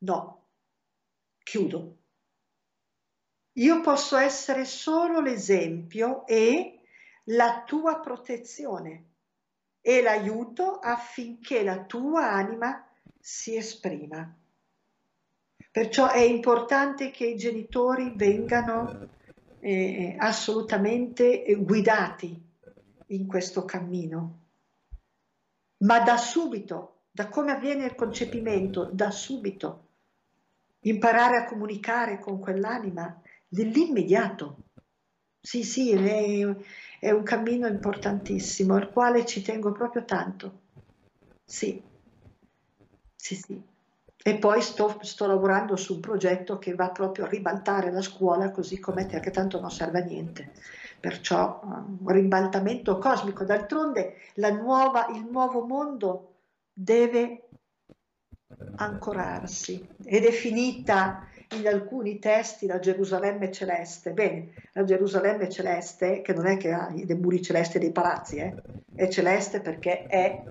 [0.00, 0.48] No,
[1.42, 1.96] chiudo.
[3.52, 6.82] Io posso essere solo l'esempio e
[7.30, 9.04] la tua protezione
[9.80, 12.86] e l'aiuto affinché la tua anima
[13.18, 14.36] si esprima.
[15.70, 19.08] Perciò è importante che i genitori vengano
[19.60, 22.38] eh, assolutamente guidati
[23.06, 24.39] in questo cammino.
[25.84, 29.88] Ma da subito, da come avviene il concepimento, da subito,
[30.80, 34.56] imparare a comunicare con quell'anima dell'immediato.
[35.40, 36.56] Sì, sì, è,
[36.98, 40.60] è un cammino importantissimo, al quale ci tengo proprio tanto.
[41.44, 41.82] Sì,
[43.16, 43.62] sì, sì.
[44.22, 48.50] E poi sto, sto, lavorando su un progetto che va proprio a ribaltare la scuola
[48.50, 50.52] così com'è, perché tanto non serve a niente.
[51.00, 53.44] Perciò un ribaltamento cosmico.
[53.44, 54.16] D'altronde
[54.50, 56.34] nuova, il nuovo mondo
[56.72, 57.48] deve
[58.76, 64.12] ancorarsi ed è finita in alcuni testi la Gerusalemme celeste.
[64.12, 68.36] Bene, la Gerusalemme celeste, che non è che ha dei muri celesti e dei palazzi,
[68.36, 68.54] eh?
[68.94, 70.42] è celeste perché è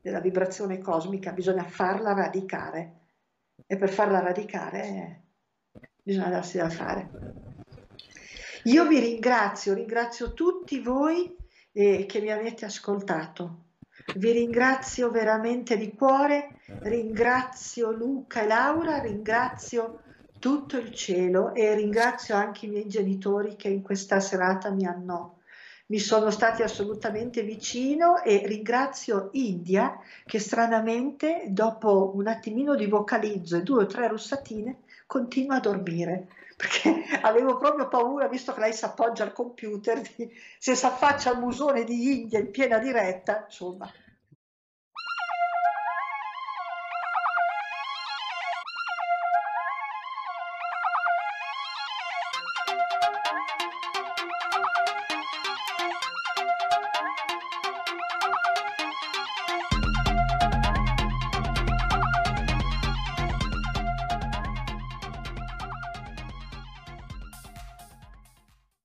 [0.00, 2.92] della vibrazione cosmica, bisogna farla radicare
[3.66, 5.22] e per farla radicare
[6.02, 7.46] bisogna darsi da fare.
[8.64, 11.34] Io vi ringrazio, ringrazio tutti voi
[11.72, 13.66] eh, che mi avete ascoltato.
[14.16, 20.02] Vi ringrazio veramente di cuore, ringrazio Luca e Laura, ringrazio
[20.38, 25.38] tutto il cielo e ringrazio anche i miei genitori che in questa serata mi hanno
[25.90, 33.56] mi sono stati assolutamente vicino e ringrazio India che stranamente dopo un attimino di vocalizzo
[33.56, 36.28] e due o tre russatine continua a dormire
[36.58, 40.28] perché avevo proprio paura visto che lei si appoggia al computer di,
[40.58, 43.88] se si affaccia al musone di India in piena diretta insomma